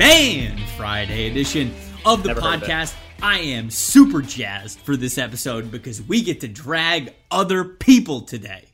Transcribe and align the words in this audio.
Fan 0.00 0.56
Friday 0.78 1.28
edition 1.28 1.74
of 2.06 2.22
the 2.22 2.28
Never 2.28 2.40
heard 2.40 2.62
of 2.62 2.62
podcast. 2.62 2.94
I 3.22 3.40
am 3.40 3.68
super 3.68 4.22
jazzed 4.22 4.78
for 4.80 4.96
this 4.96 5.18
episode 5.18 5.70
because 5.70 6.00
we 6.00 6.22
get 6.22 6.40
to 6.40 6.48
drag 6.48 7.12
other 7.30 7.64
people 7.64 8.22
today. 8.22 8.64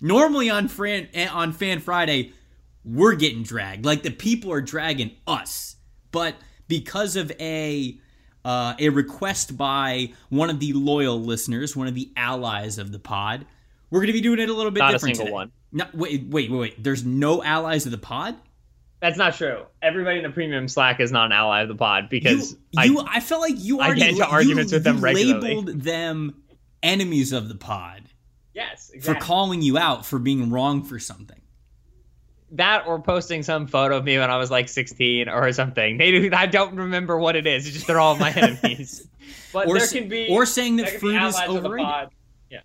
Normally 0.00 0.50
on 0.50 0.66
Fran, 0.66 1.06
on 1.30 1.52
Fan 1.52 1.78
Friday, 1.78 2.32
we're 2.84 3.14
getting 3.14 3.44
dragged. 3.44 3.84
Like 3.84 4.02
the 4.02 4.10
people 4.10 4.50
are 4.52 4.60
dragging 4.60 5.12
us. 5.24 5.76
But 6.10 6.34
because 6.66 7.14
of 7.14 7.30
a 7.38 7.96
uh, 8.44 8.74
a 8.80 8.88
request 8.88 9.56
by 9.56 10.12
one 10.30 10.50
of 10.50 10.58
the 10.58 10.72
loyal 10.72 11.22
listeners, 11.22 11.76
one 11.76 11.86
of 11.86 11.94
the 11.94 12.10
allies 12.16 12.78
of 12.78 12.90
the 12.90 12.98
pod, 12.98 13.46
we're 13.88 14.00
going 14.00 14.08
to 14.08 14.12
be 14.14 14.20
doing 14.20 14.40
it 14.40 14.48
a 14.48 14.52
little 14.52 14.72
bit 14.72 14.80
Not 14.80 14.96
a 14.96 14.98
single 14.98 15.26
today. 15.26 15.32
one. 15.32 15.52
No, 15.70 15.84
wait, 15.94 16.24
wait, 16.26 16.50
wait, 16.50 16.58
wait. 16.58 16.82
There's 16.82 17.04
no 17.04 17.40
allies 17.40 17.86
of 17.86 17.92
the 17.92 17.98
pod. 17.98 18.34
That's 19.02 19.18
not 19.18 19.34
true. 19.34 19.64
Everybody 19.82 20.18
in 20.18 20.22
the 20.22 20.30
premium 20.30 20.66
Slack 20.68 21.00
is 21.00 21.12
not 21.12 21.26
an 21.26 21.32
ally 21.32 21.60
of 21.62 21.68
the 21.68 21.74
pod 21.74 22.08
because 22.08 22.52
you, 22.52 22.58
I, 22.78 22.84
you, 22.84 23.04
I, 23.06 23.20
felt 23.20 23.40
like 23.42 23.56
you 23.58 23.80
already 23.80 24.00
I 24.00 24.04
get 24.04 24.08
into 24.12 24.22
you- 24.22 24.30
arguments 24.30 24.72
with 24.72 24.84
them 24.84 24.96
you 24.96 25.02
regularly. 25.02 25.40
labeled 25.56 25.82
them 25.82 26.42
enemies 26.84 27.32
of 27.32 27.48
the 27.48 27.56
pod 27.56 28.04
yes, 28.54 28.90
for 29.02 29.14
calling 29.16 29.60
you 29.60 29.76
out 29.76 30.06
for 30.06 30.18
being 30.18 30.50
wrong 30.50 30.82
for 30.84 30.98
something. 31.00 31.40
that 32.52 32.86
or 32.86 33.00
posting 33.02 33.42
some 33.42 33.66
photo 33.66 33.96
of 33.96 34.04
me 34.04 34.18
when 34.18 34.30
I 34.30 34.36
was 34.36 34.50
like 34.52 34.68
16 34.68 35.28
or 35.28 35.52
something. 35.52 35.98
They 35.98 36.10
do, 36.28 36.30
I 36.32 36.46
don't 36.46 36.76
remember 36.76 37.18
what 37.18 37.34
it 37.34 37.46
is. 37.46 37.66
It's 37.66 37.74
just 37.74 37.86
they're 37.88 37.98
all 38.00 38.16
my 38.16 38.30
enemies. 38.36 39.08
But 39.52 39.66
Or 39.68 39.78
there 39.78 39.88
can 39.88 40.08
be 40.08 40.28
or 40.30 40.46
saying 40.46 40.76
that 40.76 40.82
there 40.86 40.92
can 40.92 41.00
be 41.00 41.00
fruit 41.18 41.26
is 41.26 41.34
allies 41.34 41.48
of 41.48 41.54
the 41.62 41.68
overrated. 41.68 42.08
Yeah, 42.50 42.60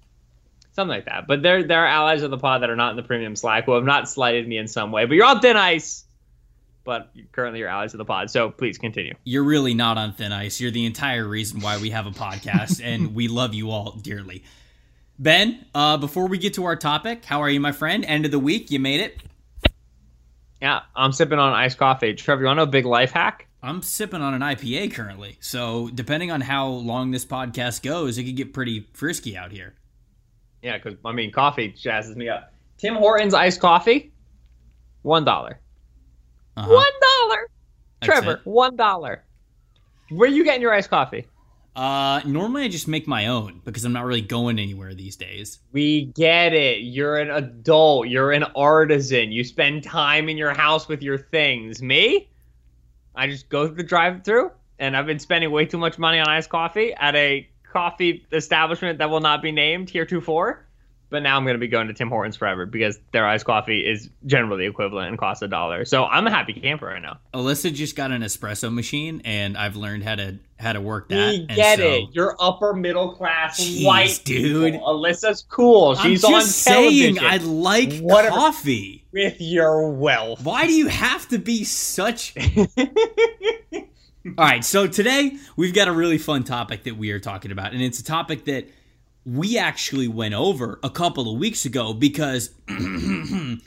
something 0.74 0.96
like 0.96 1.06
that. 1.06 1.26
But 1.28 1.42
there 1.42 1.64
there 1.64 1.84
are 1.84 1.88
allies 1.88 2.22
of 2.22 2.30
the 2.32 2.38
pod 2.38 2.62
that 2.62 2.70
are 2.70 2.76
not 2.76 2.92
in 2.92 2.96
the 2.98 3.04
premium 3.04 3.36
Slack 3.36 3.66
who 3.66 3.74
have 3.74 3.84
not 3.86 4.08
slighted 4.10 4.48
me 4.48 4.58
in 4.58 4.68
some 4.68 4.92
way. 4.92 5.06
But 5.06 5.16
you're 5.16 5.26
on 5.26 5.40
thin 5.40 5.58
ice. 5.58 6.04
But 6.88 7.12
currently 7.34 7.60
you're 7.60 7.68
allies 7.68 7.94
of 7.94 7.98
the 7.98 8.06
pod. 8.06 8.32
So 8.32 8.50
please 8.50 8.78
continue. 8.78 9.14
You're 9.26 9.44
really 9.44 9.74
not 9.74 9.98
on 9.98 10.14
thin 10.14 10.32
ice. 10.32 10.62
You're 10.62 10.72
the 10.72 10.86
entire 10.86 11.28
reason 11.28 11.60
why 11.60 11.78
we 11.82 11.90
have 11.90 12.08
a 12.08 12.12
podcast, 12.12 12.82
and 12.82 13.14
we 13.14 13.28
love 13.28 13.54
you 13.54 13.72
all 13.72 13.92
dearly. 14.02 14.46
Ben, 15.20 15.66
uh, 15.76 15.98
before 15.98 16.28
we 16.28 16.38
get 16.38 16.54
to 16.54 16.64
our 16.64 16.78
topic, 16.78 17.26
how 17.26 17.42
are 17.42 17.50
you, 17.50 17.60
my 17.60 17.74
friend? 17.74 18.06
End 18.06 18.24
of 18.24 18.32
the 18.32 18.40
week, 18.40 18.72
you 18.72 18.80
made 18.80 19.02
it. 19.02 19.18
Yeah, 20.62 20.80
I'm 20.96 21.12
sipping 21.12 21.40
on 21.40 21.52
iced 21.52 21.78
coffee. 21.78 22.14
Trevor, 22.14 22.44
you 22.44 22.46
want 22.46 22.56
to 22.56 22.64
know 22.64 22.70
a 22.70 22.72
big 22.72 22.86
life 22.86 23.12
hack? 23.12 23.48
I'm 23.62 23.82
sipping 23.82 24.22
on 24.22 24.34
an 24.34 24.40
IPA 24.40 24.94
currently, 24.94 25.36
so 25.42 25.90
depending 25.94 26.32
on 26.32 26.40
how 26.40 26.68
long 26.68 27.12
this 27.12 27.26
podcast 27.26 27.82
goes, 27.84 28.18
it 28.18 28.24
could 28.24 28.38
get 28.38 28.54
pretty 28.54 28.88
frisky 28.94 29.36
out 29.36 29.52
here. 29.52 29.74
Yeah, 30.62 30.78
because 30.78 30.98
I 31.04 31.12
mean, 31.12 31.34
coffee 31.34 31.74
jazzes 31.74 32.16
me 32.16 32.30
up. 32.30 32.54
Tim 32.78 32.96
Hortons 32.96 33.34
iced 33.34 33.60
coffee, 33.60 34.14
one 35.02 35.26
dollar. 35.26 35.60
Uh-huh. 36.58 36.74
One 36.74 37.30
dollar. 37.30 37.50
Trevor, 38.02 38.32
it. 38.32 38.40
one 38.46 38.76
dollar. 38.76 39.24
Where 40.10 40.30
are 40.30 40.34
you 40.34 40.44
getting 40.44 40.62
your 40.62 40.74
iced 40.74 40.90
coffee? 40.90 41.28
Uh, 41.76 42.22
normally 42.26 42.64
I 42.64 42.70
just 42.70 42.88
make 42.88 43.08
my 43.08 43.28
own 43.28 43.62
because 43.64 43.86
I'm 43.86 43.94
not 43.94 44.06
really 44.06 44.22
going 44.22 44.58
anywhere 44.58 44.96
these 44.96 45.16
days. 45.16 45.60
We 45.72 46.06
get 46.06 46.54
it. 46.54 46.80
You're 46.80 47.18
an 47.18 47.30
adult. 47.30 48.08
You're 48.08 48.32
an 48.32 48.46
artisan. 48.56 49.32
You 49.32 49.44
spend 49.44 49.84
time 49.84 50.30
in 50.30 50.38
your 50.38 50.56
house 50.56 50.88
with 50.88 51.04
your 51.04 51.20
things. 51.20 51.84
Me? 51.84 52.28
I 53.14 53.28
just 53.28 53.50
go 53.50 53.68
through 53.68 53.76
the 53.76 53.84
drive-through, 53.84 54.52
and 54.80 54.98
I've 54.98 55.06
been 55.06 55.20
spending 55.20 55.52
way 55.52 55.66
too 55.66 55.78
much 55.78 56.00
money 56.00 56.20
on 56.20 56.28
iced 56.28 56.50
coffee 56.50 56.94
at 56.96 57.16
a 57.16 57.48
coffee 57.72 58.26
establishment 58.32 58.98
that 58.98 59.10
will 59.10 59.20
not 59.20 59.44
be 59.44 59.52
named 59.52 59.90
heretofore. 59.90 60.67
But 61.10 61.23
now 61.23 61.38
I'm 61.38 61.44
going 61.45 61.56
to 61.56 61.60
be 61.60 61.70
going 61.70 61.88
to 61.88 61.94
Tim 61.94 62.10
Hortons 62.10 62.36
forever 62.36 62.66
because 62.66 63.00
their 63.14 63.26
iced 63.26 63.45
coffee 63.45 63.80
is 63.80 64.10
generally 64.26 64.66
equivalent 64.66 65.08
and 65.08 65.18
costs 65.18 65.42
a 65.42 65.48
dollar. 65.48 65.86
So 65.86 66.04
I'm 66.04 66.28
a 66.28 66.30
happy 66.30 66.52
camper 66.52 66.88
right 66.88 67.02
now. 67.02 67.20
Alyssa 67.34 67.73
just 67.73 67.95
got 67.95 68.12
an 68.12 68.23
espresso 68.23 68.73
machine, 68.73 69.22
and 69.23 69.58
I've 69.58 69.78
learned 69.78 70.04
how 70.04 70.16
to 70.16 70.38
how 70.60 70.73
to 70.73 70.82
work 70.82 71.08
that. 71.10 71.30
We 71.30 71.36
and 71.48 71.48
get 71.50 71.80
so- 71.80 71.86
it. 71.86 72.04
You're 72.12 72.36
upper 72.42 72.73
middle 72.73 73.14
class 73.14 73.58
Jeez, 73.60 73.86
white 73.86 74.22
dude. 74.26 74.73
people. 74.73 74.86
Alyssa's 74.88 75.46
cool. 75.48 75.96
She's 75.96 76.26
I'm 76.26 76.34
on 76.34 76.42
just 76.42 76.67
television 76.67 77.16
saying 77.16 77.20
I 77.32 77.38
like 77.38 78.00
Whatever. 78.00 78.36
coffee. 78.36 79.06
with 79.14 79.40
your 79.40 79.90
wealth. 79.92 80.44
Why 80.44 80.66
do 80.67 80.73
you 80.73 80.88
have 80.88 81.28
to 81.30 81.38
be 81.40 81.64
such? 81.64 82.34
All 84.38 84.46
right, 84.46 84.64
so 84.66 84.88
today 84.88 85.38
we've 85.56 85.73
got 85.73 85.88
a 85.88 85.92
really 85.94 86.17
fun 86.17 86.44
topic 86.44 86.84
that 86.84 86.98
we 86.98 87.12
are 87.12 87.20
talking 87.20 87.52
about, 87.52 87.72
and 87.72 87.82
it's 87.82 88.00
a 88.00 88.04
topic 88.04 88.44
that 88.46 88.67
we 89.27 89.58
actually 89.58 90.08
went 90.08 90.33
over 90.33 90.80
a 90.83 90.89
couple 90.89 91.32
of 91.32 91.38
weeks 91.38 91.65
ago 91.65 91.93
because 91.93 92.49
the 92.67 93.60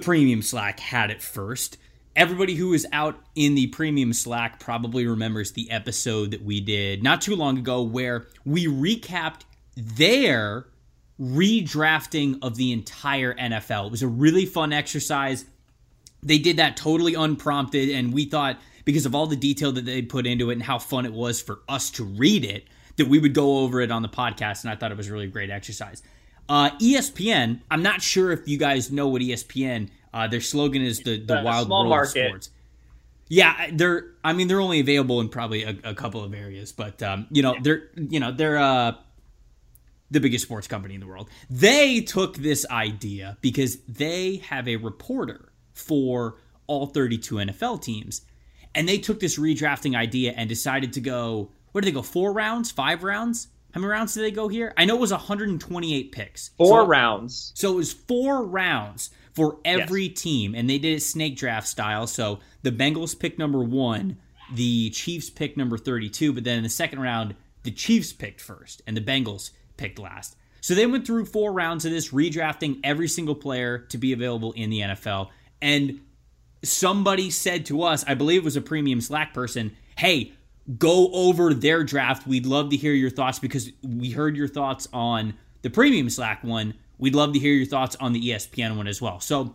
premium 0.00 0.40
Slack 0.40 0.80
had 0.80 1.10
it 1.10 1.20
first. 1.22 1.76
Everybody 2.14 2.54
who 2.54 2.72
is 2.72 2.86
out 2.90 3.20
in 3.34 3.54
the 3.54 3.66
premium 3.66 4.14
Slack 4.14 4.58
probably 4.60 5.06
remembers 5.06 5.52
the 5.52 5.70
episode 5.70 6.30
that 6.30 6.42
we 6.42 6.60
did 6.60 7.02
not 7.02 7.20
too 7.20 7.36
long 7.36 7.58
ago 7.58 7.82
where 7.82 8.26
we 8.46 8.66
recapped 8.66 9.42
their 9.76 10.68
redrafting 11.20 12.38
of 12.40 12.56
the 12.56 12.72
entire 12.72 13.34
NFL. 13.34 13.88
It 13.88 13.90
was 13.90 14.02
a 14.02 14.08
really 14.08 14.46
fun 14.46 14.72
exercise 14.72 15.44
they 16.22 16.38
did 16.38 16.56
that 16.56 16.76
totally 16.76 17.14
unprompted 17.14 17.90
and 17.90 18.12
we 18.12 18.24
thought 18.24 18.58
because 18.86 19.04
of 19.04 19.14
all 19.14 19.26
the 19.26 19.36
detail 19.36 19.72
that 19.72 19.84
they 19.84 20.00
put 20.00 20.26
into 20.26 20.50
it 20.50 20.54
and 20.54 20.62
how 20.62 20.78
fun 20.78 21.04
it 21.04 21.12
was 21.12 21.42
for 21.42 21.60
us 21.68 21.90
to 21.90 22.04
read 22.04 22.44
it 22.44 22.66
that 22.96 23.08
we 23.08 23.18
would 23.18 23.34
go 23.34 23.58
over 23.58 23.80
it 23.80 23.90
on 23.90 24.02
the 24.02 24.08
podcast 24.08 24.62
and 24.64 24.70
i 24.70 24.76
thought 24.76 24.90
it 24.90 24.96
was 24.96 25.10
really 25.10 25.26
great 25.26 25.50
exercise 25.50 26.02
uh, 26.48 26.70
espn 26.80 27.60
i'm 27.70 27.82
not 27.82 28.00
sure 28.02 28.30
if 28.32 28.46
you 28.48 28.58
guys 28.58 28.90
know 28.92 29.08
what 29.08 29.22
espn 29.22 29.88
uh, 30.14 30.26
their 30.28 30.40
slogan 30.40 30.82
is 30.82 31.00
the, 31.00 31.18
the 31.24 31.38
Uh, 31.40 31.42
wild 31.42 31.68
world 31.68 31.88
market. 31.88 32.06
of 32.24 32.28
sports 32.28 32.50
yeah 33.28 33.68
they're 33.72 34.06
i 34.24 34.32
mean 34.32 34.46
they're 34.48 34.60
only 34.60 34.80
available 34.80 35.20
in 35.20 35.28
probably 35.28 35.64
a, 35.64 35.76
a 35.84 35.94
couple 35.94 36.22
of 36.22 36.32
areas 36.34 36.72
but 36.72 37.02
um, 37.02 37.26
you 37.30 37.42
know 37.42 37.56
they're 37.62 37.88
you 37.96 38.20
know 38.20 38.30
they're 38.32 38.58
uh, 38.58 38.92
the 40.10 40.20
biggest 40.20 40.44
sports 40.44 40.68
company 40.68 40.94
in 40.94 41.00
the 41.00 41.06
world. 41.06 41.28
They 41.50 42.00
took 42.00 42.36
this 42.36 42.64
idea 42.70 43.38
because 43.40 43.78
they 43.88 44.36
have 44.36 44.68
a 44.68 44.76
reporter 44.76 45.48
for 45.72 46.36
all 46.68 46.86
32 46.86 47.34
NFL 47.34 47.82
teams. 47.82 48.22
And 48.72 48.88
they 48.88 48.98
took 48.98 49.18
this 49.18 49.36
redrafting 49.36 49.96
idea 49.96 50.32
and 50.36 50.48
decided 50.48 50.92
to 50.92 51.00
go, 51.00 51.50
what 51.76 51.84
did 51.84 51.90
they 51.90 51.94
go, 51.94 52.00
four 52.00 52.32
rounds, 52.32 52.70
five 52.70 53.02
rounds? 53.02 53.48
How 53.74 53.82
many 53.82 53.90
rounds 53.90 54.14
did 54.14 54.22
they 54.22 54.30
go 54.30 54.48
here? 54.48 54.72
I 54.78 54.86
know 54.86 54.96
it 54.96 55.00
was 55.00 55.10
128 55.12 56.10
picks. 56.10 56.48
Four 56.56 56.80
So- 56.80 56.86
rounds. 56.86 57.52
so 57.54 57.70
it 57.74 57.76
was 57.76 57.92
four 57.92 58.46
rounds 58.46 59.10
for 59.34 59.58
every 59.62 60.08
team, 60.08 60.54
and 60.54 60.70
they 60.70 60.78
did 60.78 60.96
it 60.96 61.00
snake 61.02 61.36
draft 61.36 61.68
style. 61.68 62.06
So 62.06 62.40
the 62.62 62.72
Bengals 62.72 63.18
picked 63.18 63.38
number 63.38 63.62
one, 63.62 64.16
the 64.54 64.88
Chiefs 64.88 65.28
picked 65.28 65.58
number 65.58 65.76
32, 65.76 66.32
but 66.32 66.44
then 66.44 66.56
in 66.56 66.62
the 66.62 66.70
second 66.70 67.00
round, 67.00 67.34
the 67.62 67.70
Chiefs 67.70 68.10
picked 68.10 68.40
first, 68.40 68.80
and 68.86 68.96
the 68.96 69.02
Bengals 69.02 69.50
picked 69.76 69.98
last. 69.98 70.34
So 70.62 70.74
they 70.74 70.86
went 70.86 71.06
through 71.06 71.26
four 71.26 71.52
rounds 71.52 71.84
of 71.84 71.92
this, 71.92 72.08
redrafting 72.08 72.80
every 72.84 73.06
single 73.08 73.34
player 73.34 73.80
to 73.90 73.98
be 73.98 74.14
available 74.14 74.52
in 74.52 74.70
the 74.70 74.80
NFL. 74.80 75.28
And 75.60 76.00
somebody 76.64 77.28
said 77.28 77.66
to 77.66 77.82
us, 77.82 78.02
I 78.08 78.14
believe 78.14 78.40
it 78.40 78.44
was 78.44 78.56
a 78.56 78.62
premium 78.62 79.02
Slack 79.02 79.34
person, 79.34 79.76
hey, 79.98 80.32
go 80.78 81.10
over 81.12 81.54
their 81.54 81.84
draft. 81.84 82.26
We'd 82.26 82.46
love 82.46 82.70
to 82.70 82.76
hear 82.76 82.92
your 82.92 83.10
thoughts 83.10 83.38
because 83.38 83.70
we 83.82 84.10
heard 84.10 84.36
your 84.36 84.48
thoughts 84.48 84.88
on 84.92 85.34
the 85.62 85.70
premium 85.70 86.10
Slack 86.10 86.42
one. 86.42 86.74
We'd 86.98 87.14
love 87.14 87.32
to 87.34 87.38
hear 87.38 87.52
your 87.52 87.66
thoughts 87.66 87.96
on 87.96 88.12
the 88.12 88.30
ESPN 88.30 88.76
one 88.76 88.86
as 88.86 89.00
well. 89.00 89.20
So 89.20 89.54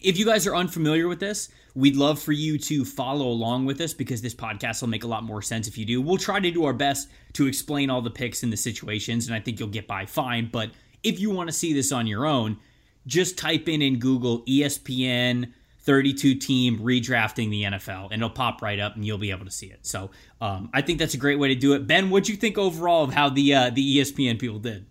if 0.00 0.18
you 0.18 0.24
guys 0.24 0.46
are 0.46 0.54
unfamiliar 0.54 1.08
with 1.08 1.20
this, 1.20 1.48
we'd 1.74 1.96
love 1.96 2.20
for 2.20 2.32
you 2.32 2.58
to 2.58 2.84
follow 2.84 3.26
along 3.26 3.66
with 3.66 3.80
us 3.80 3.94
because 3.94 4.22
this 4.22 4.34
podcast 4.34 4.82
will 4.82 4.88
make 4.88 5.04
a 5.04 5.08
lot 5.08 5.24
more 5.24 5.42
sense 5.42 5.66
if 5.66 5.78
you 5.78 5.84
do. 5.84 6.00
We'll 6.02 6.18
try 6.18 6.38
to 6.38 6.50
do 6.50 6.64
our 6.64 6.72
best 6.72 7.08
to 7.34 7.46
explain 7.46 7.90
all 7.90 8.02
the 8.02 8.10
picks 8.10 8.42
and 8.42 8.52
the 8.52 8.56
situations, 8.56 9.26
and 9.26 9.34
I 9.34 9.40
think 9.40 9.58
you'll 9.58 9.68
get 9.68 9.86
by 9.86 10.06
fine. 10.06 10.48
But 10.52 10.70
if 11.02 11.18
you 11.18 11.30
want 11.30 11.48
to 11.48 11.52
see 11.52 11.72
this 11.72 11.92
on 11.92 12.06
your 12.06 12.26
own, 12.26 12.58
just 13.06 13.38
type 13.38 13.68
in 13.68 13.82
in 13.82 13.98
Google 13.98 14.42
ESPN 14.42 15.52
32 15.86 16.34
team 16.34 16.80
redrafting 16.80 17.48
the 17.48 17.62
NFL, 17.62 18.06
and 18.10 18.14
it'll 18.14 18.28
pop 18.28 18.60
right 18.60 18.78
up, 18.78 18.96
and 18.96 19.06
you'll 19.06 19.18
be 19.18 19.30
able 19.30 19.44
to 19.44 19.50
see 19.50 19.66
it. 19.68 19.86
So 19.86 20.10
um, 20.40 20.68
I 20.74 20.82
think 20.82 20.98
that's 20.98 21.14
a 21.14 21.18
great 21.18 21.38
way 21.38 21.48
to 21.48 21.54
do 21.54 21.72
it. 21.74 21.86
Ben, 21.86 22.10
what 22.10 22.24
do 22.24 22.32
you 22.32 22.38
think 22.38 22.58
overall 22.58 23.04
of 23.04 23.14
how 23.14 23.30
the 23.30 23.54
uh, 23.54 23.70
the 23.70 23.98
ESPN 23.98 24.38
people 24.38 24.58
did? 24.58 24.86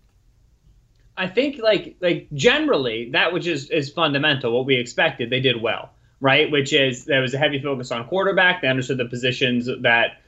I 1.16 1.28
think 1.28 1.60
like 1.62 1.96
like 2.00 2.28
generally 2.32 3.10
that 3.12 3.32
which 3.32 3.46
is 3.46 3.70
is 3.70 3.90
fundamental. 3.90 4.52
What 4.52 4.66
we 4.66 4.76
expected, 4.76 5.30
they 5.30 5.40
did 5.40 5.60
well, 5.62 5.90
right? 6.20 6.50
Which 6.50 6.72
is 6.72 7.04
there 7.04 7.20
was 7.20 7.34
a 7.34 7.38
heavy 7.38 7.60
focus 7.60 7.90
on 7.92 8.06
quarterback. 8.08 8.62
They 8.62 8.68
understood 8.68 8.98
the 8.98 9.06
positions 9.06 9.68
that 9.82 10.18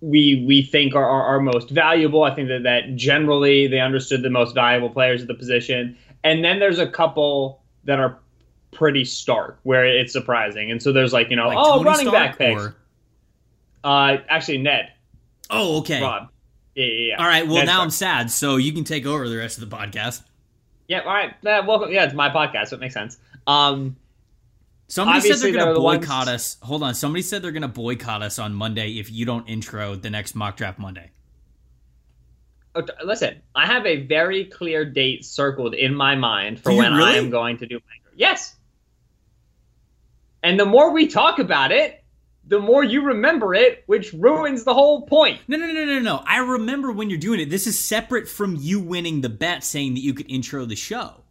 we 0.00 0.44
we 0.46 0.62
think 0.62 0.94
are, 0.94 1.04
are, 1.04 1.36
are 1.36 1.40
most 1.40 1.70
valuable. 1.70 2.22
I 2.22 2.34
think 2.34 2.48
that 2.48 2.62
that 2.64 2.96
generally 2.96 3.66
they 3.66 3.80
understood 3.80 4.22
the 4.22 4.30
most 4.30 4.54
valuable 4.54 4.90
players 4.90 5.22
at 5.22 5.28
the 5.28 5.34
position. 5.34 5.96
And 6.22 6.44
then 6.44 6.58
there's 6.58 6.78
a 6.78 6.88
couple 6.88 7.62
that 7.84 7.98
are 7.98 8.18
pretty 8.76 9.04
stark 9.04 9.58
where 9.64 9.84
it's 9.84 10.12
surprising. 10.12 10.70
And 10.70 10.82
so 10.82 10.92
there's 10.92 11.12
like 11.12 11.30
you 11.30 11.36
know 11.36 11.48
Like 11.48 11.58
oh 11.58 11.72
Tony 11.78 11.84
running 11.84 12.06
Stark 12.08 12.14
back 12.32 12.38
picks. 12.38 12.60
or- 12.62 12.76
Uh, 13.84 14.18
actually 14.28 14.58
Ned 14.58 14.92
Oh, 15.50 15.78
okay. 15.78 16.02
Rob. 16.02 16.28
Yeah, 16.74 16.84
yeah, 16.86 17.06
yeah. 17.08 17.16
All 17.18 17.26
right. 17.26 17.46
Well, 17.46 17.56
That's 17.56 17.66
now 17.68 17.76
fair. 17.76 17.82
I'm 17.84 17.90
sad, 17.90 18.30
so 18.32 18.56
you 18.56 18.72
can 18.72 18.82
take 18.84 19.06
over 19.06 19.28
the 19.28 19.36
rest 19.36 19.58
of 19.62 19.68
the 19.70 19.76
podcast. 19.76 20.22
Yeah, 20.88 21.00
all 21.00 21.06
right. 21.14 21.32
Welcome. 21.42 21.90
Yeah, 21.92 22.04
it's 22.04 22.14
my 22.14 22.28
podcast, 22.30 22.68
so 22.68 22.76
it 22.76 22.80
makes 22.80 22.94
sense. 22.94 23.16
Um, 23.46 23.96
Somebody 24.88 25.20
said 25.20 25.36
they're 25.38 25.52
going 25.52 25.68
to 25.68 25.74
the 25.74 25.80
ones- 25.80 26.00
boycott 26.06 26.28
us. 26.28 26.58
Hold 26.62 26.82
on. 26.82 26.94
Somebody 26.94 27.22
said 27.22 27.42
they're 27.42 27.52
going 27.52 27.62
to 27.62 27.68
boycott 27.68 28.22
us 28.22 28.38
on 28.40 28.54
Monday 28.54 28.98
if 28.98 29.10
you 29.10 29.24
don't 29.24 29.48
intro 29.48 29.94
the 29.94 30.10
next 30.10 30.34
mock 30.34 30.56
draft 30.56 30.78
Monday. 30.80 31.10
okay, 32.74 32.92
listen, 33.04 33.40
I 33.54 33.66
have 33.66 33.86
a 33.86 34.02
very 34.04 34.44
clear 34.46 34.84
date 34.84 35.24
circled 35.24 35.74
in 35.74 35.94
my 35.94 36.14
mind 36.16 36.60
for 36.60 36.72
when 36.74 36.92
really? 36.94 37.12
I 37.12 37.16
am 37.16 37.30
going 37.30 37.56
to 37.58 37.66
do 37.66 37.76
my 37.76 38.10
yes. 38.16 38.55
And 40.42 40.58
the 40.60 40.66
more 40.66 40.92
we 40.92 41.06
talk 41.08 41.38
about 41.38 41.72
it, 41.72 42.02
the 42.48 42.60
more 42.60 42.84
you 42.84 43.02
remember 43.02 43.54
it, 43.54 43.82
which 43.86 44.12
ruins 44.12 44.62
the 44.64 44.72
whole 44.74 45.02
point. 45.06 45.40
No, 45.48 45.56
no, 45.56 45.66
no, 45.66 45.84
no, 45.84 45.98
no. 45.98 46.22
I 46.26 46.38
remember 46.38 46.92
when 46.92 47.10
you're 47.10 47.18
doing 47.18 47.40
it. 47.40 47.50
This 47.50 47.66
is 47.66 47.78
separate 47.78 48.28
from 48.28 48.56
you 48.56 48.78
winning 48.80 49.20
the 49.20 49.28
bet 49.28 49.64
saying 49.64 49.94
that 49.94 50.00
you 50.00 50.14
could 50.14 50.30
intro 50.30 50.64
the 50.64 50.76
show. 50.76 51.22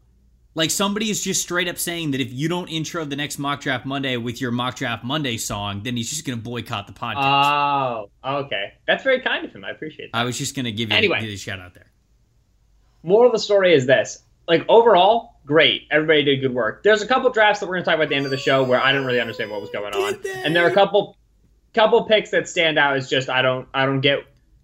Like 0.55 0.71
somebody 0.71 1.09
is 1.09 1.21
just 1.23 1.41
straight 1.41 1.67
up 1.67 1.77
saying 1.77 2.11
that 2.11 2.21
if 2.21 2.31
you 2.33 2.47
don't 2.49 2.67
intro 2.67 3.03
the 3.05 3.15
next 3.17 3.39
mock 3.39 3.61
draft 3.61 3.85
Monday 3.85 4.15
with 4.17 4.39
your 4.41 4.51
mock 4.51 4.75
draft 4.75 5.03
Monday 5.03 5.37
song, 5.37 5.83
then 5.83 5.95
he's 5.97 6.09
just 6.09 6.25
going 6.25 6.37
to 6.37 6.43
boycott 6.43 6.87
the 6.87 6.93
podcast. 6.93 8.09
Oh, 8.23 8.39
okay. 8.43 8.73
That's 8.87 9.03
very 9.03 9.19
kind 9.21 9.45
of 9.45 9.51
him. 9.53 9.63
I 9.65 9.71
appreciate 9.71 10.11
that. 10.13 10.17
I 10.17 10.23
was 10.23 10.37
just 10.37 10.55
going 10.55 10.65
to 10.65 10.71
give 10.71 10.91
you 10.91 10.95
Anyway. 10.97 11.25
a 11.33 11.37
shout 11.37 11.59
out 11.59 11.73
there. 11.73 11.91
moral 13.03 13.27
of 13.27 13.33
the 13.33 13.39
story 13.39 13.73
is 13.73 13.85
this 13.85 14.23
like 14.47 14.65
overall 14.69 15.34
great. 15.45 15.83
Everybody 15.91 16.23
did 16.23 16.41
good 16.41 16.53
work. 16.53 16.83
There's 16.83 17.01
a 17.01 17.07
couple 17.07 17.29
drafts 17.29 17.59
that 17.59 17.67
we're 17.67 17.75
going 17.75 17.83
to 17.83 17.85
talk 17.85 17.95
about 17.95 18.03
at 18.05 18.09
the 18.09 18.15
end 18.15 18.25
of 18.25 18.31
the 18.31 18.37
show 18.37 18.63
where 18.63 18.81
i 18.81 18.91
didn't 18.91 19.05
really 19.07 19.19
understand 19.21 19.51
what 19.51 19.61
was 19.61 19.69
going 19.69 19.93
on. 19.93 20.15
And 20.43 20.55
there 20.55 20.65
are 20.65 20.69
a 20.69 20.73
couple 20.73 21.15
couple 21.73 22.03
picks 22.05 22.31
that 22.31 22.47
stand 22.47 22.79
out 22.79 22.95
as 22.95 23.09
just 23.09 23.29
i 23.29 23.41
don't 23.41 23.67
i 23.73 23.85
don't 23.85 23.99
get 24.01 24.19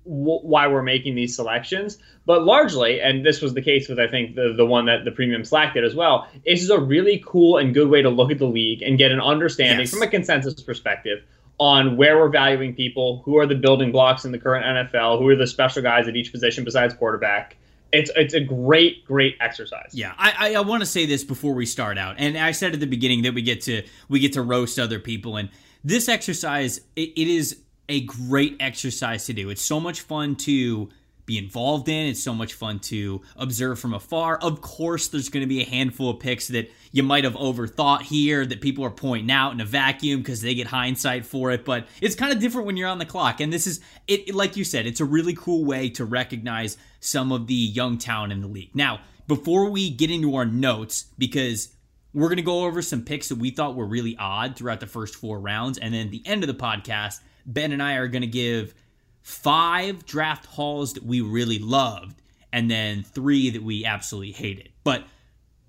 w- 0.05 0.39
why 0.39 0.67
we're 0.67 0.81
making 0.81 1.13
these 1.15 1.35
selections. 1.35 1.97
But 2.25 2.43
largely 2.43 3.01
and 3.01 3.25
this 3.25 3.41
was 3.41 3.53
the 3.53 3.61
case 3.61 3.89
with 3.89 3.99
i 3.99 4.07
think 4.07 4.35
the, 4.35 4.53
the 4.55 4.65
one 4.65 4.85
that 4.85 5.05
the 5.05 5.11
premium 5.11 5.43
slack 5.43 5.73
did 5.73 5.83
as 5.83 5.93
well 5.95 6.27
this 6.45 6.61
is 6.63 6.69
a 6.69 6.79
really 6.79 7.21
cool 7.25 7.57
and 7.57 7.73
good 7.73 7.89
way 7.89 8.01
to 8.01 8.09
look 8.09 8.31
at 8.31 8.37
the 8.39 8.45
league 8.47 8.81
and 8.81 8.97
get 8.97 9.11
an 9.11 9.19
understanding 9.19 9.79
Yes. 9.85 9.91
from 9.91 10.01
a 10.03 10.07
consensus 10.07 10.61
perspective 10.61 11.23
on 11.57 11.97
where 11.97 12.17
we're 12.17 12.29
valuing 12.29 12.73
people 12.75 13.21
who 13.25 13.37
are 13.37 13.45
the 13.45 13.55
building 13.55 13.91
blocks 13.91 14.23
in 14.25 14.31
the 14.31 14.37
current 14.39 14.65
nfl 14.91 15.17
who 15.19 15.27
are 15.27 15.35
the 15.35 15.47
special 15.47 15.81
guys 15.81 16.07
at 16.07 16.15
each 16.15 16.31
position 16.31 16.63
besides 16.63 16.93
quarterback 16.93 17.57
it's 17.91 18.11
it's 18.15 18.33
a 18.33 18.39
great 18.39 19.05
great 19.05 19.35
exercise. 19.39 19.91
Yeah, 19.93 20.13
I 20.17 20.33
I, 20.37 20.53
I 20.55 20.61
want 20.61 20.81
to 20.81 20.85
say 20.85 21.05
this 21.05 21.23
before 21.23 21.53
we 21.53 21.65
start 21.65 21.97
out, 21.97 22.15
and 22.17 22.37
I 22.37 22.51
said 22.51 22.73
at 22.73 22.79
the 22.79 22.87
beginning 22.87 23.23
that 23.23 23.33
we 23.33 23.41
get 23.41 23.61
to 23.61 23.83
we 24.09 24.19
get 24.19 24.33
to 24.33 24.41
roast 24.41 24.79
other 24.79 24.99
people, 24.99 25.37
and 25.37 25.49
this 25.83 26.07
exercise 26.09 26.79
it, 26.95 27.09
it 27.15 27.27
is 27.27 27.61
a 27.89 28.01
great 28.01 28.55
exercise 28.59 29.25
to 29.25 29.33
do. 29.33 29.49
It's 29.49 29.61
so 29.61 29.79
much 29.79 30.01
fun 30.01 30.35
to 30.37 30.89
be 31.31 31.37
involved 31.37 31.87
in. 31.87 32.07
It's 32.07 32.21
so 32.21 32.33
much 32.33 32.53
fun 32.53 32.79
to 32.79 33.21
observe 33.37 33.79
from 33.79 33.93
afar. 33.93 34.37
Of 34.37 34.61
course, 34.61 35.07
there's 35.07 35.29
going 35.29 35.41
to 35.41 35.47
be 35.47 35.61
a 35.61 35.65
handful 35.65 36.09
of 36.09 36.19
picks 36.19 36.49
that 36.49 36.69
you 36.91 37.03
might 37.03 37.23
have 37.23 37.35
overthought 37.35 38.01
here 38.01 38.45
that 38.45 38.59
people 38.59 38.83
are 38.83 38.91
pointing 38.91 39.31
out 39.31 39.53
in 39.53 39.61
a 39.61 39.65
vacuum 39.65 40.19
because 40.19 40.41
they 40.41 40.53
get 40.53 40.67
hindsight 40.67 41.25
for 41.25 41.51
it. 41.51 41.63
But 41.63 41.87
it's 42.01 42.15
kind 42.15 42.33
of 42.33 42.39
different 42.39 42.67
when 42.67 42.75
you're 42.75 42.89
on 42.89 42.99
the 42.99 43.05
clock. 43.05 43.39
And 43.39 43.51
this 43.53 43.65
is 43.65 43.79
it, 44.07 44.35
like 44.35 44.57
you 44.57 44.65
said, 44.65 44.85
it's 44.85 44.99
a 44.99 45.05
really 45.05 45.33
cool 45.33 45.63
way 45.63 45.89
to 45.91 46.03
recognize 46.03 46.77
some 46.99 47.31
of 47.31 47.47
the 47.47 47.53
young 47.53 47.97
talent 47.97 48.33
in 48.33 48.41
the 48.41 48.47
league. 48.47 48.75
Now, 48.75 48.99
before 49.27 49.69
we 49.69 49.89
get 49.89 50.11
into 50.11 50.35
our 50.35 50.45
notes, 50.45 51.05
because 51.17 51.73
we're 52.13 52.27
going 52.27 52.37
to 52.37 52.43
go 52.43 52.65
over 52.65 52.81
some 52.81 53.03
picks 53.03 53.29
that 53.29 53.37
we 53.37 53.51
thought 53.51 53.75
were 53.75 53.85
really 53.85 54.17
odd 54.19 54.57
throughout 54.57 54.81
the 54.81 54.87
first 54.87 55.15
four 55.15 55.39
rounds. 55.39 55.77
And 55.77 55.93
then 55.93 56.07
at 56.07 56.11
the 56.11 56.23
end 56.25 56.43
of 56.43 56.47
the 56.47 56.53
podcast, 56.53 57.21
Ben 57.45 57.71
and 57.71 57.81
I 57.81 57.93
are 57.93 58.09
going 58.09 58.21
to 58.21 58.27
give 58.27 58.73
five 59.21 60.05
draft 60.05 60.45
hauls 60.45 60.93
that 60.93 61.03
we 61.03 61.21
really 61.21 61.59
loved 61.59 62.21
and 62.53 62.69
then 62.69 63.03
three 63.03 63.49
that 63.51 63.63
we 63.63 63.85
absolutely 63.85 64.31
hated. 64.31 64.69
But 64.83 65.03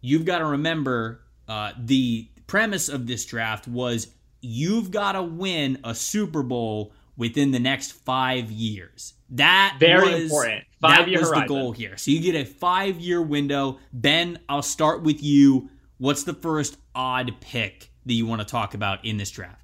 you've 0.00 0.24
got 0.24 0.38
to 0.38 0.46
remember 0.46 1.22
uh, 1.48 1.72
the 1.78 2.28
premise 2.46 2.88
of 2.88 3.06
this 3.06 3.24
draft 3.24 3.68
was 3.68 4.08
you've 4.40 4.90
got 4.90 5.12
to 5.12 5.22
win 5.22 5.78
a 5.84 5.94
Super 5.94 6.42
Bowl 6.42 6.92
within 7.16 7.50
the 7.50 7.60
next 7.60 7.92
five 7.92 8.50
years. 8.50 9.14
That 9.30 9.76
Very 9.78 10.12
was, 10.12 10.22
important. 10.24 10.64
that 10.80 10.98
Five-year 10.98 11.20
was 11.20 11.30
the 11.30 11.44
goal 11.46 11.72
here. 11.72 11.96
So 11.96 12.10
you 12.10 12.20
get 12.20 12.34
a 12.34 12.44
five 12.44 13.00
year 13.00 13.22
window. 13.22 13.78
Ben, 13.92 14.38
I'll 14.48 14.62
start 14.62 15.02
with 15.02 15.22
you. 15.22 15.70
What's 15.98 16.24
the 16.24 16.34
first 16.34 16.76
odd 16.94 17.32
pick 17.40 17.90
that 18.06 18.12
you 18.12 18.26
want 18.26 18.40
to 18.40 18.46
talk 18.46 18.74
about 18.74 19.04
in 19.04 19.16
this 19.16 19.30
draft? 19.30 19.61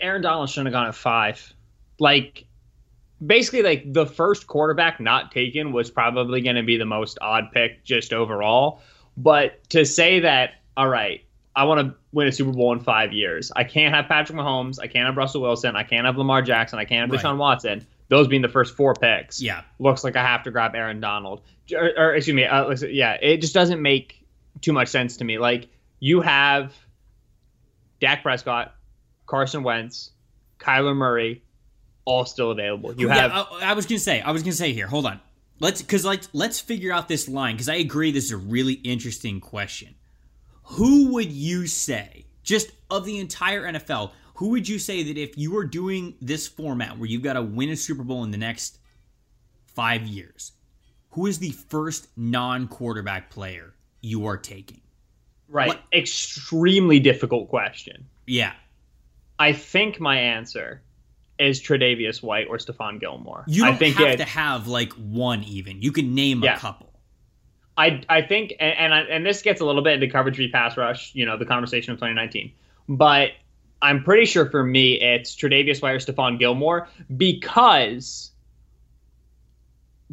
Aaron 0.00 0.22
Donald 0.22 0.48
shouldn't 0.48 0.66
have 0.68 0.72
gone 0.72 0.86
at 0.86 0.94
five. 0.94 1.52
Like, 1.98 2.46
basically, 3.24 3.62
like 3.62 3.92
the 3.92 4.06
first 4.06 4.46
quarterback 4.46 5.00
not 5.00 5.32
taken 5.32 5.72
was 5.72 5.90
probably 5.90 6.40
going 6.40 6.56
to 6.56 6.62
be 6.62 6.76
the 6.76 6.84
most 6.84 7.18
odd 7.20 7.50
pick 7.52 7.84
just 7.84 8.12
overall. 8.12 8.80
But 9.16 9.68
to 9.70 9.84
say 9.84 10.20
that, 10.20 10.52
all 10.76 10.88
right, 10.88 11.24
I 11.56 11.64
want 11.64 11.80
to 11.88 11.94
win 12.12 12.28
a 12.28 12.32
Super 12.32 12.52
Bowl 12.52 12.72
in 12.72 12.78
five 12.80 13.12
years. 13.12 13.50
I 13.56 13.64
can't 13.64 13.92
have 13.94 14.06
Patrick 14.06 14.38
Mahomes. 14.38 14.78
I 14.80 14.86
can't 14.86 15.06
have 15.06 15.16
Russell 15.16 15.42
Wilson. 15.42 15.74
I 15.74 15.82
can't 15.82 16.06
have 16.06 16.16
Lamar 16.16 16.40
Jackson. 16.40 16.78
I 16.78 16.84
can't 16.84 17.10
have 17.10 17.10
Right. 17.10 17.20
Deshaun 17.32 17.36
Watson. 17.36 17.84
Those 18.08 18.28
being 18.28 18.42
the 18.42 18.48
first 18.48 18.76
four 18.76 18.94
picks. 18.94 19.42
Yeah. 19.42 19.62
looks 19.80 20.04
like 20.04 20.14
I 20.16 20.22
have 20.22 20.44
to 20.44 20.50
grab 20.50 20.74
Aaron 20.74 21.00
Donald. 21.00 21.42
Or, 21.74 21.90
or 21.98 22.14
excuse 22.14 22.34
me, 22.34 22.44
uh, 22.44 22.74
yeah, 22.88 23.14
it 23.20 23.38
just 23.40 23.52
doesn't 23.54 23.82
make 23.82 24.24
too 24.60 24.72
much 24.72 24.88
sense 24.88 25.16
to 25.18 25.24
me. 25.24 25.38
Like 25.38 25.68
you 26.00 26.20
have 26.20 26.72
Dak 28.00 28.22
Prescott, 28.22 28.74
Carson 29.28 29.62
Wentz, 29.62 30.10
Kyler 30.58 30.96
Murray, 30.96 31.42
all 32.04 32.24
still 32.24 32.50
available. 32.50 32.94
You 32.94 33.08
have 33.08 33.30
Yeah, 33.30 33.44
I, 33.60 33.70
I 33.70 33.72
was 33.74 33.86
gonna 33.86 34.00
say. 34.00 34.20
I 34.20 34.32
was 34.32 34.42
gonna 34.42 34.52
say 34.54 34.72
here. 34.72 34.88
Hold 34.88 35.06
on. 35.06 35.20
Let's 35.60 35.82
because 35.82 36.04
like 36.04 36.22
let's 36.32 36.58
figure 36.58 36.92
out 36.92 37.06
this 37.06 37.28
line 37.28 37.54
because 37.54 37.68
I 37.68 37.76
agree 37.76 38.10
this 38.10 38.24
is 38.24 38.32
a 38.32 38.36
really 38.38 38.72
interesting 38.72 39.40
question. 39.40 39.94
Who 40.62 41.12
would 41.12 41.30
you 41.30 41.66
say 41.66 42.26
just 42.42 42.70
of 42.90 43.04
the 43.04 43.18
entire 43.18 43.64
NFL? 43.64 44.12
Who 44.36 44.50
would 44.50 44.68
you 44.68 44.78
say 44.78 45.02
that 45.04 45.18
if 45.18 45.36
you 45.36 45.52
were 45.52 45.64
doing 45.64 46.14
this 46.20 46.46
format 46.48 46.96
where 46.98 47.08
you've 47.08 47.22
got 47.22 47.34
to 47.34 47.42
win 47.42 47.70
a 47.70 47.76
Super 47.76 48.04
Bowl 48.04 48.24
in 48.24 48.30
the 48.30 48.38
next 48.38 48.78
five 49.66 50.02
years, 50.06 50.52
who 51.10 51.26
is 51.26 51.38
the 51.38 51.50
first 51.50 52.06
non-quarterback 52.16 53.30
player 53.30 53.74
you 54.00 54.26
are 54.26 54.36
taking? 54.36 54.80
right. 55.48 55.68
what- 55.68 55.82
Extremely 55.92 57.00
difficult 57.00 57.48
question. 57.48 58.06
Yeah, 58.26 58.52
I 59.38 59.52
think 59.52 60.00
my 60.00 60.18
answer 60.18 60.82
is 61.38 61.60
Tre'Davious 61.62 62.22
White 62.22 62.48
or 62.48 62.56
Stephon 62.58 62.98
Gilmore. 62.98 63.44
you 63.46 63.64
don't 63.64 63.74
I 63.74 63.76
think 63.76 63.96
have 63.96 64.08
it, 64.08 64.16
to 64.16 64.24
have 64.24 64.66
like 64.66 64.92
one 64.94 65.44
even. 65.44 65.80
You 65.82 65.92
can 65.92 66.14
name 66.14 66.42
Yeah. 66.42 66.56
a 66.56 66.58
couple. 66.58 66.92
I 67.76 68.02
I 68.08 68.22
think 68.22 68.54
and 68.58 68.74
and, 68.76 68.94
I, 68.94 69.00
and 69.02 69.24
this 69.24 69.40
gets 69.42 69.60
a 69.60 69.64
little 69.64 69.82
bit 69.82 69.94
into 69.94 70.08
coverage 70.08 70.36
v 70.36 70.48
pass 70.48 70.76
rush, 70.76 71.14
you 71.14 71.24
know, 71.24 71.36
the 71.36 71.46
conversation 71.46 71.92
of 71.92 71.98
2019. 71.98 72.50
But 72.88 73.30
I'm 73.80 74.02
pretty 74.02 74.24
sure 74.24 74.50
for 74.50 74.64
me 74.64 75.00
it's 75.00 75.36
Tre'Davious 75.36 75.80
White 75.80 75.92
or 75.92 75.98
Stephon 75.98 76.38
Gilmore 76.40 76.88
because 77.16 78.32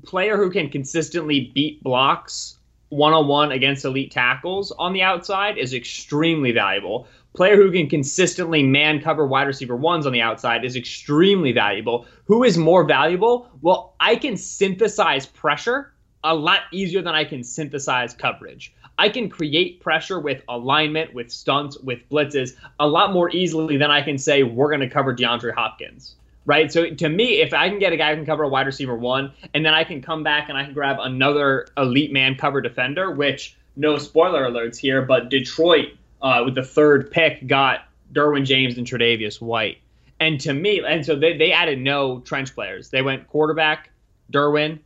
player 0.03 0.37
who 0.37 0.51
can 0.51 0.69
consistently 0.69 1.51
beat 1.55 1.81
blocks 1.81 2.57
one 2.89 3.13
on 3.13 3.27
one 3.27 3.51
against 3.51 3.83
elite 3.83 4.11
tackles 4.11 4.71
on 4.77 4.93
the 4.93 5.01
outside 5.01 5.57
is 5.57 5.73
extremely 5.73 6.51
valuable. 6.51 7.07
Player 7.35 7.57
who 7.57 7.71
can 7.71 7.89
consistently 7.89 8.63
man 8.63 9.01
cover 9.01 9.27
wide 9.27 9.47
receiver 9.47 9.75
ones 9.75 10.05
on 10.05 10.13
the 10.13 10.21
outside 10.21 10.63
is 10.63 10.77
extremely 10.77 11.51
valuable. 11.51 12.05
Who 12.25 12.43
is 12.45 12.57
more 12.57 12.85
valuable? 12.85 13.49
Well, 13.61 13.93
I 13.99 14.15
can 14.15 14.37
synthesize 14.37 15.25
pressure 15.25 15.93
a 16.23 16.33
lot 16.33 16.61
easier 16.71 17.01
than 17.01 17.13
I 17.13 17.25
can 17.25 17.43
synthesize 17.43 18.13
coverage. 18.13 18.73
I 18.97 19.09
can 19.09 19.29
create 19.29 19.81
pressure 19.81 20.19
with 20.19 20.43
alignment, 20.47 21.13
with 21.13 21.29
stunts, 21.29 21.77
with 21.79 22.07
blitzes 22.09 22.55
a 22.79 22.87
lot 22.87 23.11
more 23.11 23.29
easily 23.29 23.75
than 23.75 23.91
I 23.91 24.01
can 24.01 24.17
say 24.17 24.43
we're 24.43 24.69
going 24.69 24.79
to 24.79 24.89
cover 24.89 25.13
DeAndre 25.13 25.53
Hopkins. 25.53 26.15
Right. 26.45 26.71
So 26.71 26.89
to 26.89 27.09
me, 27.09 27.41
if 27.41 27.53
I 27.53 27.67
can 27.69 27.79
get 27.79 27.91
a 27.91 27.97
guy 27.97 28.11
who 28.11 28.17
can 28.17 28.25
cover 28.25 28.43
a 28.43 28.47
wide 28.47 28.67
receiver 28.67 28.95
one, 28.95 29.33
and 29.53 29.65
then 29.65 29.73
I 29.73 29.83
can 29.83 30.01
come 30.01 30.23
back 30.23 30.47
and 30.47 30.57
I 30.57 30.63
can 30.63 30.73
grab 30.73 30.97
another 30.99 31.67
elite 31.75 32.13
man 32.13 32.35
cover 32.35 32.61
defender, 32.61 33.11
which 33.11 33.57
no 33.75 33.97
spoiler 33.97 34.49
alerts 34.49 34.77
here, 34.77 35.01
but 35.01 35.29
Detroit 35.29 35.97
uh, 36.21 36.41
with 36.45 36.55
the 36.55 36.63
third 36.63 37.11
pick 37.11 37.45
got 37.47 37.81
Derwin 38.13 38.45
James 38.45 38.77
and 38.77 38.87
Tre'Davious 38.87 39.41
White. 39.41 39.79
And 40.19 40.39
to 40.41 40.53
me, 40.53 40.81
and 40.85 41.05
so 41.05 41.15
they, 41.15 41.37
they 41.37 41.51
added 41.51 41.79
no 41.79 42.19
trench 42.19 42.55
players. 42.55 42.89
They 42.89 43.01
went 43.01 43.27
quarterback, 43.27 43.89
Derwin, 44.31 44.79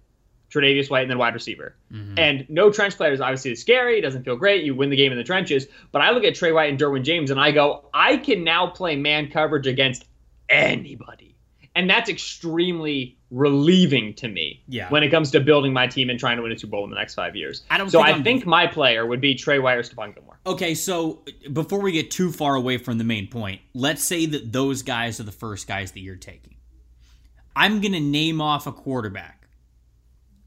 Tre'Davious 0.51 0.89
White, 0.89 1.01
and 1.01 1.12
then 1.12 1.19
wide 1.19 1.36
receiver. 1.36 1.75
And 2.17 2.45
no 2.50 2.71
trench 2.71 2.98
players 2.98 3.21
obviously 3.21 3.51
is 3.51 3.62
scary. 3.62 4.00
It 4.00 4.01
doesn't 4.01 4.24
feel 4.24 4.36
great. 4.36 4.63
You 4.63 4.74
win 4.74 4.89
the 4.89 4.95
game 4.95 5.12
in 5.12 5.17
the 5.17 5.24
trenches. 5.24 5.67
But 5.91 6.01
I 6.01 6.12
look 6.12 6.24
at 6.24 6.33
Trey 6.33 6.51
White 6.51 6.71
and 6.71 6.79
Derwin 6.79 7.03
James 7.03 7.29
and 7.29 7.39
I 7.39 7.51
go, 7.51 7.86
I 7.93 8.17
can 8.17 8.43
now 8.43 8.67
play 8.67 8.95
man 8.95 9.29
coverage 9.29 9.67
against 9.67 10.05
anybody. 10.50 11.28
And 11.79 11.89
that's 11.89 12.09
extremely 12.09 13.17
relieving 13.31 14.13
to 14.15 14.27
me 14.27 14.62
Yeah. 14.67 14.89
when 14.89 15.01
it 15.01 15.12
comes 15.12 15.31
to 15.31 15.39
building 15.39 15.71
my 15.71 15.88
team 15.88 16.09
and 16.09 16.19
trying 16.19 16.36
to 16.36 16.43
win 16.43 16.51
a 16.51 16.59
Super 16.59 16.71
Bowl 16.71 16.83
in 16.83 16.89
the 16.89 16.98
next 16.98 17.13
five 17.15 17.38
years. 17.38 17.63
I 17.69 17.77
don't 17.77 17.89
so 17.89 18.00
think 18.00 18.07
I 18.07 18.12
I'm- 18.12 18.24
think 18.24 18.45
my 18.45 18.67
player 18.67 19.05
would 19.05 19.21
be 19.21 19.33
Trey 19.33 19.59
White 19.59 19.77
or 19.77 19.81
Stephon 19.83 20.13
Gilmore. 20.13 20.39
Okay, 20.45 20.75
so 20.75 21.24
uh, 21.25 21.50
before 21.51 21.79
we 21.79 21.93
get 21.93 22.12
too 22.12 22.33
far 22.33 22.55
away 22.55 22.77
from 22.77 22.98
the 22.98 23.05
main 23.05 23.27
point, 23.29 23.62
let's 23.74 24.03
say 24.03 24.25
that 24.25 24.51
those 24.51 24.81
guys 24.81 25.21
are 25.21 25.24
the 25.24 25.31
first 25.31 25.67
guys 25.69 25.93
that 25.93 26.01
you're 26.01 26.17
taking. 26.17 26.55
I'm 27.55 27.79
going 27.79 27.93
to 27.93 28.01
name 28.01 28.41
off 28.41 28.67
a 28.67 28.74
quarterback, 28.74 29.48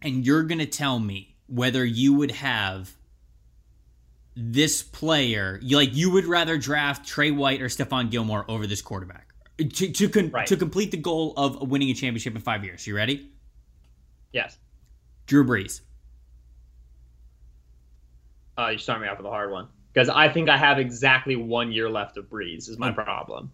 and 0.02 0.26
you're 0.26 0.42
going 0.42 0.58
to 0.58 0.66
tell 0.66 0.98
me 0.98 1.36
whether 1.46 1.82
you 1.82 2.12
would 2.12 2.32
have 2.32 2.90
this 4.36 4.82
player, 4.82 5.58
you- 5.62 5.78
like 5.78 5.94
you 5.94 6.10
would 6.10 6.26
rather 6.26 6.58
draft 6.58 7.06
Trey 7.08 7.30
White 7.30 7.62
or 7.62 7.66
Stephon 7.68 8.10
Gilmore 8.10 8.44
over 8.50 8.66
this 8.66 8.82
quarterback 8.82 9.31
to 9.64 9.92
to, 9.92 10.08
con- 10.08 10.30
Right. 10.30 10.46
to 10.46 10.56
complete 10.56 10.90
the 10.90 10.96
goal 10.96 11.34
of 11.36 11.68
winning 11.70 11.90
a 11.90 11.94
championship 11.94 12.34
in 12.34 12.40
five 12.40 12.64
years. 12.64 12.86
You 12.86 12.94
ready? 12.96 13.30
Yes. 14.32 14.56
Drew 15.26 15.44
Brees. 15.44 15.80
Uh, 18.58 18.68
you're 18.68 18.78
starting 18.78 19.02
me 19.02 19.08
off 19.08 19.18
with 19.18 19.26
a 19.26 19.30
hard 19.30 19.50
one 19.50 19.68
because 19.92 20.08
I 20.08 20.28
think 20.28 20.48
I 20.48 20.56
have 20.56 20.78
exactly 20.78 21.36
one 21.36 21.72
year 21.72 21.88
left 21.90 22.16
of 22.16 22.26
Brees 22.28 22.68
Is 22.68 22.78
my 22.78 22.90
Hmm. 22.90 22.94
problem. 22.94 23.52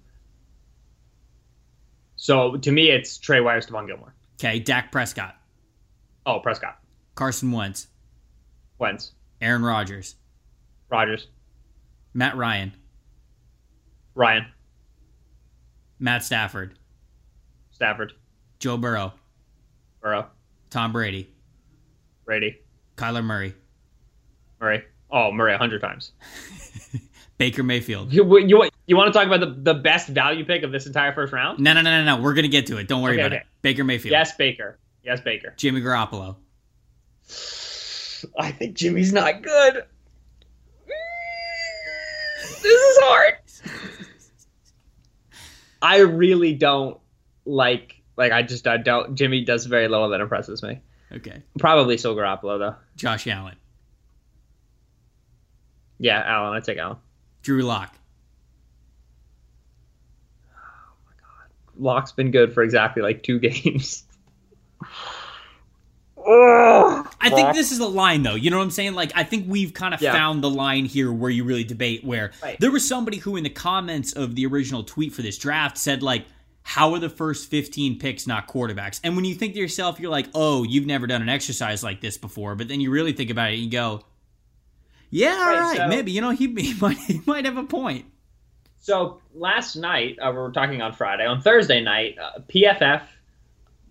So 2.16 2.56
to 2.56 2.72
me, 2.72 2.90
it's 2.90 3.16
Trey 3.18 3.38
or 3.38 3.44
Stephon 3.60 3.86
Gilmore. 3.86 4.14
Okay, 4.40 4.58
Dak 4.58 4.90
Prescott, 4.92 5.36
Oh, 6.26 6.40
Prescott, 6.40 6.78
Carson 7.14 7.52
Wentz, 7.52 7.88
Wentz, 8.78 9.12
Aaron 9.40 9.62
Rodgers, 9.62 10.16
Rogers, 10.90 11.28
Matt 12.14 12.36
Ryan, 12.36 12.72
Ryan, 14.14 14.46
Matt 15.98 16.24
Stafford, 16.24 16.78
Stafford, 17.72 18.12
Joe 18.58 18.76
Burrow, 18.76 19.12
Burrow, 20.00 20.26
Tom 20.70 20.92
Brady, 20.92 21.28
Brady, 22.24 22.58
Kyler 22.96 23.24
Murray, 23.24 23.54
Murray. 24.60 24.84
Oh, 25.10 25.32
Murray 25.32 25.54
a 25.54 25.58
hundred 25.58 25.80
times. 25.80 26.12
Baker 27.38 27.62
Mayfield. 27.62 28.12
You, 28.12 28.38
you 28.40 28.68
you 28.86 28.96
want 28.96 29.12
to 29.12 29.16
talk 29.18 29.26
about 29.26 29.40
the, 29.40 29.72
the 29.72 29.78
best 29.78 30.08
value 30.08 30.44
pick 30.44 30.64
of 30.64 30.72
this 30.72 30.86
entire 30.86 31.12
first 31.14 31.32
round? 31.32 31.60
No, 31.60 31.72
no, 31.72 31.82
no, 31.82 32.02
no, 32.02 32.16
no. 32.16 32.22
We're 32.22 32.34
gonna 32.34 32.48
get 32.48 32.66
to 32.66 32.78
it. 32.78 32.88
Don't 32.88 33.00
worry 33.00 33.12
Okay, 33.14 33.20
about 33.22 33.32
okay. 33.32 33.40
it. 33.42 33.46
Baker 33.62 33.84
Mayfield. 33.84 34.10
Yes, 34.10 34.34
Baker. 34.34 34.78
Yes, 35.04 35.20
Baker. 35.20 35.54
Jimmy 35.56 35.80
Garoppolo. 35.80 36.36
I 38.38 38.50
think 38.50 38.74
Jimmy's 38.76 39.12
not 39.12 39.42
good. 39.42 39.84
This 42.40 42.64
is 42.64 42.98
hard. 43.02 43.34
I 45.80 45.98
really 45.98 46.54
don't 46.54 46.98
like 47.44 48.02
like 48.16 48.32
I 48.32 48.42
just 48.42 48.66
I 48.66 48.76
don't 48.76 49.14
Jimmy 49.14 49.44
does 49.44 49.66
very 49.66 49.88
little 49.88 50.08
that 50.10 50.20
impresses 50.20 50.62
me. 50.62 50.80
Okay. 51.10 51.42
Probably 51.58 51.96
still 51.98 52.14
Garoppolo 52.14 52.58
though. 52.58 52.74
Josh 52.96 53.26
Allen. 53.26 53.56
Yeah, 55.98 56.22
Allen. 56.24 56.54
I 56.54 56.60
take 56.60 56.78
Allen. 56.78 56.98
Drew 57.42 57.62
Lock. 57.62 57.94
Oh 60.52 60.56
Lock's 61.76 62.12
been 62.12 62.30
good 62.30 62.52
for 62.52 62.62
exactly 62.62 63.02
like 63.02 63.22
two 63.22 63.38
games. 63.40 64.04
I 66.30 67.30
think 67.30 67.54
this 67.54 67.72
is 67.72 67.78
a 67.78 67.86
line 67.86 68.22
though. 68.22 68.34
You 68.34 68.50
know 68.50 68.58
what 68.58 68.64
I'm 68.64 68.70
saying? 68.70 68.94
Like 68.94 69.12
I 69.14 69.24
think 69.24 69.46
we've 69.48 69.72
kind 69.72 69.94
of 69.94 70.00
Yeah. 70.02 70.12
found 70.12 70.42
the 70.42 70.50
line 70.50 70.84
here 70.84 71.12
where 71.12 71.30
you 71.30 71.44
really 71.44 71.64
debate 71.64 72.04
where 72.04 72.32
Right. 72.42 72.58
there 72.60 72.70
was 72.70 72.86
somebody 72.86 73.18
who 73.18 73.36
in 73.36 73.44
the 73.44 73.50
comments 73.50 74.12
of 74.12 74.34
the 74.34 74.46
original 74.46 74.82
tweet 74.84 75.12
for 75.12 75.22
this 75.22 75.38
draft 75.38 75.78
said 75.78 76.02
like 76.02 76.26
how 76.62 76.92
are 76.92 76.98
the 76.98 77.08
first 77.08 77.50
15 77.50 77.98
picks 77.98 78.26
not 78.26 78.46
quarterbacks? 78.46 79.00
And 79.02 79.16
when 79.16 79.24
you 79.24 79.34
think 79.34 79.54
to 79.54 79.58
yourself 79.58 79.98
you're 79.98 80.10
like, 80.10 80.26
"Oh, 80.34 80.64
you've 80.64 80.84
never 80.86 81.06
done 81.06 81.22
an 81.22 81.28
exercise 81.30 81.82
like 81.82 82.02
this 82.02 82.18
before." 82.18 82.54
But 82.56 82.68
then 82.68 82.80
you 82.80 82.90
really 82.90 83.12
think 83.12 83.30
about 83.30 83.50
it 83.50 83.54
and 83.54 83.62
you 83.62 83.70
go, 83.70 84.02
"Yeah, 85.08 85.30
all 85.30 85.46
Right, 85.46 85.60
right, 85.60 85.76
so- 85.78 85.88
maybe 85.88 86.12
you 86.12 86.20
know 86.20 86.30
he, 86.30 86.46
he 86.60 86.74
might 86.80 86.98
he 86.98 87.22
might 87.26 87.46
have 87.46 87.56
a 87.56 87.64
point." 87.64 88.04
So 88.80 89.20
last 89.34 89.76
night, 89.76 90.18
uh, 90.20 90.30
we 90.30 90.36
were 90.38 90.52
talking 90.52 90.82
on 90.82 90.92
Friday. 90.92 91.24
On 91.26 91.40
Thursday 91.40 91.80
night, 91.82 92.16
uh, 92.22 92.40
PFF, 92.48 93.02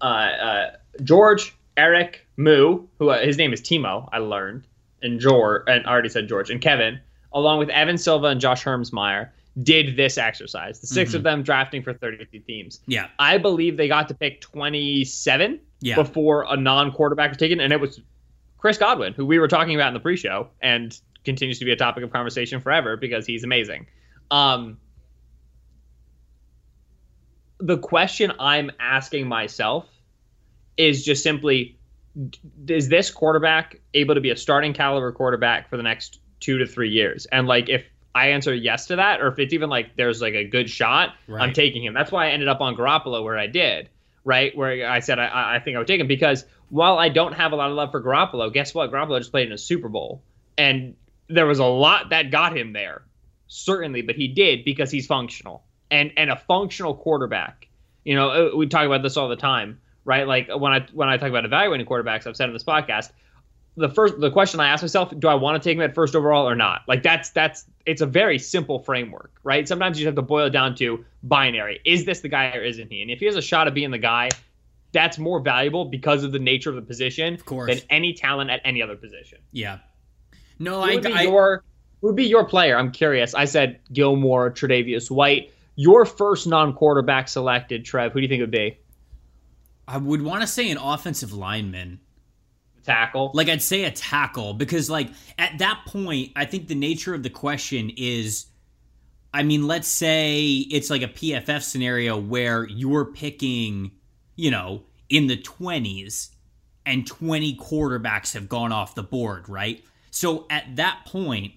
uh, 0.01 0.03
uh, 0.03 0.71
George, 1.03 1.55
Eric, 1.75 2.26
Moo, 2.37 2.85
who 2.99 3.09
uh, 3.09 3.19
his 3.19 3.37
name 3.37 3.51
is 3.51 3.61
Timo, 3.61 4.07
I 4.11 4.19
learned, 4.19 4.63
and 5.01 5.19
George, 5.19 5.63
and 5.67 5.85
I 5.85 5.91
already 5.91 6.09
said 6.09 6.27
George, 6.29 6.49
and 6.49 6.61
Kevin, 6.61 6.99
along 7.33 7.59
with 7.59 7.69
Evan 7.69 7.97
Silva 7.97 8.27
and 8.27 8.39
Josh 8.39 8.63
Hermsmeyer, 8.63 9.29
did 9.63 9.97
this 9.97 10.19
exercise. 10.19 10.79
The 10.79 10.87
6 10.87 11.11
Mhm. 11.11 11.15
of 11.15 11.23
them 11.23 11.41
drafting 11.43 11.81
for 11.81 11.91
32 11.93 12.39
teams. 12.39 12.79
Yeah. 12.85 13.07
I 13.17 13.39
believe 13.39 13.75
they 13.75 13.87
got 13.87 14.07
to 14.09 14.13
pick 14.13 14.39
27 14.41 15.59
Yeah. 15.81 15.95
before 15.95 16.45
a 16.47 16.55
non-quarterback 16.55 17.31
was 17.31 17.37
taken, 17.37 17.59
and 17.59 17.73
it 17.73 17.81
was 17.81 17.99
Chris 18.59 18.77
Godwin, 18.77 19.13
who 19.13 19.25
we 19.25 19.39
were 19.39 19.47
talking 19.47 19.73
about 19.73 19.87
in 19.87 19.93
the 19.95 19.99
pre-show, 19.99 20.47
and 20.61 20.97
continues 21.25 21.57
to 21.59 21.65
be 21.65 21.71
a 21.71 21.75
topic 21.75 22.03
of 22.03 22.11
conversation 22.11 22.59
forever 22.61 22.97
because 22.97 23.25
he's 23.25 23.43
amazing. 23.43 23.87
Um, 24.29 24.77
the 27.59 27.77
question 27.79 28.31
I'm 28.39 28.71
asking 28.79 29.27
myself 29.27 29.87
is 30.77 31.03
just 31.03 31.23
simply: 31.23 31.76
Is 32.67 32.89
this 32.89 33.11
quarterback 33.11 33.79
able 33.93 34.15
to 34.15 34.21
be 34.21 34.29
a 34.31 34.35
starting 34.35 34.73
caliber 34.73 35.11
quarterback 35.11 35.69
for 35.69 35.77
the 35.77 35.83
next 35.83 36.19
two 36.39 36.57
to 36.59 36.65
three 36.65 36.89
years? 36.89 37.25
And 37.27 37.47
like, 37.47 37.69
if 37.69 37.85
I 38.15 38.29
answer 38.29 38.53
yes 38.53 38.87
to 38.87 38.95
that, 38.95 39.21
or 39.21 39.27
if 39.27 39.37
it's 39.39 39.53
even 39.53 39.69
like 39.69 39.95
there's 39.95 40.21
like 40.21 40.33
a 40.33 40.43
good 40.45 40.69
shot, 40.69 41.13
I'm 41.41 41.53
taking 41.53 41.83
him. 41.83 41.93
That's 41.93 42.11
why 42.11 42.27
I 42.27 42.31
ended 42.31 42.47
up 42.47 42.61
on 42.61 42.75
Garoppolo 42.75 43.23
where 43.23 43.37
I 43.37 43.47
did, 43.47 43.89
right? 44.23 44.55
Where 44.57 44.89
I 44.89 44.99
said 45.01 45.19
I- 45.19 45.27
I, 45.27 45.55
I 45.55 45.59
think 45.59 45.75
I 45.75 45.79
would 45.79 45.87
take 45.87 46.01
him 46.01 46.07
because 46.07 46.45
while 46.69 46.97
I 46.97 47.09
don't 47.09 47.33
have 47.33 47.51
a 47.51 47.55
lot 47.55 47.69
of 47.69 47.75
love 47.75 47.91
for 47.91 48.01
Garoppolo, 48.01 48.51
guess 48.51 48.73
what? 48.73 48.91
Garoppolo 48.91 49.19
just 49.19 49.31
played 49.31 49.47
in 49.47 49.53
a 49.53 49.57
Super 49.57 49.87
Bowl, 49.89 50.23
and 50.57 50.95
there 51.29 51.45
was 51.45 51.59
a 51.59 51.65
lot 51.65 52.09
that 52.09 52.31
got 52.31 52.57
him 52.57 52.73
there, 52.73 53.03
certainly, 53.47 54.01
but 54.01 54.15
he 54.15 54.27
did 54.27 54.65
because 54.65 54.89
he's 54.91 55.05
functional 55.07 55.63
and 55.91 56.11
and 56.17 56.29
a 56.31 56.35
functional 56.35 56.95
quarterback. 56.95 57.67
You 58.03 58.15
know, 58.15 58.29
uh, 58.29 58.55
we 58.55 58.67
talk 58.67 58.85
about 58.85 59.03
this 59.03 59.17
all 59.17 59.29
the 59.29 59.35
time, 59.35 59.79
right? 60.07 60.25
Like 60.25 60.49
when 60.55 60.71
I 60.71 60.87
when 60.93 61.09
I 61.09 61.17
talk 61.17 61.29
about 61.29 61.45
evaluating 61.45 61.85
quarterbacks, 61.85 62.25
I've 62.25 62.35
said 62.37 62.47
on 62.47 62.53
this 62.53 62.63
podcast, 62.63 63.11
the 63.75 63.89
first 63.89 64.19
the 64.19 64.31
question 64.31 64.59
I 64.59 64.69
ask 64.69 64.81
myself, 64.81 65.13
do 65.19 65.27
I 65.27 65.35
want 65.35 65.61
to 65.61 65.69
take 65.69 65.75
him 65.75 65.83
at 65.83 65.93
first 65.93 66.15
overall 66.15 66.49
or 66.49 66.55
not? 66.55 66.81
Like 66.87 67.03
that's 67.03 67.29
that's 67.31 67.65
it's 67.85 68.01
a 68.01 68.05
very 68.05 68.39
simple 68.39 68.79
framework, 68.79 69.31
right? 69.43 69.67
Sometimes 69.67 69.99
you 69.99 70.05
have 70.07 70.15
to 70.15 70.21
boil 70.21 70.45
it 70.47 70.51
down 70.51 70.75
to 70.75 71.03
binary. 71.23 71.81
Is 71.85 72.05
this 72.05 72.21
the 72.21 72.29
guy 72.29 72.53
or 72.55 72.63
isn't 72.63 72.89
he? 72.89 73.01
And 73.01 73.11
if 73.11 73.19
he 73.19 73.25
has 73.25 73.35
a 73.35 73.41
shot 73.41 73.67
of 73.67 73.73
being 73.73 73.91
the 73.91 73.97
guy, 73.97 74.29
that's 74.93 75.19
more 75.19 75.41
valuable 75.41 75.83
because 75.85 76.23
of 76.23 76.31
the 76.31 76.39
nature 76.39 76.69
of 76.69 76.77
the 76.77 76.81
position 76.81 77.33
Of 77.33 77.45
course. 77.45 77.69
than 77.69 77.83
any 77.89 78.13
talent 78.13 78.49
at 78.49 78.61
any 78.63 78.81
other 78.81 78.95
position. 78.95 79.39
Yeah. 79.51 79.79
No, 80.57 80.81
Who 80.81 80.89
I, 80.89 80.93
would 80.95 81.03
be 81.03 81.13
I 81.13 81.21
your 81.23 81.63
who 81.99 82.07
would 82.07 82.15
be 82.15 82.27
your 82.27 82.45
player? 82.45 82.77
I'm 82.77 82.91
curious. 82.91 83.33
I 83.35 83.43
said 83.45 83.79
Gilmore, 83.91 84.51
Tre'Davious 84.51 85.11
White. 85.11 85.51
Your 85.75 86.05
first 86.05 86.47
non-quarterback 86.47 87.27
selected, 87.27 87.83
Trev. 87.85 88.13
Who 88.13 88.19
do 88.19 88.23
you 88.23 88.29
think 88.29 88.39
it 88.39 88.43
would 88.43 88.51
be? 88.51 88.79
I 89.87 89.97
would 89.97 90.21
want 90.21 90.41
to 90.41 90.47
say 90.47 90.69
an 90.69 90.77
offensive 90.77 91.33
lineman. 91.33 91.99
Tackle. 92.83 93.31
Like 93.33 93.49
I'd 93.49 93.61
say 93.61 93.83
a 93.83 93.91
tackle 93.91 94.53
because 94.53 94.89
like 94.89 95.09
at 95.37 95.59
that 95.59 95.83
point, 95.87 96.31
I 96.35 96.45
think 96.45 96.67
the 96.67 96.75
nature 96.75 97.13
of 97.13 97.23
the 97.23 97.29
question 97.29 97.91
is 97.97 98.47
I 99.33 99.43
mean, 99.43 99.67
let's 99.67 99.87
say 99.87 100.65
it's 100.71 100.89
like 100.89 101.01
a 101.01 101.07
PFF 101.07 101.61
scenario 101.61 102.17
where 102.17 102.65
you're 102.67 103.05
picking, 103.05 103.91
you 104.35 104.49
know, 104.51 104.83
in 105.09 105.27
the 105.27 105.37
20s 105.37 106.29
and 106.85 107.05
20 107.05 107.57
quarterbacks 107.57 108.33
have 108.33 108.47
gone 108.49 108.71
off 108.71 108.95
the 108.95 109.03
board, 109.03 109.49
right? 109.49 109.83
So 110.11 110.45
at 110.49 110.77
that 110.77 111.01
point, 111.05 111.53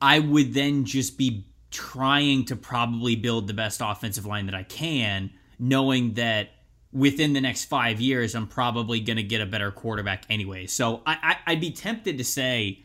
I 0.00 0.18
would 0.18 0.52
then 0.52 0.84
just 0.84 1.16
be 1.16 1.46
trying 1.70 2.44
to 2.44 2.56
probably 2.56 3.16
build 3.16 3.48
the 3.48 3.54
best 3.54 3.80
offensive 3.82 4.26
line 4.26 4.46
that 4.46 4.54
I 4.54 4.62
can, 4.62 5.30
knowing 5.58 6.14
that 6.14 6.50
within 6.96 7.34
the 7.34 7.40
next 7.40 7.66
five 7.66 8.00
years, 8.00 8.34
I'm 8.34 8.46
probably 8.46 9.00
going 9.00 9.18
to 9.18 9.22
get 9.22 9.40
a 9.42 9.46
better 9.46 9.70
quarterback 9.70 10.24
anyway. 10.30 10.66
So 10.66 11.02
I, 11.06 11.36
I, 11.46 11.52
I'd 11.52 11.60
be 11.60 11.70
tempted 11.70 12.16
to 12.18 12.24
say 12.24 12.82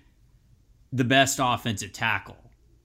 the 0.92 1.06
best 1.06 1.40
offensive 1.42 1.94
tackle, 1.94 2.38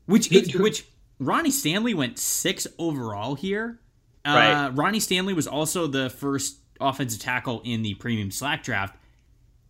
which 0.07 0.31
is, 0.31 0.55
which 0.55 0.87
Ronnie 1.19 1.51
Stanley 1.51 1.95
went 1.95 2.19
six 2.19 2.67
overall 2.79 3.35
here. 3.35 3.81
Uh, 4.25 4.35
Right. 4.35 4.69
Ronnie 4.69 5.01
Stanley 5.01 5.35
was 5.35 5.47
also 5.49 5.87
the 5.89 6.11
first 6.11 6.59
offensive 6.81 7.21
tackle 7.21 7.61
in 7.65 7.83
the 7.83 7.95
premium 7.95 8.31
slack 8.31 8.63
draft. 8.63 8.97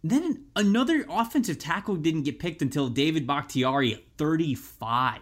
Then 0.05 0.45
another 0.55 1.07
offensive 1.09 1.59
tackle 1.59 1.97
didn't 1.97 2.23
get 2.23 2.39
picked 2.39 2.63
until 2.63 2.89
David 2.89 3.27
Bakhtiari 3.27 3.95
at 3.95 4.03
35. 4.19 5.21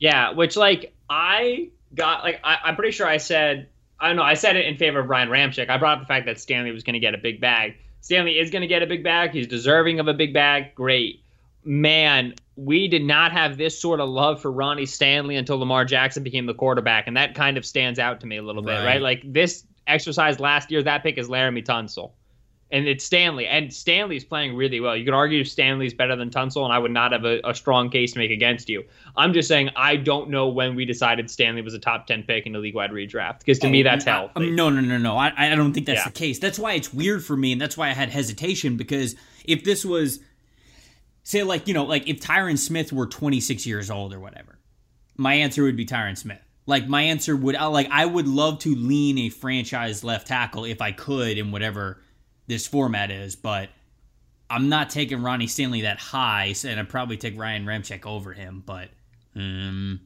Yeah, 0.00 0.32
which 0.32 0.56
like 0.56 0.94
I 1.08 1.70
got 1.94 2.22
like 2.22 2.40
I, 2.44 2.58
I'm 2.64 2.76
pretty 2.76 2.92
sure 2.92 3.06
I 3.06 3.16
said 3.16 3.68
I 4.00 4.08
don't 4.08 4.16
know 4.16 4.22
I 4.22 4.34
said 4.34 4.56
it 4.56 4.66
in 4.66 4.76
favor 4.76 5.00
of 5.00 5.08
Ryan 5.08 5.28
Ramczyk. 5.28 5.68
I 5.68 5.76
brought 5.76 5.98
up 5.98 6.02
the 6.02 6.06
fact 6.06 6.26
that 6.26 6.38
Stanley 6.40 6.70
was 6.72 6.82
going 6.84 6.94
to 6.94 7.00
get 7.00 7.14
a 7.14 7.18
big 7.18 7.40
bag. 7.40 7.74
Stanley 8.00 8.38
is 8.38 8.50
going 8.50 8.62
to 8.62 8.68
get 8.68 8.82
a 8.82 8.86
big 8.86 9.02
bag. 9.02 9.32
He's 9.32 9.46
deserving 9.46 9.98
of 10.00 10.06
a 10.08 10.14
big 10.14 10.32
bag. 10.32 10.74
Great, 10.74 11.22
man. 11.64 12.34
We 12.56 12.88
did 12.88 13.04
not 13.04 13.32
have 13.32 13.56
this 13.56 13.80
sort 13.80 14.00
of 14.00 14.08
love 14.08 14.40
for 14.40 14.50
Ronnie 14.50 14.86
Stanley 14.86 15.36
until 15.36 15.58
Lamar 15.58 15.84
Jackson 15.84 16.22
became 16.22 16.46
the 16.46 16.54
quarterback, 16.54 17.06
and 17.06 17.16
that 17.16 17.34
kind 17.34 17.56
of 17.56 17.64
stands 17.66 17.98
out 17.98 18.20
to 18.20 18.26
me 18.26 18.36
a 18.36 18.42
little 18.42 18.62
bit, 18.62 18.72
Right. 18.72 18.84
right? 18.84 19.00
Like 19.02 19.22
this 19.32 19.64
exercise 19.86 20.40
last 20.40 20.70
year, 20.70 20.82
that 20.82 21.02
pick 21.02 21.18
is 21.18 21.28
Laremy 21.28 21.64
Tunsil. 21.64 22.12
And 22.70 22.86
it's 22.86 23.04
Stanley, 23.04 23.46
and 23.46 23.72
Stanley's 23.72 24.24
playing 24.24 24.54
really 24.54 24.80
well. 24.80 24.94
You 24.94 25.04
could 25.04 25.14
argue 25.14 25.42
Stanley's 25.42 25.94
better 25.94 26.16
than 26.16 26.28
Tunsil, 26.28 26.64
and 26.64 26.72
I 26.72 26.78
would 26.78 26.90
not 26.90 27.12
have 27.12 27.24
a, 27.24 27.40
a, 27.44 27.54
strong 27.54 27.88
case 27.88 28.12
to 28.12 28.18
make 28.18 28.30
against 28.30 28.68
you. 28.68 28.84
I'm 29.16 29.32
just 29.32 29.48
saying 29.48 29.70
I 29.74 29.96
don't 29.96 30.28
know 30.28 30.48
when 30.48 30.74
we 30.74 30.84
decided 30.84 31.30
Stanley 31.30 31.62
was 31.62 31.72
a 31.72 31.78
top 31.78 32.06
ten 32.06 32.22
pick 32.24 32.46
in 32.46 32.52
the 32.52 32.58
league 32.58 32.74
wide 32.74 32.90
redraft 32.90 33.38
because 33.38 33.58
to 33.60 33.68
oh, 33.68 33.70
me 33.70 33.82
that's 33.82 34.04
healthy. 34.04 34.32
I, 34.36 34.50
no, 34.50 34.68
no, 34.68 34.80
no, 34.80 34.98
no. 34.98 35.16
I, 35.16 35.32
I 35.36 35.54
don't 35.54 35.72
think 35.72 35.86
that's 35.86 36.00
yeah. 36.00 36.04
the 36.04 36.10
case. 36.10 36.38
That's 36.38 36.58
why 36.58 36.74
it's 36.74 36.92
weird 36.92 37.24
for 37.24 37.36
me, 37.36 37.52
and 37.52 37.60
that's 37.60 37.76
why 37.76 37.88
I 37.88 37.94
had 37.94 38.10
hesitation 38.10 38.76
because 38.76 39.16
if 39.46 39.64
this 39.64 39.84
was, 39.84 40.20
say, 41.22 41.42
like 41.42 41.68
you 41.68 41.74
know, 41.74 41.84
like 41.84 42.06
if 42.06 42.20
Tyron 42.20 42.58
Smith 42.58 42.92
were 42.92 43.06
26 43.06 43.66
years 43.66 43.90
old 43.90 44.12
or 44.12 44.20
whatever, 44.20 44.58
my 45.16 45.34
answer 45.34 45.62
would 45.62 45.76
be 45.76 45.86
Tyron 45.86 46.18
Smith. 46.18 46.42
Like 46.66 46.86
my 46.86 47.00
answer 47.00 47.34
would 47.34 47.54
like 47.54 47.88
I 47.90 48.04
would 48.04 48.28
love 48.28 48.58
to 48.60 48.74
lean 48.74 49.16
a 49.16 49.30
franchise 49.30 50.04
left 50.04 50.26
tackle 50.26 50.66
if 50.66 50.82
I 50.82 50.92
could 50.92 51.38
in 51.38 51.50
whatever 51.50 52.02
this 52.48 52.66
format 52.66 53.10
is, 53.10 53.36
but 53.36 53.68
I'm 54.50 54.68
not 54.68 54.90
taking 54.90 55.22
Ronnie 55.22 55.46
Stanley 55.46 55.82
that 55.82 55.98
high, 55.98 56.54
and 56.64 56.80
I'd 56.80 56.88
probably 56.88 57.16
take 57.16 57.38
Ryan 57.38 57.64
Ramczyk 57.64 58.06
over 58.06 58.32
him, 58.32 58.62
but 58.64 58.88
um, 59.36 60.00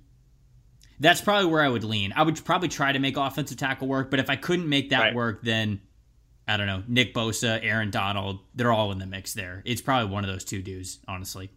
that's 1.00 1.20
probably 1.20 1.50
where 1.50 1.62
I 1.62 1.68
would 1.68 1.84
lean. 1.84 2.12
I 2.14 2.22
would 2.22 2.44
probably 2.44 2.68
try 2.68 2.92
to 2.92 2.98
make 2.98 3.16
offensive 3.16 3.56
tackle 3.56 3.88
work, 3.88 4.10
but 4.10 4.20
if 4.20 4.28
I 4.28 4.36
couldn't 4.36 4.68
make 4.68 4.90
that 4.90 5.00
right. 5.00 5.14
work, 5.14 5.42
then 5.42 5.80
I 6.46 6.56
don't 6.56 6.66
know, 6.66 6.82
Nick 6.88 7.14
Bosa, 7.14 7.60
Aaron 7.62 7.90
Donald, 7.90 8.40
they're 8.54 8.72
all 8.72 8.90
in 8.90 8.98
the 8.98 9.06
mix 9.06 9.32
there. 9.32 9.62
It's 9.64 9.80
probably 9.80 10.12
one 10.12 10.24
of 10.24 10.30
those 10.30 10.44
two 10.44 10.60
dudes, 10.60 10.98
honestly. 11.06 11.50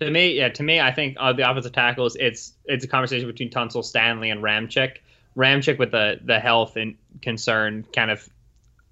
To 0.00 0.10
me, 0.10 0.34
yeah, 0.34 0.50
to 0.50 0.62
me, 0.62 0.80
I 0.80 0.92
think 0.92 1.16
uh, 1.18 1.32
the 1.32 1.48
offensive 1.50 1.72
tackles, 1.72 2.16
it's 2.16 2.52
it's 2.64 2.84
a 2.84 2.88
conversation 2.88 3.26
between 3.26 3.50
Tunsil, 3.50 3.84
Stanley, 3.84 4.30
and 4.30 4.42
Ramczyk. 4.42 4.96
Ramczyk 5.36 5.78
with 5.78 5.90
the 5.90 6.20
the 6.24 6.38
health 6.38 6.76
and 6.76 6.96
concern 7.20 7.84
kind 7.94 8.10
of 8.10 8.28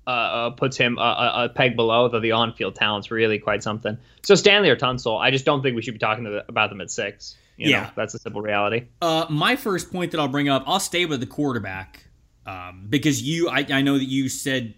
uh, 0.08 0.10
uh, 0.10 0.50
puts 0.50 0.74
him 0.78 0.96
a, 0.96 1.32
a, 1.44 1.48
peg 1.50 1.76
below, 1.76 2.08
though 2.08 2.18
the 2.18 2.32
on-field 2.32 2.74
talent's 2.74 3.10
really 3.10 3.38
quite 3.38 3.62
something. 3.62 3.98
So 4.22 4.34
Stanley 4.34 4.70
or 4.70 4.76
Tunsil, 4.76 5.20
I 5.20 5.30
just 5.30 5.44
don't 5.44 5.62
think 5.62 5.76
we 5.76 5.82
should 5.82 5.92
be 5.92 5.98
talking 5.98 6.24
the, 6.24 6.46
about 6.48 6.70
them 6.70 6.80
at 6.80 6.90
six. 6.90 7.36
You 7.58 7.70
yeah, 7.70 7.82
know, 7.82 7.90
that's 7.94 8.14
a 8.14 8.18
simple 8.18 8.40
reality. 8.40 8.86
Uh, 9.02 9.26
my 9.28 9.54
first 9.54 9.92
point 9.92 10.12
that 10.12 10.20
I'll 10.20 10.28
bring 10.28 10.48
up, 10.48 10.64
I'll 10.66 10.80
stay 10.80 11.04
with 11.04 11.20
the 11.20 11.26
quarterback 11.26 12.04
um, 12.46 12.86
because 12.88 13.20
you, 13.20 13.50
I, 13.50 13.66
I 13.68 13.82
know 13.82 13.98
that 13.98 14.06
you 14.06 14.30
said 14.30 14.72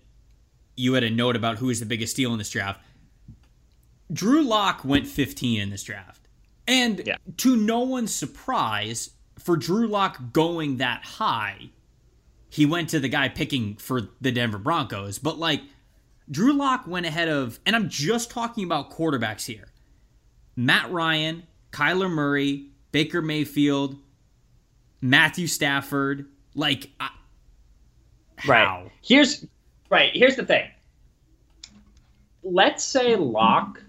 you 0.77 0.95
had 0.95 1.05
a 1.05 1.11
note 1.11 1.37
about 1.37 1.59
who 1.59 1.71
is 1.71 1.79
the 1.79 1.87
biggest 1.87 2.15
steal 2.15 2.33
in 2.33 2.39
this 2.39 2.51
draft. 2.51 2.81
Drew 4.13 4.43
Lock 4.43 4.85
went 4.85 5.07
15 5.07 5.61
in 5.61 5.71
this 5.71 5.85
draft, 5.85 6.27
and 6.67 7.03
yeah. 7.07 7.19
to 7.37 7.57
no 7.57 7.81
one's 7.81 8.13
surprise, 8.13 9.11
for 9.39 9.57
Drew 9.57 9.87
Lock 9.87 10.33
going 10.33 10.79
that 10.79 11.05
high 11.05 11.71
he 12.51 12.67
went 12.67 12.91
to 12.91 13.01
the 13.01 13.09
guy 13.09 13.29
picking 13.29 13.77
for 13.77 14.11
the 14.21 14.33
Denver 14.33 14.59
Broncos. 14.59 15.19
But 15.19 15.39
like 15.39 15.63
Drew 16.31 16.53
Lock 16.53 16.87
went 16.87 17.07
ahead 17.07 17.29
of, 17.29 17.59
and 17.65 17.75
I'm 17.75 17.89
just 17.89 18.31
talking 18.31 18.65
about 18.65 18.91
quarterbacks 18.91 19.47
here 19.47 19.69
Matt 20.57 20.91
Ryan, 20.91 21.45
Kyler 21.73 22.11
Murray, 22.11 22.67
Baker 22.93 23.23
Mayfield, 23.23 23.97
Matthew 25.01 25.47
Stafford. 25.47 26.27
Like, 26.55 26.91
I, 26.99 27.11
right. 28.47 28.91
Here's 29.03 29.47
right. 29.89 30.11
Here's 30.13 30.37
the 30.37 30.45
thing. 30.45 30.69
Let's 32.43 32.85
say 32.85 33.17
Lock 33.17 33.81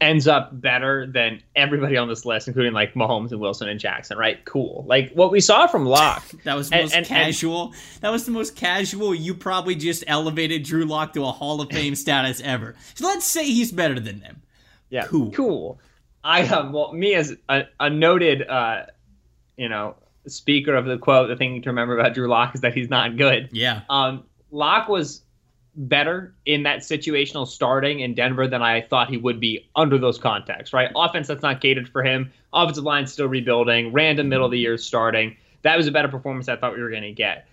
ends 0.00 0.26
up 0.26 0.60
better 0.60 1.06
than 1.06 1.42
everybody 1.54 1.96
on 1.96 2.08
this 2.08 2.24
list, 2.24 2.48
including 2.48 2.72
like 2.72 2.94
Mahomes 2.94 3.30
and 3.30 3.40
Wilson 3.40 3.68
and 3.68 3.78
Jackson, 3.78 4.18
right? 4.18 4.44
Cool. 4.44 4.84
Like 4.86 5.12
what 5.12 5.30
we 5.30 5.40
saw 5.40 5.66
from 5.66 5.86
Lock. 5.86 6.26
that 6.44 6.54
was 6.54 6.70
the 6.70 6.76
most 6.76 6.94
and, 6.94 7.06
casual. 7.06 7.66
And, 7.66 7.74
that 8.00 8.10
was 8.10 8.24
the 8.26 8.32
most 8.32 8.56
casual. 8.56 9.14
You 9.14 9.34
probably 9.34 9.74
just 9.74 10.04
elevated 10.06 10.64
Drew 10.64 10.84
Lock 10.84 11.12
to 11.14 11.24
a 11.24 11.32
Hall 11.32 11.60
of 11.60 11.70
Fame 11.70 11.94
status 11.94 12.40
ever. 12.42 12.74
So 12.94 13.06
let's 13.06 13.24
say 13.24 13.44
he's 13.44 13.72
better 13.72 13.98
than 13.98 14.20
them. 14.20 14.42
Yeah. 14.90 15.06
Cool. 15.06 15.30
Cool. 15.32 15.80
I 16.22 16.46
um 16.48 16.72
well 16.72 16.92
me 16.92 17.14
as 17.14 17.36
a, 17.48 17.64
a 17.78 17.90
noted 17.90 18.48
uh 18.48 18.86
you 19.56 19.68
know 19.68 19.96
speaker 20.26 20.74
of 20.74 20.86
the 20.86 20.98
quote, 20.98 21.28
the 21.28 21.36
thing 21.36 21.60
to 21.62 21.68
remember 21.70 21.98
about 21.98 22.14
Drew 22.14 22.28
Lock 22.28 22.54
is 22.54 22.62
that 22.62 22.74
he's 22.74 22.88
not 22.88 23.16
good. 23.16 23.50
Yeah. 23.52 23.82
Um 23.88 24.24
Lock 24.50 24.88
was 24.88 25.22
better 25.76 26.34
in 26.46 26.62
that 26.62 26.80
situational 26.80 27.46
starting 27.46 28.00
in 28.00 28.14
Denver 28.14 28.46
than 28.46 28.62
I 28.62 28.82
thought 28.82 29.08
he 29.08 29.16
would 29.16 29.40
be 29.40 29.68
under 29.74 29.98
those 29.98 30.18
contexts, 30.18 30.72
right? 30.72 30.90
Offense 30.94 31.26
that's 31.26 31.42
not 31.42 31.60
gated 31.60 31.88
for 31.88 32.02
him, 32.02 32.32
offensive 32.52 32.84
line 32.84 33.06
still 33.06 33.28
rebuilding, 33.28 33.92
random 33.92 34.28
middle 34.28 34.44
of 34.44 34.52
the 34.52 34.58
year 34.58 34.78
starting. 34.78 35.36
That 35.62 35.76
was 35.76 35.86
a 35.86 35.92
better 35.92 36.08
performance 36.08 36.48
I 36.48 36.56
thought 36.56 36.74
we 36.74 36.82
were 36.82 36.90
going 36.90 37.02
to 37.02 37.12
get. 37.12 37.48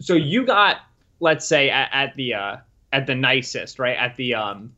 So 0.00 0.14
you 0.14 0.44
got, 0.44 0.78
let's 1.20 1.46
say, 1.46 1.70
at, 1.70 1.88
at 1.92 2.16
the 2.16 2.34
uh, 2.34 2.56
at 2.92 3.06
the 3.06 3.14
nicest, 3.14 3.78
right? 3.78 3.96
At 3.96 4.16
the 4.16 4.34
um, 4.34 4.72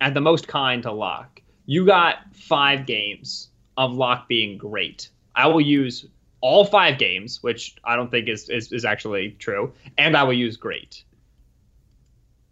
at 0.00 0.14
the 0.14 0.20
most 0.20 0.48
kind 0.48 0.82
to 0.82 0.92
Lock, 0.92 1.40
you 1.66 1.86
got 1.86 2.16
five 2.34 2.86
games 2.86 3.48
of 3.76 3.92
Lock 3.92 4.28
being 4.28 4.58
great. 4.58 5.08
I 5.34 5.46
will 5.46 5.60
use 5.60 6.06
all 6.40 6.64
five 6.64 6.98
games, 6.98 7.42
which 7.42 7.76
I 7.84 7.96
don't 7.96 8.10
think 8.10 8.28
is, 8.28 8.48
is, 8.50 8.72
is 8.72 8.84
actually 8.84 9.36
true, 9.38 9.72
and 9.96 10.16
I 10.16 10.24
will 10.24 10.32
use 10.32 10.56
great 10.56 11.04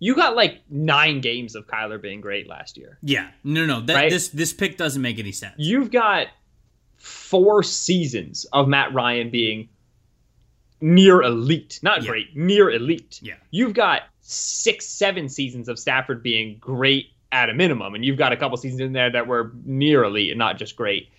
you 0.00 0.16
got 0.16 0.34
like 0.34 0.62
nine 0.68 1.20
games 1.20 1.54
of 1.54 1.66
Kyler 1.66 2.00
being 2.00 2.20
great 2.20 2.48
last 2.48 2.76
year. 2.76 2.98
Yeah, 3.02 3.28
no, 3.44 3.66
no, 3.66 3.80
that, 3.82 3.94
right? 3.94 4.10
this 4.10 4.28
this 4.28 4.52
pick 4.52 4.76
doesn't 4.76 5.00
make 5.00 5.18
any 5.20 5.30
sense. 5.30 5.54
You've 5.58 5.92
got 5.92 6.28
four 6.96 7.62
seasons 7.62 8.46
of 8.52 8.66
Matt 8.66 8.92
Ryan 8.92 9.30
being 9.30 9.68
near 10.80 11.22
elite, 11.22 11.78
not 11.82 12.02
yeah. 12.02 12.10
great, 12.10 12.36
near 12.36 12.70
elite. 12.70 13.20
Yeah, 13.22 13.34
you've 13.50 13.74
got 13.74 14.02
six, 14.22 14.86
seven 14.86 15.28
seasons 15.28 15.68
of 15.68 15.78
Stafford 15.78 16.22
being 16.22 16.56
great 16.58 17.10
at 17.30 17.50
a 17.50 17.54
minimum, 17.54 17.94
and 17.94 18.04
you've 18.04 18.18
got 18.18 18.32
a 18.32 18.36
couple 18.36 18.56
seasons 18.56 18.80
in 18.80 18.92
there 18.92 19.10
that 19.10 19.26
were 19.26 19.52
near 19.64 20.02
elite 20.04 20.30
and 20.30 20.38
not 20.38 20.58
just 20.58 20.76
great. 20.76 21.10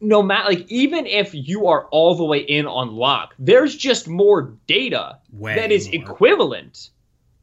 No 0.00 0.22
matter, 0.22 0.50
like, 0.50 0.70
even 0.70 1.06
if 1.06 1.30
you 1.32 1.66
are 1.66 1.86
all 1.86 2.14
the 2.14 2.24
way 2.24 2.38
in 2.38 2.66
on 2.66 2.94
lock, 2.94 3.34
there's 3.36 3.74
just 3.74 4.06
more 4.06 4.52
data 4.68 5.18
Way 5.32 5.56
that 5.56 5.72
is 5.72 5.86
more. 5.86 5.94
equivalent 5.96 6.90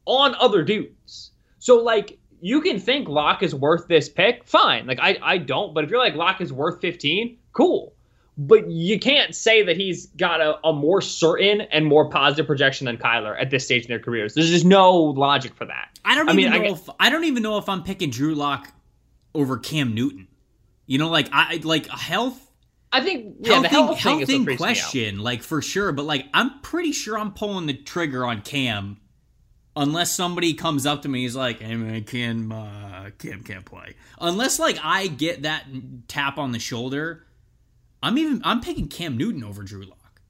on 0.06 0.34
other 0.36 0.62
dudes. 0.62 1.32
So 1.58 1.78
like 1.82 2.18
you 2.40 2.60
can 2.60 2.78
think 2.78 3.08
Lock 3.08 3.42
is 3.42 3.54
worth 3.54 3.88
this 3.88 4.08
pick, 4.08 4.44
fine. 4.44 4.86
Like 4.86 4.98
I 5.00 5.18
I 5.22 5.38
don't, 5.38 5.74
but 5.74 5.84
if 5.84 5.90
you're 5.90 5.98
like 5.98 6.14
Lock 6.14 6.40
is 6.40 6.52
worth 6.52 6.80
15, 6.80 7.36
cool. 7.52 7.92
But 8.38 8.70
you 8.70 9.00
can't 9.00 9.34
say 9.34 9.62
that 9.62 9.78
he's 9.78 10.08
got 10.08 10.42
a, 10.42 10.58
a 10.66 10.70
more 10.70 11.00
certain 11.00 11.62
and 11.62 11.86
more 11.86 12.10
positive 12.10 12.46
projection 12.46 12.84
than 12.84 12.98
Kyler 12.98 13.34
at 13.40 13.48
this 13.48 13.64
stage 13.64 13.84
in 13.84 13.88
their 13.88 13.98
careers. 13.98 14.34
There's 14.34 14.50
just 14.50 14.66
no 14.66 14.92
logic 14.94 15.54
for 15.54 15.64
that. 15.64 15.98
I 16.04 16.14
don't 16.14 16.28
I 16.28 16.32
even 16.32 16.52
mean, 16.52 16.62
know 16.62 16.68
I, 16.68 16.72
if 16.72 16.90
I 17.00 17.08
don't 17.10 17.24
even 17.24 17.42
know 17.42 17.56
if 17.56 17.68
I'm 17.68 17.82
picking 17.82 18.10
Drew 18.10 18.34
Lock 18.34 18.70
over 19.34 19.56
Cam 19.56 19.94
Newton. 19.94 20.28
You 20.86 20.98
know, 20.98 21.08
like 21.08 21.28
I 21.32 21.60
like 21.64 21.86
health 21.88 22.46
I 22.92 23.02
think 23.02 23.36
yeah, 23.40 23.54
health, 23.54 23.66
health 23.66 24.02
thing, 24.02 24.18
health 24.18 24.26
thing 24.28 24.56
question, 24.56 25.18
like 25.18 25.42
for 25.42 25.60
sure, 25.60 25.92
but 25.92 26.04
like 26.04 26.26
I'm 26.32 26.60
pretty 26.60 26.92
sure 26.92 27.18
I'm 27.18 27.32
pulling 27.32 27.66
the 27.66 27.74
trigger 27.74 28.24
on 28.24 28.42
Cam 28.42 28.98
unless 29.76 30.10
somebody 30.10 30.54
comes 30.54 30.86
up 30.86 31.02
to 31.02 31.08
me 31.08 31.22
he's 31.22 31.36
like 31.36 31.60
hey 31.60 31.76
man 31.76 32.02
Cam 32.04 32.50
uh, 32.50 33.10
Cam 33.18 33.42
can't 33.42 33.64
play. 33.64 33.94
Unless 34.20 34.58
like 34.58 34.78
I 34.82 35.06
get 35.06 35.42
that 35.42 35.66
tap 36.08 36.38
on 36.38 36.52
the 36.52 36.58
shoulder 36.58 37.26
I'm 38.02 38.18
even 38.18 38.40
I'm 38.44 38.60
picking 38.60 38.88
Cam 38.88 39.16
Newton 39.16 39.44
over 39.44 39.62
Drew 39.62 39.84
Lock. 39.84 40.20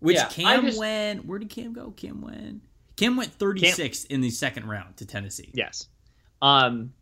Which 0.00 0.16
yeah, 0.16 0.28
Cam 0.28 0.66
just, 0.66 0.78
went 0.78 1.26
where 1.26 1.38
did 1.38 1.50
Cam 1.50 1.72
go? 1.72 1.90
Cam 1.90 2.22
went 2.22 2.62
Cam 2.96 3.16
went 3.16 3.32
36 3.34 4.04
Cam, 4.04 4.14
in 4.14 4.20
the 4.20 4.30
second 4.30 4.68
round 4.68 4.96
to 4.98 5.06
Tennessee. 5.06 5.50
Yes. 5.52 5.88
Um 6.40 6.92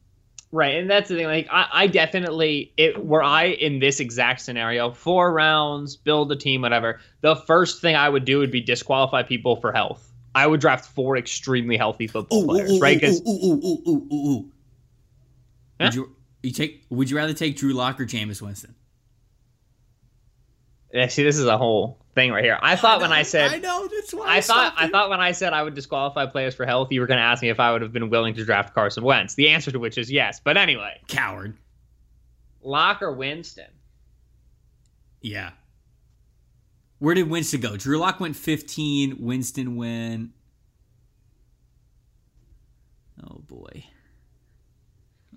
right 0.52 0.76
and 0.76 0.88
that's 0.88 1.08
the 1.08 1.16
thing 1.16 1.26
like 1.26 1.48
I, 1.50 1.68
I 1.72 1.86
definitely 1.88 2.72
it 2.76 3.04
were 3.04 3.22
I 3.22 3.46
in 3.46 3.80
this 3.80 3.98
exact 4.00 4.40
scenario 4.40 4.92
four 4.92 5.32
rounds 5.32 5.96
build 5.96 6.30
a 6.30 6.36
team 6.36 6.62
whatever 6.62 7.00
the 7.20 7.34
first 7.34 7.82
thing 7.82 7.96
I 7.96 8.08
would 8.08 8.24
do 8.24 8.38
would 8.38 8.52
be 8.52 8.60
disqualify 8.60 9.24
people 9.24 9.56
for 9.56 9.72
health 9.72 10.12
I 10.36 10.46
would 10.46 10.60
draft 10.60 10.84
four 10.90 11.16
extremely 11.16 11.78
healthy 11.78 12.06
football 12.06 12.42
ooh, 12.42 12.46
players, 12.46 12.72
ooh, 12.72 12.78
right? 12.78 13.00
Because 13.00 13.22
would 15.80 15.94
you 15.94 16.14
you 16.42 16.52
take? 16.52 16.84
Would 16.90 17.08
you 17.08 17.16
rather 17.16 17.32
take 17.32 17.56
Drew 17.56 17.72
Lock 17.72 17.98
or 17.98 18.04
Jameis 18.04 18.42
Winston? 18.42 18.74
Yeah, 20.92 21.06
see, 21.06 21.24
this 21.24 21.38
is 21.38 21.46
a 21.46 21.56
whole 21.56 22.04
thing 22.14 22.32
right 22.32 22.44
here. 22.44 22.58
I 22.60 22.76
thought 22.76 22.96
I 22.96 22.98
know, 22.98 23.02
when 23.08 23.12
I 23.12 23.22
said 23.22 23.50
I 23.50 23.56
know 23.56 23.88
that's 23.88 24.12
why 24.12 24.26
I, 24.26 24.36
I 24.36 24.40
thought 24.42 24.74
I 24.76 24.88
thought 24.88 25.08
when 25.08 25.20
I 25.20 25.32
said 25.32 25.54
I 25.54 25.62
would 25.62 25.74
disqualify 25.74 26.26
players 26.26 26.54
for 26.54 26.66
health, 26.66 26.92
you 26.92 27.00
were 27.00 27.06
going 27.06 27.18
to 27.18 27.24
ask 27.24 27.40
me 27.40 27.48
if 27.48 27.58
I 27.58 27.72
would 27.72 27.80
have 27.80 27.94
been 27.94 28.10
willing 28.10 28.34
to 28.34 28.44
draft 28.44 28.74
Carson 28.74 29.04
Wentz. 29.04 29.36
The 29.36 29.48
answer 29.48 29.70
to 29.70 29.78
which 29.78 29.96
is 29.96 30.12
yes. 30.12 30.38
But 30.44 30.58
anyway, 30.58 31.00
coward. 31.08 31.56
Lock 32.62 33.00
or 33.00 33.12
Winston? 33.12 33.70
Yeah, 35.22 35.52
where 36.98 37.14
did 37.14 37.28
Winston 37.28 37.60
go? 37.60 37.76
Drew 37.76 37.98
Lock 37.98 38.20
went 38.20 38.36
15. 38.36 39.16
Winston 39.18 39.76
went. 39.76 40.30
Oh 43.22 43.40
boy. 43.46 43.84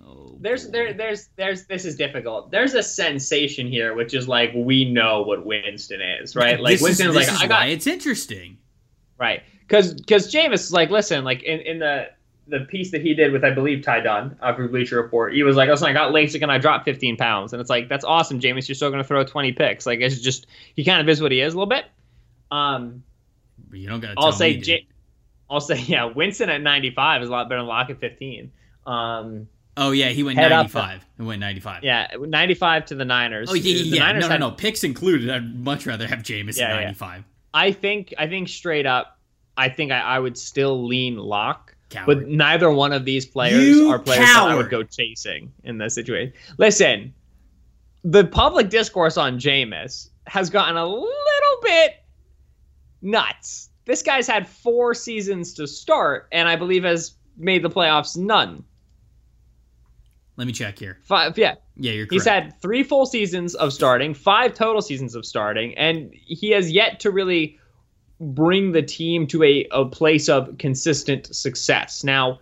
Oh. 0.05 0.37
There's 0.39 0.65
boy. 0.65 0.71
there 0.71 0.93
there's 0.93 1.29
there's 1.35 1.65
this 1.65 1.85
is 1.85 1.95
difficult. 1.95 2.51
There's 2.51 2.73
a 2.73 2.83
sensation 2.83 3.67
here, 3.67 3.93
which 3.93 4.13
is 4.13 4.27
like 4.27 4.51
we 4.55 4.89
know 4.89 5.21
what 5.21 5.45
Winston 5.45 6.01
is, 6.01 6.35
right? 6.35 6.59
Like 6.59 6.79
Winston's 6.79 7.15
is, 7.15 7.27
like 7.27 7.41
I 7.41 7.47
got. 7.47 7.69
it's 7.69 7.87
interesting, 7.87 8.57
right? 9.17 9.43
Because 9.61 9.93
because 9.93 10.33
Jameis 10.33 10.53
is 10.53 10.73
like, 10.73 10.89
listen, 10.89 11.23
like 11.23 11.43
in 11.43 11.59
in 11.59 11.79
the 11.79 12.07
the 12.49 12.61
piece 12.61 12.91
that 12.91 13.01
he 13.01 13.13
did 13.13 13.31
with 13.31 13.43
I 13.43 13.51
believe 13.51 13.83
Ty 13.83 14.01
Dunn 14.01 14.37
uh, 14.41 14.53
for 14.53 14.67
Bleacher 14.67 15.01
Report. 15.01 15.33
He 15.33 15.43
was 15.43 15.55
like, 15.55 15.69
"Listen, 15.69 15.87
I 15.87 15.93
got 15.93 16.13
LASIK 16.13 16.41
and 16.41 16.51
I 16.51 16.57
dropped 16.57 16.85
15 16.85 17.17
pounds," 17.17 17.53
and 17.53 17.61
it's 17.61 17.69
like 17.69 17.89
that's 17.89 18.03
awesome, 18.05 18.39
Jameis. 18.39 18.67
You're 18.67 18.75
still 18.75 18.89
going 18.89 19.01
to 19.01 19.07
throw 19.07 19.23
20 19.23 19.51
picks. 19.53 19.85
Like 19.85 19.99
it's 19.99 20.19
just 20.19 20.47
he 20.75 20.83
kind 20.83 21.01
of 21.01 21.09
is 21.09 21.21
what 21.21 21.31
he 21.31 21.41
is 21.41 21.53
a 21.53 21.57
little 21.57 21.69
bit. 21.69 21.85
Um, 22.51 23.03
you 23.71 23.87
don't 23.87 23.99
got. 23.99 24.15
I'll 24.17 24.31
say, 24.31 24.55
me, 24.55 24.61
J- 24.61 24.87
I'll 25.49 25.61
say, 25.61 25.77
yeah, 25.79 26.05
Winston 26.05 26.49
at 26.49 26.61
95 26.61 27.23
is 27.23 27.29
a 27.29 27.31
lot 27.31 27.49
better 27.49 27.61
than 27.61 27.67
Lock 27.67 27.89
at 27.89 27.99
15. 27.99 28.51
Um, 28.85 29.47
Oh 29.79 29.91
yeah, 29.91 30.09
he 30.09 30.23
went 30.23 30.35
ninety 30.35 30.67
five. 30.67 31.05
He 31.17 31.23
went 31.23 31.39
ninety 31.39 31.61
five. 31.61 31.85
Yeah, 31.85 32.07
ninety 32.19 32.53
five 32.53 32.85
to 32.87 32.95
the 32.95 33.05
Niners. 33.05 33.49
Oh 33.49 33.53
yeah, 33.53 33.75
yeah. 33.75 33.95
yeah. 33.95 33.99
Niners 33.99 34.23
no, 34.23 34.37
no, 34.37 34.49
no. 34.49 34.51
Picks 34.51 34.83
included. 34.83 35.29
I'd 35.29 35.55
much 35.55 35.85
rather 35.85 36.05
have 36.05 36.19
Jameis 36.19 36.57
yeah, 36.57 36.75
ninety 36.75 36.95
five. 36.95 37.19
Yeah. 37.19 37.61
I 37.61 37.71
think. 37.71 38.13
I 38.17 38.27
think 38.27 38.49
straight 38.49 38.85
up. 38.85 39.17
I 39.55 39.69
think 39.69 39.93
I, 39.93 39.99
I 39.99 40.19
would 40.19 40.37
still 40.37 40.85
lean 40.85 41.15
Lock. 41.17 41.75
But 42.05 42.27
neither 42.27 42.69
one 42.71 42.93
of 42.93 43.05
these 43.05 43.25
players 43.25 43.63
you 43.63 43.89
are 43.89 43.99
players 43.99 44.25
coward. 44.25 44.49
that 44.49 44.53
I 44.53 44.55
would 44.55 44.69
go 44.69 44.83
chasing 44.83 45.51
in 45.63 45.77
this 45.77 45.95
situation. 45.95 46.33
Listen, 46.57 47.13
the 48.03 48.25
public 48.25 48.69
discourse 48.69 49.17
on 49.17 49.39
Jameis 49.39 50.09
has 50.27 50.49
gotten 50.49 50.77
a 50.77 50.85
little 50.85 51.09
bit 51.63 52.03
nuts. 53.01 53.69
This 53.85 54.03
guy's 54.03 54.27
had 54.27 54.47
four 54.47 54.93
seasons 54.93 55.53
to 55.55 55.67
start, 55.67 56.27
and 56.31 56.47
I 56.47 56.55
believe 56.55 56.83
has 56.83 57.15
made 57.37 57.63
the 57.63 57.69
playoffs 57.69 58.15
none. 58.15 58.63
Let 60.37 60.47
me 60.47 60.53
check 60.53 60.79
here. 60.79 60.99
Five, 61.03 61.37
yeah. 61.37 61.55
Yeah, 61.75 61.91
you're 61.91 62.05
correct. 62.05 62.13
He's 62.13 62.25
had 62.25 62.61
three 62.61 62.83
full 62.83 63.05
seasons 63.05 63.55
of 63.55 63.73
starting, 63.73 64.13
five 64.13 64.53
total 64.53 64.81
seasons 64.81 65.15
of 65.15 65.25
starting, 65.25 65.77
and 65.77 66.13
he 66.13 66.51
has 66.51 66.71
yet 66.71 66.99
to 67.01 67.11
really 67.11 67.59
bring 68.19 68.71
the 68.71 68.81
team 68.81 69.27
to 69.27 69.43
a, 69.43 69.67
a 69.71 69.85
place 69.85 70.27
of 70.29 70.57
consistent 70.57 71.33
success. 71.33 72.03
Now, 72.03 72.39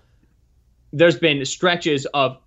there's 0.91 1.19
been 1.19 1.45
stretches 1.45 2.05
of 2.07 2.37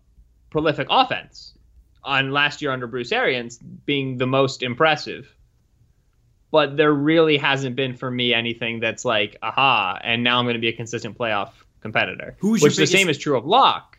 prolific 0.50 0.88
offense 0.90 1.54
on 2.02 2.32
last 2.32 2.62
year 2.62 2.70
under 2.70 2.86
Bruce 2.86 3.12
Arians 3.12 3.58
being 3.58 4.18
the 4.18 4.26
most 4.26 4.62
impressive. 4.62 5.32
But 6.50 6.76
there 6.76 6.92
really 6.92 7.36
hasn't 7.36 7.76
been 7.76 7.94
for 7.94 8.10
me 8.10 8.34
anything 8.34 8.80
that's 8.80 9.04
like, 9.04 9.36
aha, 9.42 10.00
and 10.02 10.24
now 10.24 10.38
I'm 10.38 10.44
going 10.46 10.54
to 10.54 10.60
be 10.60 10.68
a 10.68 10.72
consistent 10.72 11.16
playoff 11.16 11.50
competitor. 11.80 12.36
Who's 12.40 12.62
which 12.62 12.76
biggest... 12.76 12.92
the 12.92 12.98
same 12.98 13.08
is 13.08 13.18
true 13.18 13.36
of 13.36 13.46
Lock. 13.46 13.89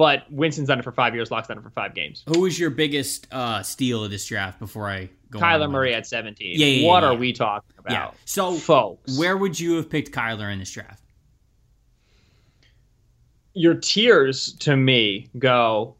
But 0.00 0.24
Winston's 0.32 0.68
done 0.68 0.78
it 0.78 0.82
for 0.82 0.92
five 0.92 1.14
years. 1.14 1.30
Lock's 1.30 1.48
done 1.48 1.58
it 1.58 1.62
for 1.62 1.68
five 1.68 1.94
games. 1.94 2.24
Who 2.26 2.40
was 2.40 2.58
your 2.58 2.70
biggest 2.70 3.26
uh, 3.30 3.62
steal 3.62 4.02
of 4.02 4.10
this 4.10 4.24
draft? 4.24 4.58
Before 4.58 4.88
I 4.88 5.10
go, 5.28 5.38
Kyler 5.38 5.70
Murray 5.70 5.92
at 5.92 6.06
seventeen. 6.06 6.58
Yeah, 6.58 6.66
yeah 6.68 6.88
What 6.88 7.02
yeah, 7.02 7.10
are 7.10 7.14
we 7.14 7.34
talking 7.34 7.74
about? 7.76 7.92
Yeah. 7.92 8.10
So, 8.24 8.54
folks, 8.54 9.18
where 9.18 9.36
would 9.36 9.60
you 9.60 9.74
have 9.76 9.90
picked 9.90 10.10
Kyler 10.10 10.50
in 10.50 10.58
this 10.58 10.70
draft? 10.70 11.02
Your 13.52 13.74
tiers 13.74 14.54
to 14.60 14.74
me 14.74 15.28
go 15.38 15.96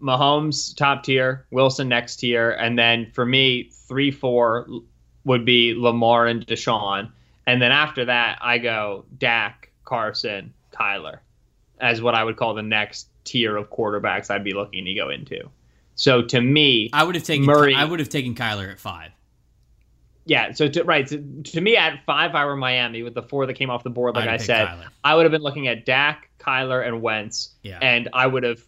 Mahomes 0.00 0.74
top 0.74 1.04
tier, 1.04 1.44
Wilson 1.50 1.86
next 1.86 2.16
tier, 2.16 2.52
and 2.52 2.78
then 2.78 3.10
for 3.10 3.26
me 3.26 3.68
three 3.86 4.10
four 4.10 4.66
would 5.26 5.44
be 5.44 5.74
Lamar 5.74 6.28
and 6.28 6.46
Deshaun, 6.46 7.12
and 7.46 7.60
then 7.60 7.72
after 7.72 8.06
that 8.06 8.38
I 8.40 8.56
go 8.56 9.04
Dak, 9.18 9.70
Carson, 9.84 10.54
Kyler 10.72 11.18
as 11.78 12.00
what 12.00 12.14
I 12.14 12.24
would 12.24 12.36
call 12.36 12.54
the 12.54 12.62
next 12.62 13.08
tier 13.24 13.56
of 13.56 13.70
quarterbacks 13.70 14.30
I'd 14.30 14.44
be 14.44 14.52
looking 14.52 14.84
to 14.84 14.94
go 14.94 15.10
into. 15.10 15.50
So 15.96 16.22
to 16.22 16.40
me, 16.40 16.90
I 16.92 17.04
would 17.04 17.14
have 17.14 17.24
taken 17.24 17.46
Murray. 17.46 17.74
I 17.74 17.84
would 17.84 18.00
have 18.00 18.08
taken 18.08 18.34
Kyler 18.34 18.70
at 18.70 18.78
five. 18.78 19.10
Yeah, 20.26 20.52
so 20.52 20.68
to, 20.68 20.84
right 20.84 21.06
to, 21.08 21.42
to 21.42 21.60
me 21.60 21.76
at 21.76 22.02
five, 22.06 22.30
if 22.30 22.34
I 22.34 22.46
were 22.46 22.56
Miami 22.56 23.02
with 23.02 23.14
the 23.14 23.22
four 23.22 23.44
that 23.46 23.54
came 23.54 23.68
off 23.68 23.84
the 23.84 23.90
board, 23.90 24.14
like 24.16 24.28
I 24.28 24.38
said, 24.38 24.68
Kyler. 24.68 24.88
I 25.04 25.14
would 25.14 25.24
have 25.24 25.32
been 25.32 25.42
looking 25.42 25.68
at 25.68 25.84
Dak, 25.84 26.30
Kyler, 26.38 26.86
and 26.86 27.02
Wentz, 27.02 27.50
yeah. 27.62 27.78
and 27.82 28.08
I 28.14 28.26
would 28.26 28.42
have 28.42 28.64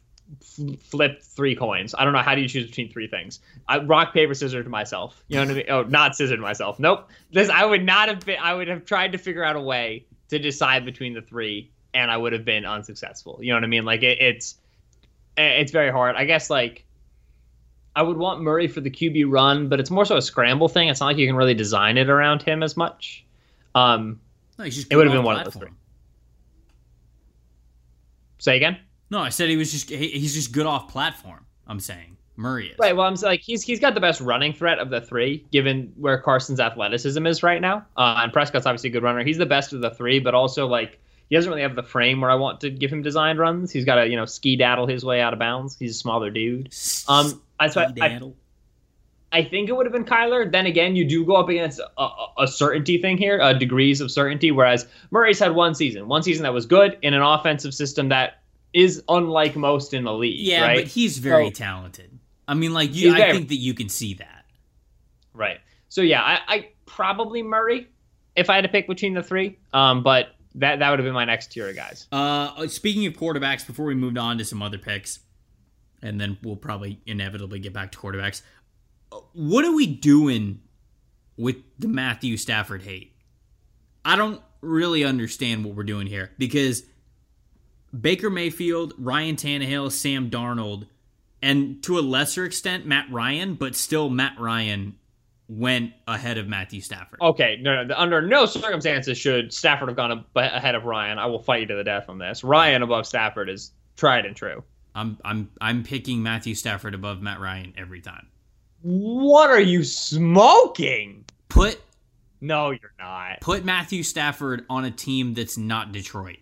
flipped 0.83 1.23
three 1.23 1.55
coins. 1.55 1.95
I 1.97 2.05
don't 2.05 2.12
know 2.12 2.21
how 2.21 2.35
do 2.35 2.42
you 2.42 2.49
choose 2.49 2.66
between 2.66 2.92
three 2.92 3.09
things. 3.09 3.40
I, 3.69 3.79
rock 3.79 4.12
paper 4.12 4.35
scissors 4.35 4.64
to 4.64 4.71
myself. 4.71 5.25
You 5.29 5.37
know 5.37 5.42
what 5.42 5.51
I 5.51 5.55
mean? 5.55 5.66
Oh, 5.71 5.83
not 5.85 6.14
scissors 6.14 6.37
to 6.37 6.42
myself. 6.42 6.79
Nope. 6.79 7.09
This 7.33 7.49
I 7.49 7.64
would 7.64 7.85
not 7.85 8.09
have 8.09 8.27
been. 8.27 8.38
I 8.40 8.53
would 8.55 8.69
have 8.69 8.85
tried 8.85 9.12
to 9.12 9.19
figure 9.19 9.45
out 9.45 9.57
a 9.57 9.61
way 9.61 10.05
to 10.29 10.38
decide 10.38 10.85
between 10.85 11.14
the 11.14 11.23
three, 11.23 11.71
and 11.97 12.11
I 12.11 12.17
would 12.17 12.35
have 12.35 12.45
been 12.45 12.67
unsuccessful. 12.67 13.39
You 13.41 13.51
know 13.51 13.57
what 13.57 13.65
I 13.65 13.69
mean? 13.69 13.85
Like 13.85 14.03
it, 14.03 14.21
it's 14.21 14.57
it's 15.37 15.73
very 15.73 15.91
hard. 15.91 16.15
I 16.15 16.27
guess 16.27 16.51
like 16.51 16.85
I 17.97 18.03
would 18.03 18.19
want 18.19 18.43
Murray 18.43 18.69
for 18.69 18.83
the 18.83 18.91
QB 18.91 19.25
run, 19.29 19.69
but 19.69 19.81
it's 19.81 19.91
more 19.91 20.05
so 20.05 20.17
a 20.17 20.23
scramble 20.23 20.69
thing. 20.69 20.89
It's 20.89 21.01
not 21.01 21.07
like 21.07 21.17
you 21.17 21.27
can 21.27 21.37
really 21.37 21.55
design 21.55 21.97
it 21.97 22.11
around 22.11 22.43
him 22.43 22.63
as 22.63 22.77
much. 22.77 23.25
Um, 23.75 24.21
no, 24.59 24.67
it 24.67 24.95
would 24.95 25.07
have 25.07 25.15
been 25.15 25.25
one 25.25 25.39
of 25.39 25.45
those 25.45 25.55
three. 25.55 25.71
Say 28.39 28.57
again? 28.57 28.79
No, 29.11 29.21
I 29.21 29.31
said 29.31 29.49
he 29.49 29.57
was 29.57 29.73
just 29.73 29.89
he's 29.89 30.35
just 30.35 30.53
good 30.53 30.67
off 30.67 30.89
platform. 30.93 31.47
I'm 31.67 31.81
saying 31.81 32.19
Murray 32.37 32.69
is 32.69 32.79
right. 32.79 32.95
Well, 32.95 33.07
I'm 33.07 33.15
like 33.15 33.41
he's 33.41 33.63
he's 33.63 33.81
got 33.81 33.95
the 33.95 34.01
best 34.01 34.21
running 34.21 34.53
threat 34.53 34.79
of 34.79 34.91
the 34.91 35.01
three, 35.01 35.47
given 35.51 35.95
where 35.97 36.21
Carson's 36.21 36.61
athleticism 36.61 37.27
is 37.27 37.43
right 37.43 37.63
now. 37.63 37.87
Uh, 37.97 38.21
and 38.23 38.33
Prescott's 38.35 38.67
obviously 38.67 38.91
a 38.91 38.93
good 38.93 39.03
runner. 39.03 39.25
He's 39.25 39.39
the 39.39 39.47
best 39.47 39.73
of 39.73 39.81
the 39.81 39.91
three, 39.91 40.19
but 40.19 40.35
also 40.35 40.67
like 40.67 40.99
he 41.29 41.37
doesn't 41.37 41.51
really 41.51 41.62
have 41.62 41.75
the 41.75 41.83
frame 41.83 42.21
where 42.21 42.31
I 42.31 42.37
want 42.37 42.61
to 42.61 42.71
give 42.71 42.93
him 42.93 43.03
designed 43.03 43.39
runs. 43.39 43.73
He's 43.73 43.85
got 43.85 43.97
to 43.97 44.09
you 44.09 44.17
know 44.17 44.27
ski 44.27 44.57
daddle 44.57 44.87
his 44.87 45.05
way 45.05 45.21
out 45.21 45.33
of 45.33 45.39
bounds. 45.39 45.77
He's 45.79 45.93
a 45.93 45.99
smaller 45.99 46.31
dude. 46.31 46.75
Um, 47.09 47.43
I, 47.59 47.67
I, 47.77 48.33
I, 49.33 49.45
think 49.45 49.69
it 49.69 49.77
would 49.77 49.87
have 49.87 49.93
been 49.93 50.05
Kyler. 50.05 50.51
Then 50.51 50.67
again, 50.67 50.95
you 50.95 51.05
do 51.05 51.25
go 51.25 51.37
up 51.37 51.49
against 51.49 51.81
a, 51.81 52.09
a 52.39 52.47
certainty 52.47 53.01
thing 53.01 53.19
here, 53.19 53.41
uh, 53.41 53.55
degrees 53.55 54.01
of 54.01 54.11
certainty. 54.11 54.53
Whereas 54.53 54.87
Murray's 55.11 55.39
had 55.39 55.55
one 55.55 55.75
season, 55.75 56.07
one 56.07 56.23
season 56.23 56.43
that 56.45 56.53
was 56.53 56.67
good 56.67 56.99
in 57.03 57.15
an 57.15 57.23
offensive 57.23 57.75
system 57.75 58.11
that 58.11 58.43
is 58.73 59.03
unlike 59.09 59.57
most 59.57 59.95
in 59.95 60.05
the 60.05 60.12
league. 60.12 60.39
Yeah, 60.39 60.62
right? 60.62 60.77
but 60.79 60.87
he's 60.87 61.19
very 61.19 61.47
so, 61.47 61.53
talented. 61.53 62.19
I 62.47 62.55
mean, 62.55 62.73
like 62.73 62.95
you, 62.95 63.15
I 63.15 63.33
think 63.33 63.49
that 63.49 63.57
you 63.57 63.75
can 63.75 63.89
see 63.89 64.15
that. 64.15 64.45
Right. 65.33 65.59
So 65.89 66.03
yeah, 66.03 66.23
I, 66.23 66.41
I 66.47 66.69
probably 66.85 67.43
Murray 67.43 67.89
if 68.37 68.51
I 68.51 68.55
had 68.55 68.62
to 68.62 68.69
pick 68.69 68.87
between 68.87 69.15
the 69.15 69.23
three. 69.23 69.59
Um, 69.73 70.03
but 70.03 70.36
that 70.57 70.79
that 70.79 70.90
would 70.90 70.99
have 70.99 71.07
been 71.07 71.14
my 71.14 71.25
next 71.25 71.53
tier 71.53 71.69
of 71.69 71.77
guys. 71.77 72.07
Uh, 72.11 72.66
speaking 72.66 73.07
of 73.07 73.12
quarterbacks, 73.14 73.66
before 73.66 73.87
we 73.87 73.95
moved 73.95 74.19
on 74.19 74.38
to 74.38 74.45
some 74.45 74.62
other 74.62 74.79
picks, 74.79 75.21
and 76.03 76.21
then 76.21 76.38
we'll 76.42 76.57
probably 76.57 77.01
inevitably 77.07 77.59
get 77.59 77.73
back 77.73 77.92
to 77.92 77.99
quarterbacks. 77.99 78.42
Uh, 79.12 79.21
what 79.33 79.64
are 79.64 79.75
we 79.75 79.87
doing 79.87 80.61
with 81.37 81.57
the 81.79 81.88
Matthew 81.88 82.37
Stafford 82.37 82.83
hate? 82.83 83.12
I 84.05 84.16
don't 84.16 84.40
really 84.61 85.05
understand 85.05 85.64
what 85.64 85.75
we're 85.75 85.85
doing 85.85 86.07
here 86.07 86.33
because 86.38 86.85
Baker 87.99 88.31
Mayfield, 88.31 88.95
Ryan 88.99 89.37
Tannehill, 89.37 89.92
Sam 89.92 90.31
Darnold, 90.31 90.87
and 91.42 91.83
to 91.85 91.99
a 91.99 92.01
lesser 92.01 92.45
extent 92.45 92.87
Matt 92.87 93.11
Ryan, 93.11 93.55
but 93.55 93.77
still 93.77 94.09
Matt 94.09 94.38
Ryan 94.38 94.97
went 95.49 95.93
ahead 96.09 96.39
of 96.39 96.49
Matthew 96.49 96.81
Stafford. 96.81 97.21
Okay, 97.21 97.59
no, 97.61 97.85
no, 97.85 97.95
under 97.97 98.21
no 98.21 98.47
circumstances 98.47 99.17
should 99.17 99.53
Stafford 99.53 99.89
have 99.89 99.97
gone 99.97 100.25
ahead 100.35 100.75
of 100.75 100.85
Ryan. 100.85 101.19
I 101.19 101.27
will 101.27 101.39
fight 101.39 101.61
you 101.61 101.67
to 101.67 101.77
the 101.77 101.85
death 101.85 102.09
on 102.09 102.19
this. 102.19 102.43
Ryan 102.43 102.83
above 102.83 103.07
Stafford 103.07 103.49
is 103.49 103.73
tried 103.97 104.27
and 104.27 104.35
true. 104.35 104.63
I'm 104.95 105.19
I'm 105.25 105.51
I'm 105.61 105.83
picking 105.83 106.23
Matthew 106.23 106.55
Stafford 106.55 106.95
above 106.95 107.21
Matt 107.21 107.39
Ryan 107.39 107.75
every 107.77 108.01
time. 108.01 108.27
What 108.83 109.51
are 109.51 109.61
you 109.61 109.85
smoking? 109.85 111.25
Put 111.49 111.81
No, 112.41 112.71
you're 112.71 112.95
not. 112.99 113.41
Put 113.41 113.65
Matthew 113.65 114.03
Stafford 114.03 114.65
on 114.69 114.85
a 114.85 114.91
team 114.91 115.35
that's 115.35 115.57
not 115.57 115.93
Detroit 115.93 116.39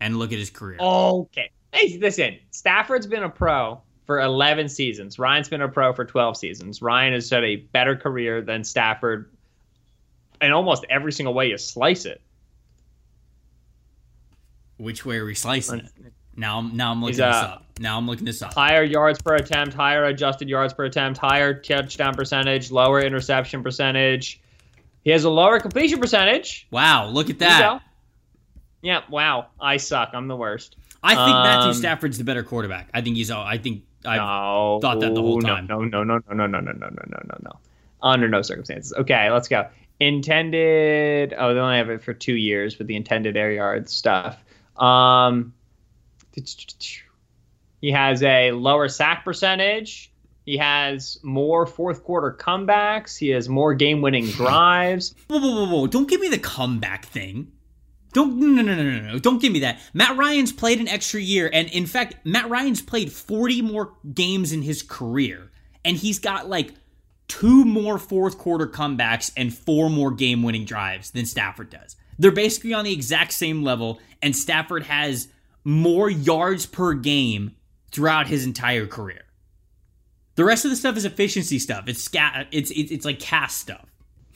and 0.00 0.18
look 0.18 0.32
at 0.32 0.38
his 0.38 0.50
career. 0.50 0.78
Okay. 0.80 1.50
Hey, 1.72 1.98
listen, 2.00 2.38
Stafford's 2.50 3.06
been 3.06 3.22
a 3.22 3.30
pro 3.30 3.80
for 4.12 4.20
11 4.20 4.68
seasons. 4.68 5.18
Ryan's 5.18 5.48
been 5.48 5.62
a 5.62 5.68
pro 5.68 5.94
for 5.94 6.04
12 6.04 6.36
seasons. 6.36 6.82
Ryan 6.82 7.14
has 7.14 7.30
had 7.30 7.44
a 7.44 7.56
better 7.56 7.96
career 7.96 8.42
than 8.42 8.62
Stafford 8.62 9.30
in 10.42 10.52
almost 10.52 10.84
every 10.90 11.12
single 11.12 11.32
way 11.32 11.48
you 11.48 11.56
slice 11.56 12.04
it. 12.04 12.20
Which 14.76 15.06
way 15.06 15.16
are 15.16 15.24
we 15.24 15.34
slicing 15.34 15.78
it? 15.78 15.90
Now, 16.36 16.60
now 16.60 16.90
I'm 16.90 17.00
looking 17.02 17.22
uh, 17.22 17.26
this 17.26 17.42
up. 17.42 17.64
Now 17.80 17.96
I'm 17.96 18.06
looking 18.06 18.26
this 18.26 18.42
up. 18.42 18.52
Higher 18.52 18.82
yards 18.82 19.22
per 19.22 19.34
attempt, 19.36 19.72
higher 19.72 20.04
adjusted 20.04 20.46
yards 20.46 20.74
per 20.74 20.84
attempt, 20.84 21.18
higher 21.18 21.54
touchdown 21.54 22.14
percentage, 22.14 22.70
lower 22.70 23.00
interception 23.00 23.62
percentage. 23.62 24.42
He 25.04 25.10
has 25.10 25.24
a 25.24 25.30
lower 25.30 25.58
completion 25.58 26.00
percentage. 26.00 26.66
Wow, 26.70 27.08
look 27.08 27.30
at 27.30 27.38
that. 27.38 27.80
Yeah, 28.82 29.00
wow. 29.08 29.46
I 29.58 29.78
suck. 29.78 30.10
I'm 30.12 30.28
the 30.28 30.36
worst. 30.36 30.76
I 31.02 31.14
think 31.14 31.34
um, 31.34 31.44
Matthew 31.44 31.72
Stafford's 31.72 32.18
the 32.18 32.24
better 32.24 32.42
quarterback. 32.42 32.90
I 32.92 33.00
think 33.00 33.16
he's. 33.16 33.30
I 33.30 33.56
think 33.56 33.84
I 34.04 34.16
no, 34.16 34.78
thought 34.80 35.00
that 35.00 35.14
the 35.14 35.20
whole 35.20 35.40
time. 35.40 35.66
No, 35.66 35.84
no, 35.84 36.04
no, 36.04 36.20
no, 36.28 36.34
no, 36.34 36.46
no, 36.46 36.60
no, 36.60 36.72
no, 36.72 36.72
no, 36.72 36.88
no, 36.88 37.20
no, 37.24 37.38
no. 37.42 37.58
Under 38.02 38.28
no 38.28 38.42
circumstances. 38.42 38.92
Okay, 38.92 39.30
let's 39.30 39.48
go. 39.48 39.68
Intended. 40.00 41.34
Oh, 41.36 41.54
they 41.54 41.60
only 41.60 41.76
have 41.76 41.90
it 41.90 42.02
for 42.02 42.12
two 42.12 42.34
years 42.34 42.78
with 42.78 42.88
the 42.88 42.96
intended 42.96 43.36
air 43.36 43.52
yards 43.52 43.92
stuff. 43.92 44.42
Um, 44.76 45.54
he 47.80 47.90
has 47.92 48.22
a 48.22 48.52
lower 48.52 48.88
sack 48.88 49.24
percentage. 49.24 50.10
He 50.44 50.56
has 50.56 51.20
more 51.22 51.66
fourth 51.66 52.02
quarter 52.02 52.36
comebacks. 52.38 53.16
He 53.16 53.28
has 53.28 53.48
more 53.48 53.74
game 53.74 54.02
winning 54.02 54.26
drives. 54.26 55.14
Whoa, 55.28 55.38
whoa, 55.38 55.54
whoa, 55.54 55.72
whoa! 55.72 55.86
Don't 55.86 56.08
give 56.08 56.20
me 56.20 56.28
the 56.28 56.38
comeback 56.38 57.04
thing. 57.06 57.52
Don't 58.12 58.38
no 58.38 58.62
no 58.62 58.74
no 58.74 58.82
no 58.82 59.00
no 59.00 59.18
don't 59.18 59.40
give 59.40 59.52
me 59.52 59.60
that. 59.60 59.80
Matt 59.94 60.16
Ryan's 60.16 60.52
played 60.52 60.80
an 60.80 60.88
extra 60.88 61.20
year, 61.20 61.48
and 61.52 61.68
in 61.68 61.86
fact, 61.86 62.16
Matt 62.24 62.50
Ryan's 62.50 62.82
played 62.82 63.12
40 63.12 63.62
more 63.62 63.94
games 64.12 64.52
in 64.52 64.62
his 64.62 64.82
career, 64.82 65.50
and 65.84 65.96
he's 65.96 66.18
got 66.18 66.48
like 66.48 66.72
two 67.28 67.64
more 67.64 67.98
fourth 67.98 68.36
quarter 68.36 68.66
comebacks 68.66 69.32
and 69.36 69.54
four 69.54 69.88
more 69.88 70.10
game 70.10 70.42
winning 70.42 70.66
drives 70.66 71.12
than 71.12 71.24
Stafford 71.24 71.70
does. 71.70 71.96
They're 72.18 72.30
basically 72.30 72.74
on 72.74 72.84
the 72.84 72.92
exact 72.92 73.32
same 73.32 73.62
level, 73.62 73.98
and 74.20 74.36
Stafford 74.36 74.82
has 74.84 75.28
more 75.64 76.10
yards 76.10 76.66
per 76.66 76.92
game 76.92 77.56
throughout 77.90 78.26
his 78.26 78.44
entire 78.44 78.86
career. 78.86 79.22
The 80.34 80.44
rest 80.44 80.64
of 80.64 80.70
the 80.70 80.76
stuff 80.76 80.96
is 80.96 81.04
efficiency 81.04 81.58
stuff. 81.58 81.84
It's 81.86 82.02
scat. 82.02 82.48
It's 82.50 82.70
it's, 82.70 82.90
it's 82.90 83.04
like 83.04 83.18
cast 83.18 83.58
stuff. 83.58 83.86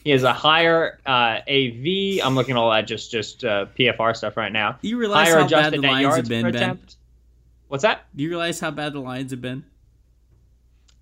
He 0.06 0.12
has 0.12 0.22
a 0.22 0.32
higher 0.32 1.00
uh, 1.04 1.40
AV. 1.50 2.24
I'm 2.24 2.36
looking 2.36 2.54
at 2.54 2.60
all 2.60 2.70
that 2.70 2.86
just 2.86 3.10
just 3.10 3.44
uh, 3.44 3.66
PFR 3.76 4.14
stuff 4.14 4.36
right 4.36 4.52
now. 4.52 4.78
Do 4.80 4.88
you 4.88 4.98
realize 4.98 5.26
higher 5.26 5.40
how 5.40 5.48
bad 5.48 5.72
the 5.72 5.80
yards 5.80 6.18
have 6.18 6.28
been, 6.28 6.44
Ben? 6.44 6.54
attempt. 6.54 6.94
What's 7.66 7.82
that? 7.82 8.06
Do 8.14 8.22
you 8.22 8.28
realize 8.28 8.60
how 8.60 8.70
bad 8.70 8.92
the 8.92 9.00
Lions 9.00 9.32
have 9.32 9.40
been? 9.40 9.64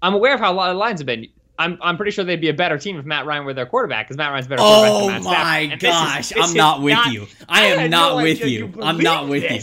I'm 0.01 0.15
aware 0.15 0.33
of 0.33 0.41
how 0.41 0.51
a 0.51 0.57
lot 0.57 0.71
of 0.71 0.79
lines 0.79 1.01
have 1.01 1.07
been. 1.07 1.29
I'm, 1.59 1.77
I'm 1.83 1.99
pretty 1.99 2.13
sure 2.13 2.25
they'd 2.25 2.41
be 2.41 2.49
a 2.49 2.55
better 2.55 2.79
team 2.79 2.99
if 2.99 3.05
Matt 3.05 3.27
Ryan 3.27 3.45
were 3.45 3.53
their 3.53 3.67
quarterback 3.67 4.07
because 4.07 4.17
Matt 4.17 4.31
Ryan's 4.31 4.47
a 4.47 4.49
better 4.49 4.63
quarterback 4.63 4.91
Oh 4.95 5.01
than 5.01 5.09
Matt 5.09 5.23
Stafford. 5.23 5.37
Oh 5.37 5.45
my 5.45 5.67
this 5.69 5.75
is- 5.75 5.91
gosh, 5.91 6.29
this 6.31 6.49
I'm 6.49 6.57
not 6.57 6.81
with 6.81 6.95
not- 6.95 7.13
you. 7.13 7.27
I 7.51 7.65
am 7.67 7.79
had 7.81 7.91
not 7.91 8.17
no 8.17 8.23
with 8.23 8.41
you. 8.41 8.47
you 8.47 8.83
I'm 8.83 8.97
not 8.97 9.29
with 9.29 9.43
you. 9.51 9.61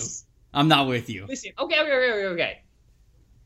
I'm 0.54 0.68
not 0.68 0.88
with 0.88 1.10
you. 1.10 1.26
Listen, 1.28 1.52
okay, 1.58 1.80
okay, 1.80 1.92
okay, 1.92 2.12
okay, 2.12 2.26
okay. 2.28 2.62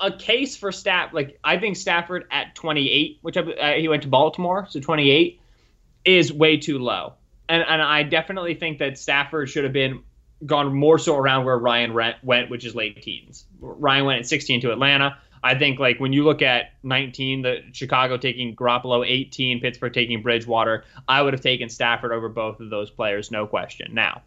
A 0.02 0.12
case 0.12 0.58
for 0.58 0.74
Staff, 0.74 1.14
like 1.14 1.40
I 1.42 1.58
think 1.58 1.78
Stafford 1.78 2.26
at 2.32 2.54
28, 2.54 3.20
which 3.22 3.38
I, 3.38 3.42
uh, 3.44 3.74
he 3.76 3.88
went 3.88 4.04
to 4.04 4.10
Baltimore, 4.10 4.68
so 4.70 4.82
28 4.82 5.40
is 6.06 6.32
way 6.32 6.58
too 6.58 6.80
low, 6.80 7.14
and 7.50 7.64
and 7.68 7.82
I 7.82 8.04
definitely 8.04 8.56
think 8.56 8.80
that 8.80 8.98
Stafford 8.98 9.50
should 9.50 9.64
have 9.64 9.74
been 9.74 10.02
gone 10.46 10.74
more 10.74 11.00
so 11.00 11.16
around 11.16 11.46
where 11.46 11.58
Ryan 11.58 11.94
went, 12.24 12.50
which 12.50 12.66
is 12.66 12.76
late 12.76 13.02
teens. 13.02 13.46
Ryan 13.60 14.06
went 14.06 14.20
at 14.20 14.28
16 14.28 14.62
to 14.62 14.72
Atlanta. 14.72 15.18
I 15.44 15.56
think 15.56 15.80
like 15.80 16.00
when 16.00 16.12
you 16.12 16.24
look 16.24 16.42
at 16.42 16.74
19, 16.84 17.44
the 17.44 17.64
Chicago 17.72 18.18
taking 18.18 18.56
Garoppolo, 18.56 19.08
18, 19.08 19.62
Pittsburgh 19.62 19.94
taking 19.94 20.22
Bridgewater, 20.22 20.84
I 21.08 21.22
would 21.22 21.34
have 21.34 21.42
taken 21.42 21.70
Stafford 21.70 22.12
over 22.12 22.30
both 22.30 22.60
of 22.60 22.70
those 22.70 22.90
players, 22.90 23.32
no 23.32 23.46
question. 23.46 23.94
Now, 23.94 24.24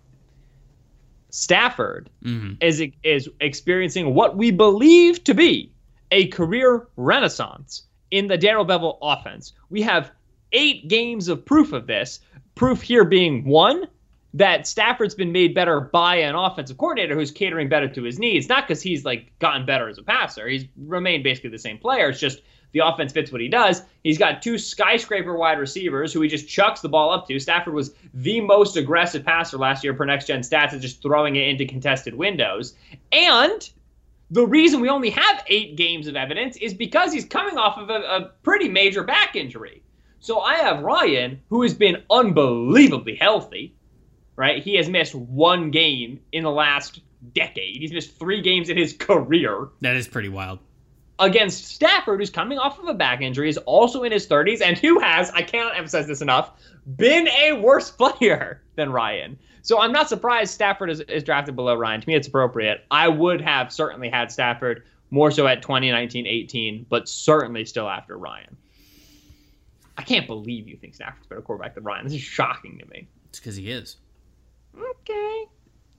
Stafford 1.30 2.08
hmm 2.22 2.52
is 2.60 2.82
is 3.02 3.28
experiencing 3.40 4.14
what 4.14 4.36
we 4.36 4.50
believe 4.50 5.22
to 5.24 5.34
be 5.34 5.72
a 6.10 6.28
career 6.28 6.86
renaissance 6.96 7.82
in 8.10 8.28
the 8.28 8.38
Darrell 8.38 8.64
Bevell 8.64 8.98
offense. 9.02 9.52
We 9.68 9.82
have 9.82 10.10
eight 10.52 10.88
games 10.88 11.28
of 11.28 11.44
proof 11.44 11.72
of 11.72 11.86
this. 11.86 12.20
Proof 12.54 12.82
here 12.82 13.04
being 13.04 13.44
one 13.44 13.86
that 14.34 14.66
Stafford's 14.66 15.14
been 15.14 15.32
made 15.32 15.54
better 15.54 15.80
by 15.80 16.16
an 16.16 16.34
offensive 16.34 16.76
coordinator 16.76 17.14
who's 17.14 17.30
catering 17.30 17.68
better 17.68 17.88
to 17.88 18.02
his 18.02 18.18
needs, 18.18 18.48
not 18.48 18.66
because 18.66 18.82
he's 18.82 19.04
like 19.04 19.32
gotten 19.38 19.64
better 19.64 19.88
as 19.88 19.98
a 19.98 20.02
passer. 20.02 20.46
He's 20.48 20.66
remained 20.76 21.24
basically 21.24 21.50
the 21.50 21.58
same 21.58 21.78
player. 21.78 22.10
It's 22.10 22.20
just 22.20 22.42
the 22.72 22.80
offense 22.80 23.12
fits 23.12 23.32
what 23.32 23.40
he 23.40 23.48
does. 23.48 23.82
He's 24.04 24.18
got 24.18 24.42
two 24.42 24.58
skyscraper 24.58 25.36
wide 25.36 25.58
receivers 25.58 26.12
who 26.12 26.20
he 26.20 26.28
just 26.28 26.48
chucks 26.48 26.80
the 26.80 26.88
ball 26.88 27.10
up 27.10 27.26
to. 27.28 27.40
Stafford 27.40 27.72
was 27.72 27.94
the 28.12 28.40
most 28.42 28.76
aggressive 28.76 29.24
passer 29.24 29.56
last 29.56 29.82
year 29.82 29.94
per 29.94 30.04
next 30.04 30.26
gen 30.26 30.40
stats 30.40 30.72
and 30.72 30.82
just 30.82 31.00
throwing 31.00 31.36
it 31.36 31.48
into 31.48 31.64
contested 31.64 32.14
windows. 32.14 32.74
And 33.10 33.68
the 34.30 34.46
reason 34.46 34.80
we 34.80 34.90
only 34.90 35.10
have 35.10 35.44
eight 35.46 35.76
games 35.76 36.06
of 36.06 36.16
evidence 36.16 36.56
is 36.58 36.74
because 36.74 37.12
he's 37.12 37.24
coming 37.24 37.56
off 37.56 37.78
of 37.78 37.88
a, 37.88 38.02
a 38.02 38.32
pretty 38.42 38.68
major 38.68 39.02
back 39.02 39.34
injury. 39.34 39.82
So 40.20 40.40
I 40.40 40.56
have 40.56 40.82
Ryan, 40.82 41.40
who 41.48 41.62
has 41.62 41.74
been 41.74 42.02
unbelievably 42.10 43.16
healthy, 43.16 43.74
right? 44.36 44.62
He 44.62 44.74
has 44.76 44.88
missed 44.88 45.14
one 45.14 45.70
game 45.70 46.20
in 46.32 46.42
the 46.44 46.50
last 46.50 47.00
decade. 47.34 47.80
He's 47.80 47.92
missed 47.92 48.18
three 48.18 48.40
games 48.42 48.68
in 48.68 48.76
his 48.76 48.92
career 48.92 49.68
That 49.80 49.96
is 49.96 50.08
pretty 50.08 50.28
wild. 50.28 50.58
against 51.18 51.66
Stafford, 51.66 52.20
who's 52.20 52.30
coming 52.30 52.58
off 52.58 52.78
of 52.78 52.86
a 52.86 52.94
back 52.94 53.20
injury, 53.20 53.48
is 53.48 53.58
also 53.58 54.02
in 54.04 54.12
his 54.12 54.26
30s, 54.26 54.60
and 54.60 54.76
who 54.78 55.00
has, 55.00 55.30
I 55.30 55.42
cannot 55.42 55.76
emphasize 55.76 56.06
this 56.06 56.20
enough, 56.22 56.52
been 56.96 57.28
a 57.28 57.52
worse 57.54 57.90
player 58.20 58.62
than 58.76 58.92
Ryan. 58.92 59.38
So 59.62 59.80
I'm 59.80 59.92
not 59.92 60.08
surprised 60.08 60.54
Stafford 60.54 60.90
is, 60.90 61.00
is 61.00 61.22
drafted 61.24 61.56
below 61.56 61.74
Ryan. 61.74 62.00
To 62.00 62.08
me, 62.08 62.14
it's 62.14 62.28
appropriate. 62.28 62.84
I 62.90 63.08
would 63.08 63.40
have 63.40 63.72
certainly 63.72 64.08
had 64.08 64.32
Stafford 64.32 64.84
more 65.10 65.30
so 65.30 65.46
at 65.46 65.62
2019 65.62 66.26
18, 66.26 66.86
but 66.88 67.08
certainly 67.08 67.64
still 67.64 67.88
after 67.88 68.16
Ryan. 68.16 68.56
I 69.98 70.02
can't 70.02 70.28
believe 70.28 70.68
you 70.68 70.76
think 70.76 70.94
Stafford's 70.94 71.26
a 71.26 71.28
better 71.28 71.42
quarterback 71.42 71.74
than 71.74 71.82
Ryan. 71.82 72.04
This 72.04 72.14
is 72.14 72.20
shocking 72.20 72.78
to 72.78 72.86
me. 72.86 73.08
It's 73.28 73.40
because 73.40 73.56
he 73.56 73.70
is. 73.70 73.96
Okay. 74.76 75.44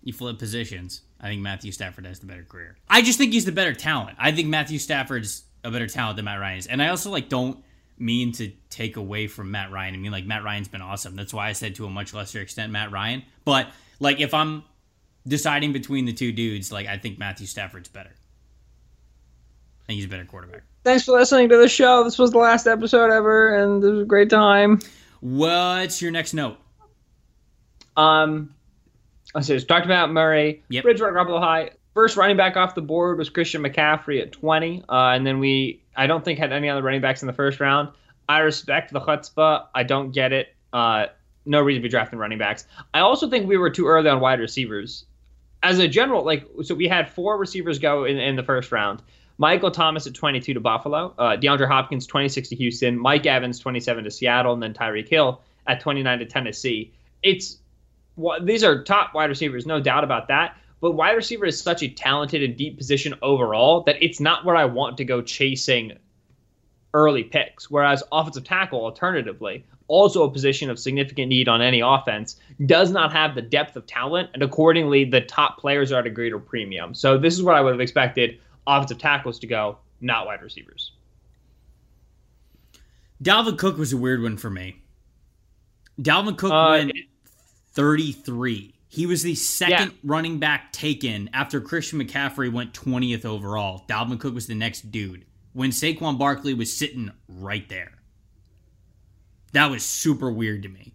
You 0.04 0.14
flip 0.14 0.40
positions. 0.40 1.02
I 1.20 1.28
think 1.28 1.42
Matthew 1.42 1.74
Stafford 1.74 2.06
has 2.06 2.20
the 2.20 2.26
better 2.26 2.46
career. 2.46 2.78
I 2.90 3.02
just 3.02 3.18
think 3.18 3.34
he's 3.34 3.44
the 3.44 3.52
better 3.52 3.74
talent. 3.74 4.18
I 4.18 4.32
think 4.32 4.48
Matthew 4.48 4.80
Stafford's 4.80 5.44
a 5.66 5.70
better 5.70 5.88
talent 5.88 6.16
than 6.16 6.26
Matt 6.26 6.40
Ryan 6.40 6.58
is. 6.60 6.68
And 6.68 6.82
I 6.82 6.88
also 6.88 7.12
like 7.12 7.28
don't 7.28 7.62
mean 7.98 8.32
to 8.32 8.50
take 8.70 8.96
away 8.96 9.28
from 9.28 9.52
Matt 9.52 9.72
Ryan. 9.72 9.94
I 9.94 9.98
mean 9.98 10.14
like 10.14 10.26
Matt 10.26 10.46
Ryan's 10.46 10.70
been 10.70 10.82
awesome. 10.82 11.18
That's 11.18 11.34
why 11.34 11.50
I 11.50 11.52
said 11.52 11.76
to 11.76 11.86
a 11.86 11.90
much 11.90 12.14
lesser 12.14 12.40
extent 12.40 12.72
Matt 12.72 12.92
Ryan. 12.92 13.24
But 13.44 13.68
like 14.00 14.22
if 14.22 14.34
I'm 14.34 14.64
deciding 15.28 15.74
between 15.74 16.06
the 16.06 16.14
two 16.14 16.32
dudes, 16.32 16.72
like 16.72 16.88
I 16.88 16.98
think 16.98 17.20
Matthew 17.20 17.46
Stafford's 17.48 17.90
better. 17.90 18.16
I 19.90 19.92
think 19.92 19.98
he's 19.98 20.06
a 20.06 20.10
better 20.10 20.26
quarterback. 20.26 20.62
Thanks 20.84 21.06
for 21.06 21.14
listening 21.14 21.50
to 21.50 21.58
the 21.58 21.68
show. 21.68 22.04
This 22.04 22.20
was 22.20 22.30
the 22.30 22.38
last 22.38 22.68
episode 22.68 23.10
ever, 23.10 23.56
and 23.56 23.84
it 23.84 23.90
was 23.90 24.02
a 24.04 24.06
great 24.06 24.30
time. 24.30 24.82
What's 25.20 26.00
your 26.00 26.12
next 26.12 26.36
note? 26.36 26.60
Um, 27.98 28.54
I 29.34 29.42
said, 29.42 29.68
talked 29.68 29.88
about 29.88 30.12
Murray. 30.12 30.62
Yep. 30.70 30.84
Bridgewater, 30.84 31.14
Garoppolo 31.14 31.40
high. 31.40 31.72
First 31.96 32.18
running 32.18 32.38
back 32.38 32.56
off 32.56 32.76
the 32.76 32.84
board 32.84 33.18
was 33.18 33.32
Christian 33.32 33.64
McCaffrey 33.64 34.22
at 34.22 34.32
20. 34.32 34.84
Uh, 34.88 34.94
and 34.94 35.26
then 35.26 35.40
we, 35.40 35.82
I 35.96 36.06
don't 36.06 36.24
think, 36.24 36.38
had 36.38 36.54
any 36.54 36.70
other 36.70 36.84
running 36.84 37.02
backs 37.02 37.24
in 37.24 37.28
the 37.28 37.34
first 37.34 37.60
round. 37.60 37.90
I 38.30 38.40
respect 38.42 38.94
the 38.94 39.02
chutzpah. 39.02 39.70
I 39.74 39.82
don't 39.82 40.12
get 40.12 40.34
it. 40.34 40.56
Uh, 40.72 41.08
no 41.46 41.62
reason 41.62 41.82
to 41.82 41.88
be 41.88 41.90
drafting 41.90 42.20
running 42.20 42.38
backs. 42.38 42.68
I 42.94 43.00
also 43.00 43.28
think 43.28 43.48
we 43.48 43.58
were 43.58 43.72
too 43.72 43.88
early 43.88 44.08
on 44.08 44.20
wide 44.20 44.40
receivers. 44.40 45.06
As 45.64 45.80
a 45.80 45.88
general, 45.88 46.24
like, 46.24 46.46
so 46.62 46.76
we 46.76 46.88
had 46.88 47.10
four 47.10 47.40
receivers 47.40 47.80
go 47.80 48.04
in, 48.06 48.20
in 48.20 48.36
the 48.36 48.44
first 48.44 48.72
round. 48.72 49.02
Michael 49.40 49.72
Thomas 49.72 50.06
at 50.06 50.14
22 50.14 50.54
to 50.54 50.60
Buffalo, 50.60 51.14
uh, 51.18 51.38
DeAndre 51.38 51.66
Hopkins 51.66 52.06
26 52.06 52.50
to 52.50 52.56
Houston, 52.58 53.00
Mike 53.00 53.26
Evans 53.26 53.58
27 53.58 54.04
to 54.04 54.12
Seattle, 54.12 54.54
and 54.54 54.62
then 54.62 54.74
Tyreek 54.74 55.08
Hill 55.08 55.42
at 55.66 55.80
29 55.80 56.20
to 56.20 56.26
Tennessee. 56.26 56.92
It's 57.24 57.58
well, 58.18 58.44
these 58.44 58.66
are 58.66 58.84
top 58.84 59.14
wide 59.14 59.30
receivers, 59.30 59.66
no 59.66 59.80
doubt 59.80 60.04
about 60.04 60.28
that. 60.28 60.58
But 60.82 60.92
wide 60.92 61.14
receiver 61.14 61.46
is 61.46 61.60
such 61.60 61.82
a 61.84 61.88
talented 61.88 62.44
and 62.44 62.58
deep 62.58 62.78
position 62.78 63.14
overall 63.22 63.82
that 63.84 63.96
it's 64.04 64.20
not 64.20 64.44
where 64.44 64.58
I 64.58 64.66
want 64.66 64.98
to 64.98 65.06
go 65.06 65.22
chasing 65.22 65.94
early 66.94 67.24
picks. 67.24 67.72
Whereas 67.72 68.04
offensive 68.12 68.44
tackle, 68.44 68.84
alternatively, 68.84 69.64
also 69.88 70.24
a 70.24 70.32
position 70.32 70.70
of 70.70 70.80
significant 70.80 71.30
need 71.30 71.48
on 71.48 71.62
any 71.62 71.80
offense, 71.80 72.36
does 72.66 72.92
not 72.92 73.14
have 73.14 73.36
the 73.36 73.42
depth 73.42 73.78
of 73.78 73.88
talent, 73.88 74.32
and 74.34 74.44
accordingly, 74.44 75.06
the 75.06 75.22
top 75.22 75.60
players 75.60 75.94
are 75.94 76.00
at 76.00 76.08
a 76.08 76.10
greater 76.10 76.40
premium. 76.40 76.94
So 76.94 77.18
this 77.18 77.36
is 77.36 77.42
what 77.42 77.56
I 77.56 77.62
would 77.62 77.72
have 77.72 77.82
expected 77.82 78.40
offensive 78.68 78.98
tackles 78.98 79.40
to 79.40 79.48
go, 79.48 79.78
not 80.02 80.26
wide 80.26 80.42
receivers. 80.42 80.92
Dalvin 83.24 83.58
Cook 83.58 83.78
was 83.78 83.92
a 83.92 83.98
weird 83.98 84.22
one 84.22 84.38
for 84.38 84.50
me. 84.50 84.82
Dalvin 86.02 86.38
Cook 86.38 86.52
Uh, 86.52 86.70
went 86.72 86.92
33. 87.74 88.74
He 88.88 89.06
was 89.06 89.22
the 89.24 89.36
second 89.36 89.94
running 90.04 90.40
back 90.40 90.72
taken 90.72 91.30
after 91.34 91.62
Christian 91.62 92.02
McCaffrey 92.02 92.52
went 92.52 92.74
20th 92.74 93.26
overall. 93.26 93.86
Dalvin 93.88 94.20
Cook 94.20 94.34
was 94.34 94.48
the 94.48 94.56
next 94.56 94.92
dude 94.92 95.26
when 95.54 95.72
Saquon 95.72 96.18
Barkley 96.18 96.54
was 96.54 96.76
sitting 96.76 97.12
right 97.28 97.68
there. 97.70 97.92
That 99.54 99.70
was 99.70 99.86
super 99.86 100.32
weird 100.32 100.64
to 100.64 100.70
me. 100.70 100.94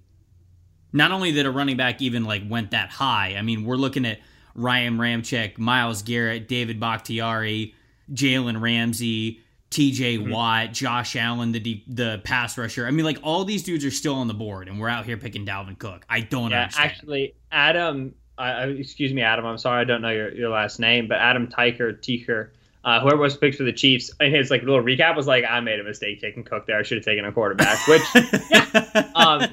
Not 0.93 1.11
only 1.11 1.33
that 1.33 1.47
a 1.47 1.51
running 1.51 1.77
back 1.77 2.01
even 2.01 2.25
like 2.25 2.43
went 2.49 2.71
that 2.71 2.89
high. 2.89 3.35
I 3.37 3.43
mean, 3.43 3.65
we're 3.65 3.77
looking 3.77 4.07
at 4.07 4.21
Ryan 4.55 4.99
Ramczyk, 4.99 5.59
Myles 5.59 6.03
Garrett, 6.03 6.49
David 6.49 6.79
Bakhtiari, 6.81 7.75
Jalen 8.13 8.61
Ramsey, 8.61 9.41
T.J. 9.71 10.19
Mm-hmm. 10.19 10.31
Watt, 10.31 10.73
Josh 10.73 11.17
Allen, 11.17 11.53
the 11.53 11.59
deep, 11.61 11.85
the 11.89 12.21
pass 12.25 12.57
rusher. 12.57 12.87
I 12.87 12.93
mean, 12.93 13.05
like 13.05 13.19
all 13.23 13.45
these 13.45 13.63
dudes 13.65 13.85
are 13.85 13.91
still 13.91 14.15
on 14.15 14.29
the 14.29 14.35
board, 14.35 14.69
and 14.69 14.79
we're 14.79 14.89
out 14.89 15.05
here 15.05 15.17
picking 15.17 15.45
Dalvin 15.45 15.79
Cook. 15.79 16.05
I 16.09 16.21
don't 16.21 16.51
Yeah, 16.53 16.63
understand. 16.63 16.91
actually, 16.91 17.35
Adam. 17.51 18.15
Uh, 18.37 18.67
excuse 18.79 19.13
me, 19.13 19.23
Adam. 19.23 19.45
I'm 19.47 19.59
sorry, 19.59 19.81
I 19.81 19.85
don't 19.85 20.03
know 20.03 20.11
your, 20.11 20.33
your 20.35 20.49
last 20.51 20.79
name, 20.81 21.07
but 21.09 21.19
Adam 21.19 21.47
Tyker, 21.49 21.93
Teicher, 21.93 22.51
uh, 22.85 23.01
whoever 23.01 23.19
was 23.19 23.37
picked 23.37 23.57
for 23.57 23.63
the 23.63 23.73
Chiefs, 23.73 24.11
in 24.21 24.33
his 24.35 24.51
like 24.51 24.63
little 24.63 24.83
recap 24.83 25.17
was 25.17 25.27
like, 25.27 25.45
"I 25.49 25.61
made 25.61 25.81
a 25.81 25.85
mistake 25.85 26.21
taking 26.21 26.45
Cook 26.45 26.67
there. 26.67 26.79
I 26.79 26.83
should 26.83 26.99
have 26.99 27.05
taken 27.05 27.25
a 27.25 27.33
quarterback." 27.33 27.79
Which, 27.89 28.03
um, 29.15 29.49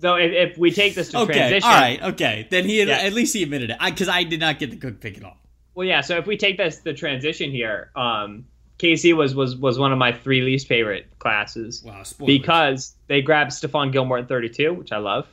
so 0.00 0.14
if, 0.16 0.50
if 0.52 0.58
we 0.58 0.70
take 0.70 0.94
this 0.94 1.10
to 1.10 1.18
okay, 1.20 1.32
transition, 1.32 1.68
all 1.68 1.74
right, 1.80 2.02
okay. 2.02 2.46
Then 2.50 2.64
he 2.64 2.82
Yeah. 2.82 2.98
at 2.98 3.12
least 3.12 3.34
he 3.34 3.42
admitted 3.42 3.70
it 3.70 3.76
because 3.84 4.08
I, 4.08 4.24
did 4.24 4.40
not 4.40 4.58
get 4.58 4.70
the 4.70 4.76
Cook 4.76 5.00
pick 5.00 5.16
at 5.16 5.24
all. 5.24 5.36
Well, 5.74 5.86
yeah. 5.86 6.00
So 6.00 6.16
if 6.16 6.26
we 6.26 6.36
take 6.36 6.56
this 6.56 6.78
the 6.78 6.92
transition 6.92 7.50
here, 7.50 7.90
um, 7.96 8.44
KC 8.78 9.14
was 9.14 9.34
was 9.34 9.56
was 9.56 9.78
one 9.78 9.92
of 9.92 9.98
my 9.98 10.12
three 10.12 10.40
least 10.40 10.66
favorite 10.66 11.06
classes 11.18 11.82
Wow, 11.84 12.02
because 12.24 12.96
they 13.08 13.20
grabbed 13.20 13.50
Stephon 13.52 13.92
Gilmore 13.92 14.18
at 14.18 14.28
32, 14.28 14.72
which 14.72 14.90
I 14.90 14.98
love, 14.98 15.26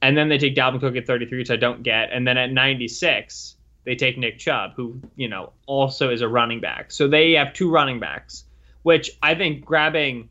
And 0.00 0.16
then 0.16 0.28
they 0.28 0.38
take 0.38 0.56
Dalvin 0.56 0.80
Cook 0.80 0.96
at 0.96 1.06
33, 1.06 1.38
which 1.38 1.50
I 1.50 1.56
don't 1.56 1.82
get. 1.82 2.10
And 2.12 2.26
then 2.26 2.36
at 2.38 2.50
96, 2.50 3.56
they 3.84 3.94
take 3.94 4.16
Nick 4.16 4.38
Chubb, 4.38 4.72
who, 4.74 5.00
you 5.16 5.28
know, 5.28 5.52
also 5.66 6.10
is 6.10 6.22
a 6.22 6.28
running 6.28 6.60
back. 6.60 6.90
So 6.90 7.06
they 7.06 7.32
have 7.32 7.52
two 7.52 7.70
running 7.70 8.00
backs, 8.00 8.44
which 8.82 9.10
I 9.22 9.34
think 9.34 9.64
grabbing 9.64 10.30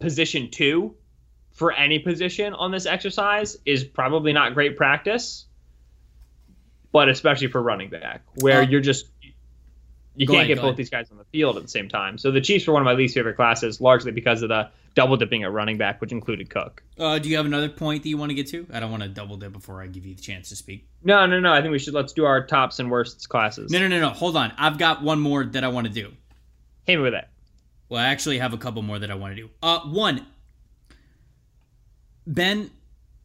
position 0.00 0.50
two 0.50 0.94
for 1.56 1.72
any 1.72 1.98
position 1.98 2.52
on 2.52 2.70
this 2.70 2.86
exercise 2.86 3.56
is 3.64 3.82
probably 3.82 4.32
not 4.32 4.54
great 4.54 4.76
practice, 4.76 5.46
but 6.92 7.08
especially 7.08 7.48
for 7.48 7.62
running 7.62 7.88
back, 7.88 8.22
where 8.40 8.60
uh, 8.60 8.66
you're 8.66 8.80
just 8.80 9.06
you 10.14 10.26
can't 10.26 10.38
ahead, 10.38 10.48
get 10.48 10.56
both 10.56 10.64
ahead. 10.64 10.76
these 10.76 10.90
guys 10.90 11.10
on 11.10 11.16
the 11.16 11.24
field 11.24 11.56
at 11.56 11.62
the 11.62 11.68
same 11.68 11.88
time. 11.88 12.18
So 12.18 12.30
the 12.30 12.40
Chiefs 12.40 12.66
were 12.66 12.74
one 12.74 12.82
of 12.82 12.84
my 12.84 12.92
least 12.92 13.14
favorite 13.14 13.36
classes, 13.36 13.80
largely 13.80 14.12
because 14.12 14.42
of 14.42 14.50
the 14.50 14.68
double 14.94 15.16
dipping 15.16 15.44
at 15.44 15.52
running 15.52 15.78
back, 15.78 16.00
which 16.00 16.12
included 16.12 16.50
Cook. 16.50 16.82
Uh, 16.98 17.18
do 17.18 17.28
you 17.28 17.36
have 17.36 17.46
another 17.46 17.68
point 17.70 18.02
that 18.02 18.08
you 18.08 18.18
want 18.18 18.30
to 18.30 18.34
get 18.34 18.48
to? 18.48 18.66
I 18.72 18.80
don't 18.80 18.90
want 18.90 19.02
to 19.02 19.08
double 19.08 19.36
dip 19.38 19.52
before 19.52 19.82
I 19.82 19.86
give 19.86 20.04
you 20.04 20.14
the 20.14 20.22
chance 20.22 20.50
to 20.50 20.56
speak. 20.56 20.86
No, 21.02 21.24
no, 21.24 21.40
no. 21.40 21.52
I 21.52 21.62
think 21.62 21.72
we 21.72 21.78
should 21.78 21.94
let's 21.94 22.12
do 22.12 22.26
our 22.26 22.46
tops 22.46 22.80
and 22.80 22.90
worsts 22.90 23.26
classes. 23.26 23.70
No, 23.70 23.78
no, 23.78 23.88
no, 23.88 24.00
no. 24.00 24.08
Hold 24.10 24.36
on. 24.36 24.52
I've 24.58 24.78
got 24.78 25.02
one 25.02 25.20
more 25.20 25.44
that 25.44 25.64
I 25.64 25.68
want 25.68 25.86
to 25.86 25.92
do. 25.92 26.12
Hit 26.84 26.96
me 26.96 27.02
with 27.02 27.14
it. 27.14 27.26
Well, 27.88 28.00
I 28.00 28.08
actually 28.08 28.38
have 28.38 28.52
a 28.52 28.58
couple 28.58 28.82
more 28.82 28.98
that 28.98 29.10
I 29.10 29.14
want 29.14 29.36
to 29.36 29.42
do. 29.42 29.50
Uh, 29.62 29.80
one, 29.80 30.26
Ben, 32.26 32.70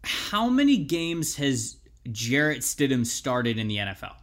how 0.03 0.49
many 0.49 0.77
games 0.77 1.35
has 1.35 1.77
Jarrett 2.11 2.59
Stidham 2.59 3.05
started 3.05 3.57
in 3.57 3.67
the 3.67 3.77
NFL? 3.77 4.15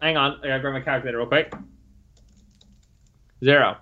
Hang 0.00 0.16
on, 0.16 0.38
I 0.42 0.48
gotta 0.48 0.60
grab 0.60 0.74
my 0.74 0.80
calculator 0.80 1.18
real 1.18 1.26
quick. 1.26 1.52
Zero. 3.44 3.76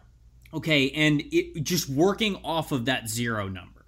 Okay, 0.53 0.91
and 0.91 1.23
it, 1.33 1.63
just 1.63 1.89
working 1.89 2.37
off 2.45 2.73
of 2.73 2.87
that 2.87 3.09
zero 3.09 3.49
number, 3.49 3.87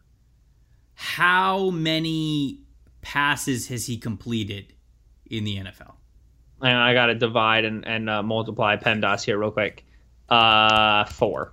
how 0.94 1.70
many 1.70 2.60
passes 3.00 3.68
has 3.68 3.86
he 3.86 3.96
completed 3.96 4.74
in 5.30 5.44
the 5.44 5.56
NFL? 5.56 5.94
And 6.60 6.76
I 6.76 6.92
got 6.92 7.06
to 7.06 7.14
divide 7.14 7.64
and, 7.64 7.86
and 7.86 8.10
uh, 8.10 8.22
multiply 8.22 8.76
PEMDAS 8.76 9.24
here 9.24 9.38
real 9.38 9.52
quick. 9.52 9.86
Uh, 10.28 11.04
four. 11.04 11.52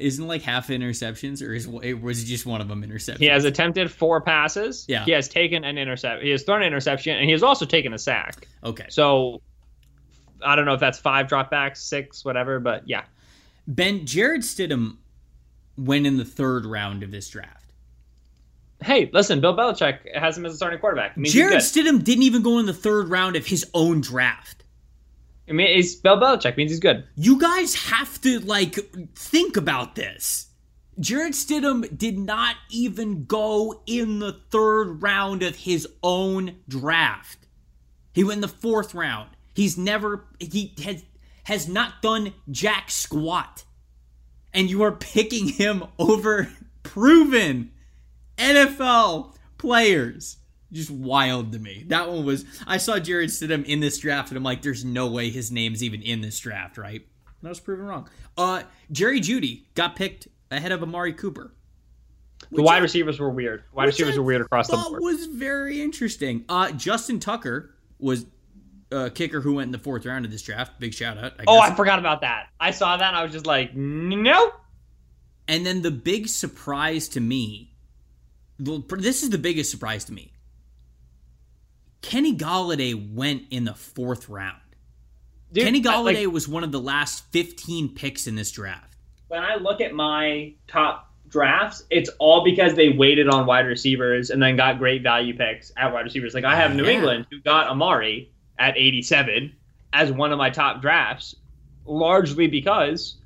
Isn't 0.00 0.26
like 0.26 0.42
half 0.42 0.68
interceptions, 0.68 1.46
or 1.46 1.52
is 1.52 1.68
was 1.68 2.24
just 2.24 2.46
one 2.46 2.60
of 2.60 2.68
them 2.68 2.82
interceptions? 2.82 3.18
He 3.18 3.26
has 3.26 3.44
attempted 3.44 3.90
four 3.90 4.20
passes. 4.20 4.86
Yeah. 4.88 5.04
He 5.04 5.12
has 5.12 5.28
taken 5.28 5.62
an 5.64 5.76
intercept. 5.76 6.22
He 6.22 6.30
has 6.30 6.42
thrown 6.42 6.62
an 6.62 6.66
interception, 6.66 7.16
and 7.16 7.26
he 7.26 7.32
has 7.32 7.42
also 7.42 7.66
taken 7.66 7.92
a 7.92 7.98
sack. 7.98 8.48
Okay. 8.64 8.86
So 8.88 9.42
I 10.42 10.56
don't 10.56 10.64
know 10.64 10.74
if 10.74 10.80
that's 10.80 10.98
five 10.98 11.26
dropbacks, 11.26 11.78
six, 11.78 12.24
whatever, 12.24 12.60
but 12.60 12.88
yeah. 12.88 13.04
Ben 13.66 14.06
Jarrett 14.06 14.40
Stidham 14.40 14.96
went 15.76 16.06
in 16.06 16.16
the 16.16 16.24
third 16.24 16.64
round 16.64 17.02
of 17.02 17.10
this 17.10 17.28
draft. 17.28 17.72
Hey, 18.82 19.10
listen, 19.12 19.42
Bill 19.42 19.54
Belichick 19.54 20.16
has 20.16 20.38
him 20.38 20.46
as 20.46 20.54
a 20.54 20.56
starting 20.56 20.78
quarterback. 20.78 21.14
Jarrett 21.22 21.58
Stidham 21.58 22.02
didn't 22.02 22.22
even 22.22 22.42
go 22.42 22.58
in 22.58 22.64
the 22.64 22.72
third 22.72 23.08
round 23.08 23.36
of 23.36 23.46
his 23.46 23.68
own 23.74 24.00
draft. 24.00 24.59
I 25.50 25.52
mean, 25.52 25.74
he's 25.74 25.96
Bill 25.96 26.16
Belichick 26.16 26.56
means 26.56 26.70
he's 26.70 26.80
good. 26.80 27.04
You 27.16 27.38
guys 27.38 27.74
have 27.74 28.20
to 28.22 28.38
like 28.40 28.76
think 29.14 29.56
about 29.56 29.96
this. 29.96 30.46
Jarrett 31.00 31.32
Stidham 31.32 31.96
did 31.96 32.18
not 32.18 32.56
even 32.70 33.24
go 33.24 33.82
in 33.86 34.20
the 34.20 34.32
third 34.50 35.02
round 35.02 35.42
of 35.42 35.56
his 35.56 35.88
own 36.02 36.56
draft. 36.68 37.48
He 38.12 38.22
went 38.22 38.38
in 38.38 38.42
the 38.42 38.48
fourth 38.48 38.94
round. 38.94 39.30
He's 39.54 39.76
never 39.76 40.26
he 40.38 40.74
has 40.84 41.04
has 41.44 41.68
not 41.68 42.00
done 42.00 42.32
jack 42.50 42.90
squat. 42.90 43.64
And 44.54 44.70
you 44.70 44.82
are 44.82 44.92
picking 44.92 45.48
him 45.48 45.82
over 45.98 46.52
proven 46.84 47.72
NFL 48.38 49.34
players. 49.58 50.36
Just 50.72 50.90
wild 50.90 51.52
to 51.52 51.58
me. 51.58 51.84
That 51.88 52.08
one 52.08 52.24
was 52.24 52.44
I 52.66 52.76
saw 52.76 52.98
Jarrett 52.98 53.30
Stidham 53.30 53.64
in 53.64 53.80
this 53.80 53.98
draft 53.98 54.28
and 54.28 54.36
I'm 54.36 54.44
like, 54.44 54.62
there's 54.62 54.84
no 54.84 55.08
way 55.08 55.30
his 55.30 55.50
name's 55.50 55.82
even 55.82 56.02
in 56.02 56.20
this 56.20 56.38
draft, 56.38 56.78
right? 56.78 57.04
And 57.40 57.48
I 57.48 57.48
was 57.48 57.60
proven 57.60 57.86
wrong. 57.86 58.08
Uh 58.38 58.62
Jerry 58.92 59.20
Jeudy 59.20 59.64
got 59.74 59.96
picked 59.96 60.28
ahead 60.50 60.72
of 60.72 60.82
Amari 60.82 61.12
Cooper. 61.12 61.52
The 62.52 62.62
wide 62.62 62.76
I, 62.76 62.78
receivers 62.78 63.18
were 63.18 63.30
weird. 63.30 63.64
Wide 63.72 63.86
receivers 63.86 64.14
I 64.14 64.18
were 64.18 64.24
weird 64.24 64.40
across 64.42 64.68
the 64.68 64.76
board. 64.76 65.02
was 65.02 65.26
very 65.26 65.82
interesting. 65.82 66.44
Uh 66.48 66.70
Justin 66.72 67.18
Tucker 67.18 67.74
was 67.98 68.26
uh, 68.92 69.08
kicker 69.14 69.40
who 69.40 69.54
went 69.54 69.68
in 69.68 69.72
the 69.72 69.78
fourth 69.78 70.04
round 70.06 70.24
of 70.24 70.30
this 70.30 70.42
draft. 70.42 70.78
Big 70.80 70.94
shout 70.94 71.18
out. 71.18 71.34
I 71.38 71.44
oh, 71.46 71.58
I 71.58 71.74
forgot 71.74 71.98
about 71.98 72.22
that. 72.22 72.48
I 72.58 72.70
saw 72.70 72.96
that 72.96 73.08
and 73.08 73.16
I 73.16 73.22
was 73.22 73.32
just 73.32 73.46
like, 73.46 73.74
nope. 73.74 74.54
And 75.48 75.66
then 75.66 75.82
the 75.82 75.90
big 75.90 76.28
surprise 76.28 77.08
to 77.08 77.20
me, 77.20 77.72
this 78.58 79.22
is 79.22 79.30
the 79.30 79.38
biggest 79.38 79.70
surprise 79.70 80.04
to 80.04 80.12
me. 80.12 80.29
Kenny 82.02 82.36
Golladay 82.36 83.14
went 83.14 83.44
in 83.50 83.64
the 83.64 83.74
fourth 83.74 84.28
round. 84.28 84.60
Dude, 85.52 85.64
Kenny 85.64 85.82
Golladay 85.82 86.24
like, 86.24 86.32
was 86.32 86.48
one 86.48 86.64
of 86.64 86.72
the 86.72 86.80
last 86.80 87.24
15 87.32 87.94
picks 87.94 88.26
in 88.26 88.36
this 88.36 88.50
draft. 88.50 88.96
When 89.28 89.42
I 89.42 89.56
look 89.56 89.80
at 89.80 89.92
my 89.92 90.54
top 90.68 91.12
drafts, 91.28 91.84
it's 91.90 92.10
all 92.18 92.44
because 92.44 92.74
they 92.74 92.90
waited 92.90 93.28
on 93.28 93.46
wide 93.46 93.66
receivers 93.66 94.30
and 94.30 94.42
then 94.42 94.56
got 94.56 94.78
great 94.78 95.02
value 95.02 95.36
picks 95.36 95.72
at 95.76 95.92
wide 95.92 96.04
receivers. 96.04 96.34
Like 96.34 96.44
I 96.44 96.56
have 96.56 96.72
oh, 96.72 96.74
New 96.74 96.84
yeah. 96.84 96.92
England 96.92 97.26
who 97.30 97.40
got 97.40 97.68
Amari 97.68 98.32
at 98.58 98.76
87 98.76 99.52
as 99.92 100.12
one 100.12 100.32
of 100.32 100.38
my 100.38 100.50
top 100.50 100.80
drafts, 100.80 101.34
largely 101.84 102.46
because 102.46 103.16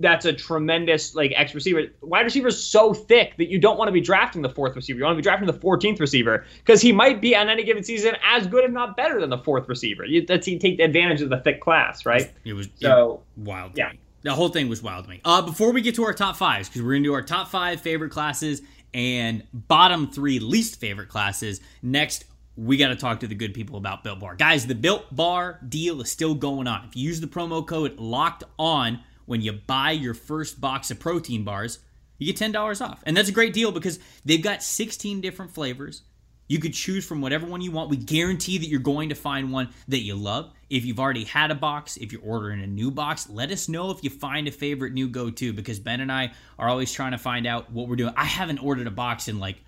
that's 0.00 0.24
a 0.24 0.32
tremendous 0.32 1.14
like 1.14 1.32
X 1.34 1.54
receiver. 1.54 1.86
Wide 2.00 2.22
receiver 2.22 2.48
is 2.48 2.62
so 2.62 2.94
thick 2.94 3.36
that 3.36 3.48
you 3.48 3.58
don't 3.58 3.78
want 3.78 3.88
to 3.88 3.92
be 3.92 4.00
drafting 4.00 4.42
the 4.42 4.48
fourth 4.48 4.76
receiver. 4.76 4.98
You 4.98 5.04
want 5.04 5.14
to 5.14 5.18
be 5.18 5.22
drafting 5.22 5.46
the 5.46 5.52
14th 5.52 6.00
receiver 6.00 6.44
because 6.58 6.80
he 6.80 6.92
might 6.92 7.20
be 7.20 7.34
on 7.34 7.48
any 7.48 7.64
given 7.64 7.82
season 7.82 8.16
as 8.24 8.46
good, 8.46 8.64
if 8.64 8.70
not 8.70 8.96
better, 8.96 9.20
than 9.20 9.30
the 9.30 9.38
fourth 9.38 9.68
receiver. 9.68 10.04
You, 10.04 10.24
that's 10.24 10.46
he 10.46 10.58
take 10.58 10.78
advantage 10.80 11.22
of 11.22 11.30
the 11.30 11.38
thick 11.38 11.60
class, 11.60 12.06
right? 12.06 12.30
It 12.44 12.52
was 12.54 12.68
so 12.76 13.22
it, 13.36 13.40
wild. 13.40 13.72
Yeah, 13.76 13.92
the 14.22 14.34
whole 14.34 14.48
thing 14.48 14.68
was 14.68 14.82
wild 14.82 15.04
to 15.04 15.10
me. 15.10 15.20
Uh, 15.24 15.42
before 15.42 15.72
we 15.72 15.80
get 15.80 15.94
to 15.96 16.04
our 16.04 16.14
top 16.14 16.36
fives, 16.36 16.68
because 16.68 16.82
we're 16.82 16.94
gonna 16.94 17.04
do 17.04 17.14
our 17.14 17.22
top 17.22 17.48
five 17.48 17.80
favorite 17.80 18.10
classes 18.10 18.62
and 18.94 19.42
bottom 19.52 20.10
three 20.10 20.38
least 20.38 20.80
favorite 20.80 21.08
classes 21.08 21.60
next 21.82 22.24
we 22.58 22.76
got 22.76 22.88
to 22.88 22.96
talk 22.96 23.20
to 23.20 23.28
the 23.28 23.36
good 23.36 23.54
people 23.54 23.76
about 23.76 24.02
Built 24.02 24.18
Bar. 24.18 24.34
Guys, 24.34 24.66
the 24.66 24.74
Built 24.74 25.14
Bar 25.14 25.60
deal 25.68 26.00
is 26.00 26.10
still 26.10 26.34
going 26.34 26.66
on. 26.66 26.84
If 26.88 26.96
you 26.96 27.04
use 27.04 27.20
the 27.20 27.28
promo 27.28 27.64
code 27.64 27.96
LOCKED 27.98 28.44
ON 28.58 28.98
when 29.28 29.42
you 29.42 29.52
buy 29.52 29.92
your 29.92 30.14
first 30.14 30.60
box 30.60 30.90
of 30.90 30.98
protein 30.98 31.44
bars, 31.44 31.78
you 32.16 32.32
get 32.32 32.52
$10 32.52 32.80
off. 32.80 33.02
And 33.06 33.16
that's 33.16 33.28
a 33.28 33.32
great 33.32 33.52
deal 33.52 33.70
because 33.70 34.00
they've 34.24 34.42
got 34.42 34.62
16 34.62 35.20
different 35.20 35.52
flavors. 35.52 36.02
You 36.48 36.58
could 36.58 36.72
choose 36.72 37.04
from 37.04 37.20
whatever 37.20 37.46
one 37.46 37.60
you 37.60 37.70
want. 37.70 37.90
We 37.90 37.98
guarantee 37.98 38.56
that 38.56 38.68
you're 38.68 38.80
going 38.80 39.10
to 39.10 39.14
find 39.14 39.52
one 39.52 39.68
that 39.88 40.00
you 40.00 40.14
love. 40.14 40.50
If 40.70 40.86
you've 40.86 40.98
already 40.98 41.24
had 41.24 41.50
a 41.50 41.54
box, 41.54 41.98
if 41.98 42.10
you're 42.10 42.22
ordering 42.22 42.62
a 42.62 42.66
new 42.66 42.90
box, 42.90 43.28
let 43.28 43.50
us 43.50 43.68
know 43.68 43.90
if 43.90 44.02
you 44.02 44.08
find 44.08 44.48
a 44.48 44.50
favorite 44.50 44.94
new 44.94 45.08
go 45.08 45.28
to 45.28 45.52
because 45.52 45.78
Ben 45.78 46.00
and 46.00 46.10
I 46.10 46.32
are 46.58 46.68
always 46.68 46.90
trying 46.90 47.12
to 47.12 47.18
find 47.18 47.46
out 47.46 47.70
what 47.70 47.86
we're 47.86 47.96
doing. 47.96 48.14
I 48.16 48.24
haven't 48.24 48.58
ordered 48.60 48.86
a 48.86 48.90
box 48.90 49.28
in 49.28 49.38
like 49.38 49.62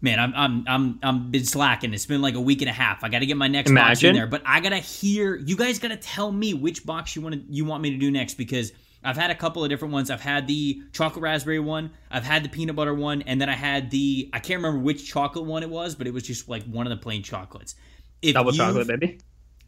man, 0.00 0.18
I'm 0.18 0.32
I'm 0.34 0.64
I'm 0.66 0.98
I'm 1.02 1.30
been 1.30 1.44
slacking. 1.44 1.92
It's 1.94 2.06
been 2.06 2.22
like 2.22 2.34
a 2.34 2.40
week 2.40 2.62
and 2.62 2.70
a 2.70 2.72
half. 2.72 3.04
I 3.04 3.08
got 3.08 3.20
to 3.20 3.26
get 3.26 3.36
my 3.36 3.48
next 3.48 3.70
Imagine. 3.70 3.90
box 3.90 4.02
in 4.02 4.14
there, 4.14 4.26
but 4.26 4.42
I 4.44 4.60
gotta 4.60 4.78
hear. 4.78 5.36
You 5.36 5.56
guys 5.56 5.78
gotta 5.78 5.96
tell 5.96 6.32
me 6.32 6.54
which 6.54 6.84
box 6.84 7.14
you 7.16 7.22
want 7.22 7.34
to 7.34 7.42
you 7.52 7.64
want 7.64 7.82
me 7.82 7.90
to 7.90 7.96
do 7.96 8.10
next 8.10 8.34
because 8.34 8.72
I've 9.02 9.16
had 9.16 9.30
a 9.30 9.34
couple 9.34 9.64
of 9.64 9.70
different 9.70 9.92
ones. 9.92 10.10
I've 10.10 10.20
had 10.20 10.46
the 10.46 10.82
chocolate 10.92 11.22
raspberry 11.22 11.60
one, 11.60 11.90
I've 12.10 12.24
had 12.24 12.44
the 12.44 12.48
peanut 12.48 12.76
butter 12.76 12.94
one, 12.94 13.22
and 13.22 13.40
then 13.40 13.48
I 13.48 13.54
had 13.54 13.90
the 13.90 14.30
I 14.32 14.40
can't 14.40 14.58
remember 14.58 14.80
which 14.80 15.08
chocolate 15.08 15.44
one 15.44 15.62
it 15.62 15.70
was, 15.70 15.94
but 15.94 16.06
it 16.06 16.14
was 16.14 16.22
just 16.22 16.48
like 16.48 16.64
one 16.64 16.86
of 16.86 16.90
the 16.90 17.02
plain 17.02 17.22
chocolates. 17.22 17.74
If 18.22 18.34
Double 18.34 18.52
chocolate, 18.52 18.86
baby. 18.86 19.18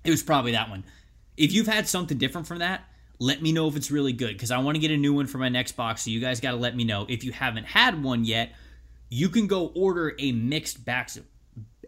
It 0.05 0.11
was 0.11 0.23
probably 0.23 0.53
that 0.53 0.69
one. 0.69 0.85
If 1.37 1.53
you've 1.53 1.67
had 1.67 1.89
something 1.89 2.19
different 2.19 2.47
from 2.47 2.59
that, 2.59 2.85
let 3.19 3.41
me 3.41 3.53
know 3.53 3.69
if 3.69 3.77
it's 3.77 3.91
really 3.91 4.13
good 4.13 4.33
because 4.33 4.51
I 4.51 4.59
want 4.59 4.75
to 4.75 4.81
get 4.81 4.91
a 4.91 4.97
new 4.97 5.15
one 5.15 5.27
for 5.27 5.39
my 5.39 5.49
next 5.49 5.73
box. 5.73 6.03
So 6.03 6.11
you 6.11 6.21
guys 6.21 6.41
got 6.41 6.51
to 6.51 6.57
let 6.57 6.77
me 6.77 6.85
know. 6.85 7.07
If 7.09 7.25
you 7.25 7.33
haven't 7.33 7.65
had 7.65 8.03
one 8.03 8.25
yet, 8.25 8.53
you 9.13 9.29
can 9.29 9.47
go 9.47 9.67
order 9.75 10.15
a 10.19 10.33
mixed 10.33 10.87
batch, 10.87 11.19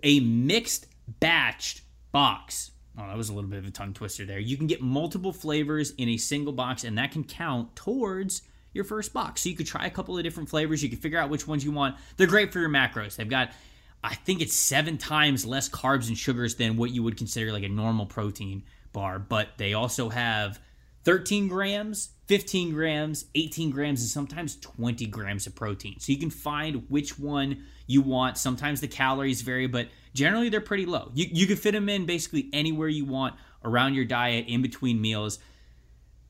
a 0.03 0.21
mixed 0.21 0.87
batched 1.23 1.81
box. 2.13 2.73
Oh, 2.99 3.07
that 3.07 3.17
was 3.17 3.31
a 3.31 3.33
little 3.33 3.49
bit 3.49 3.61
of 3.61 3.67
a 3.67 3.71
tongue 3.71 3.95
twister 3.95 4.27
there. 4.27 4.39
You 4.39 4.59
can 4.59 4.67
get 4.67 4.83
multiple 4.83 5.33
flavors 5.33 5.93
in 5.93 6.11
a 6.11 6.19
single 6.19 6.53
box, 6.53 6.85
and 6.85 6.99
that 6.99 7.13
can 7.13 7.25
count 7.25 7.75
towards 7.75 8.43
your 8.75 8.85
first 8.85 9.15
box. 9.15 9.41
So 9.41 9.49
you 9.49 9.57
could 9.57 9.67
try 9.67 9.87
a 9.87 9.91
couple 9.91 10.19
of 10.19 10.23
different 10.23 10.51
flavors. 10.51 10.83
You 10.83 10.91
can 10.91 10.99
figure 10.99 11.19
out 11.19 11.31
which 11.31 11.49
ones 11.49 11.65
you 11.65 11.73
want. 11.73 11.97
They're 12.19 12.27
great 12.27 12.53
for 12.53 12.61
your 12.61 12.69
macros. 12.69 13.17
They've 13.17 13.27
got, 13.27 13.53
I 14.03 14.15
think 14.17 14.43
it's 14.43 14.55
seven 14.55 14.99
times 14.99 15.47
less 15.47 15.71
carbs 15.71 16.09
and 16.09 16.19
sugars 16.19 16.57
than 16.57 16.77
what 16.77 16.91
you 16.91 17.03
would 17.05 17.17
consider 17.17 17.53
like 17.53 17.65
a 17.65 17.71
normal 17.71 18.05
protein 18.05 18.65
bar, 18.93 19.19
but 19.19 19.49
they 19.57 19.73
also 19.73 20.11
have 20.11 20.61
13 21.05 21.49
grams, 21.49 22.11
15 22.27 22.73
grams, 22.73 23.27
18 23.35 23.71
grams, 23.71 24.01
and 24.01 24.09
sometimes 24.09 24.57
20 24.57 25.07
grams 25.07 25.47
of 25.47 25.55
protein. 25.55 25.99
So 26.01 26.13
you 26.13 26.19
can 26.19 26.31
find 26.31 26.85
which 26.89 27.19
one 27.19 27.65
you 27.87 28.01
want. 28.01 28.39
Sometimes 28.39 28.81
the 28.81 28.89
calories 28.89 29.43
vary, 29.43 29.67
but 29.67 29.89
generally 30.15 30.49
they're 30.49 30.61
pretty 30.61 30.87
low. 30.87 31.11
You, 31.15 31.27
you 31.31 31.47
can 31.47 31.57
fit 31.57 31.73
them 31.73 31.89
in 31.89 32.07
basically 32.07 32.49
anywhere 32.53 32.89
you 32.89 33.05
want 33.05 33.35
around 33.63 33.95
your 33.95 34.05
diet, 34.05 34.47
in 34.49 34.63
between 34.63 35.01
meals. 35.01 35.39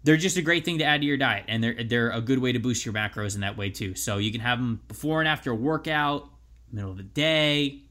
They're 0.02 0.16
just 0.16 0.36
a 0.36 0.42
great 0.42 0.64
thing 0.64 0.78
to 0.78 0.84
add 0.84 1.00
to 1.00 1.06
your 1.06 1.16
diet, 1.16 1.44
and 1.48 1.62
they're, 1.62 1.84
they're 1.84 2.10
a 2.10 2.20
good 2.20 2.38
way 2.38 2.52
to 2.52 2.58
boost 2.58 2.84
your 2.84 2.92
macros 2.92 3.34
in 3.34 3.40
that 3.40 3.56
way 3.56 3.70
too. 3.70 3.94
So 3.94 4.18
you 4.18 4.32
can 4.32 4.40
have 4.40 4.58
them 4.58 4.80
before 4.88 5.20
and 5.20 5.28
after 5.28 5.50
a 5.50 5.54
workout, 5.54 6.28
middle 6.70 6.90
of 6.90 6.96
the 6.96 7.04
day, 7.04 7.82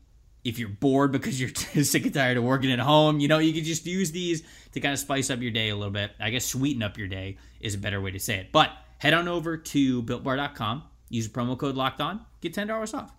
if 0.44 0.60
you're 0.60 0.70
bored 0.70 1.12
because 1.12 1.40
you're 1.40 1.50
sick 1.84 2.06
and 2.06 2.14
tired 2.14 2.38
of 2.38 2.44
working 2.44 2.72
at 2.72 2.80
home, 2.80 3.20
you 3.20 3.28
know, 3.28 3.40
you 3.40 3.54
can 3.54 3.64
just 3.64 3.86
use 3.86 4.12
these 4.12 4.44
to 4.74 4.80
kind 4.80 4.94
of 4.94 5.00
spice 5.00 5.30
up 5.30 5.42
your 5.42 5.52
day 5.52 5.70
a 5.70 5.76
little 5.76 5.92
bit. 5.92 6.12
I 6.20 6.30
guess 6.30 6.46
sweeten 6.46 6.84
up 6.84 6.98
your 6.98 7.08
day 7.08 7.38
is 7.60 7.76
a 7.76 7.78
better 7.78 8.02
way 8.02 8.12
to 8.12 8.20
say 8.20 8.38
it. 8.38 8.52
But 8.52 8.72
head 8.98 9.14
on 9.14 9.28
over 9.28 9.58
to 9.58 10.04
builtbar.com, 10.04 10.84
use 11.10 11.28
promo 11.28 11.58
code 11.58 11.76
locked 11.76 12.02
on, 12.02 12.26
get 12.42 12.54
$10 12.54 12.94
off. 12.94 13.12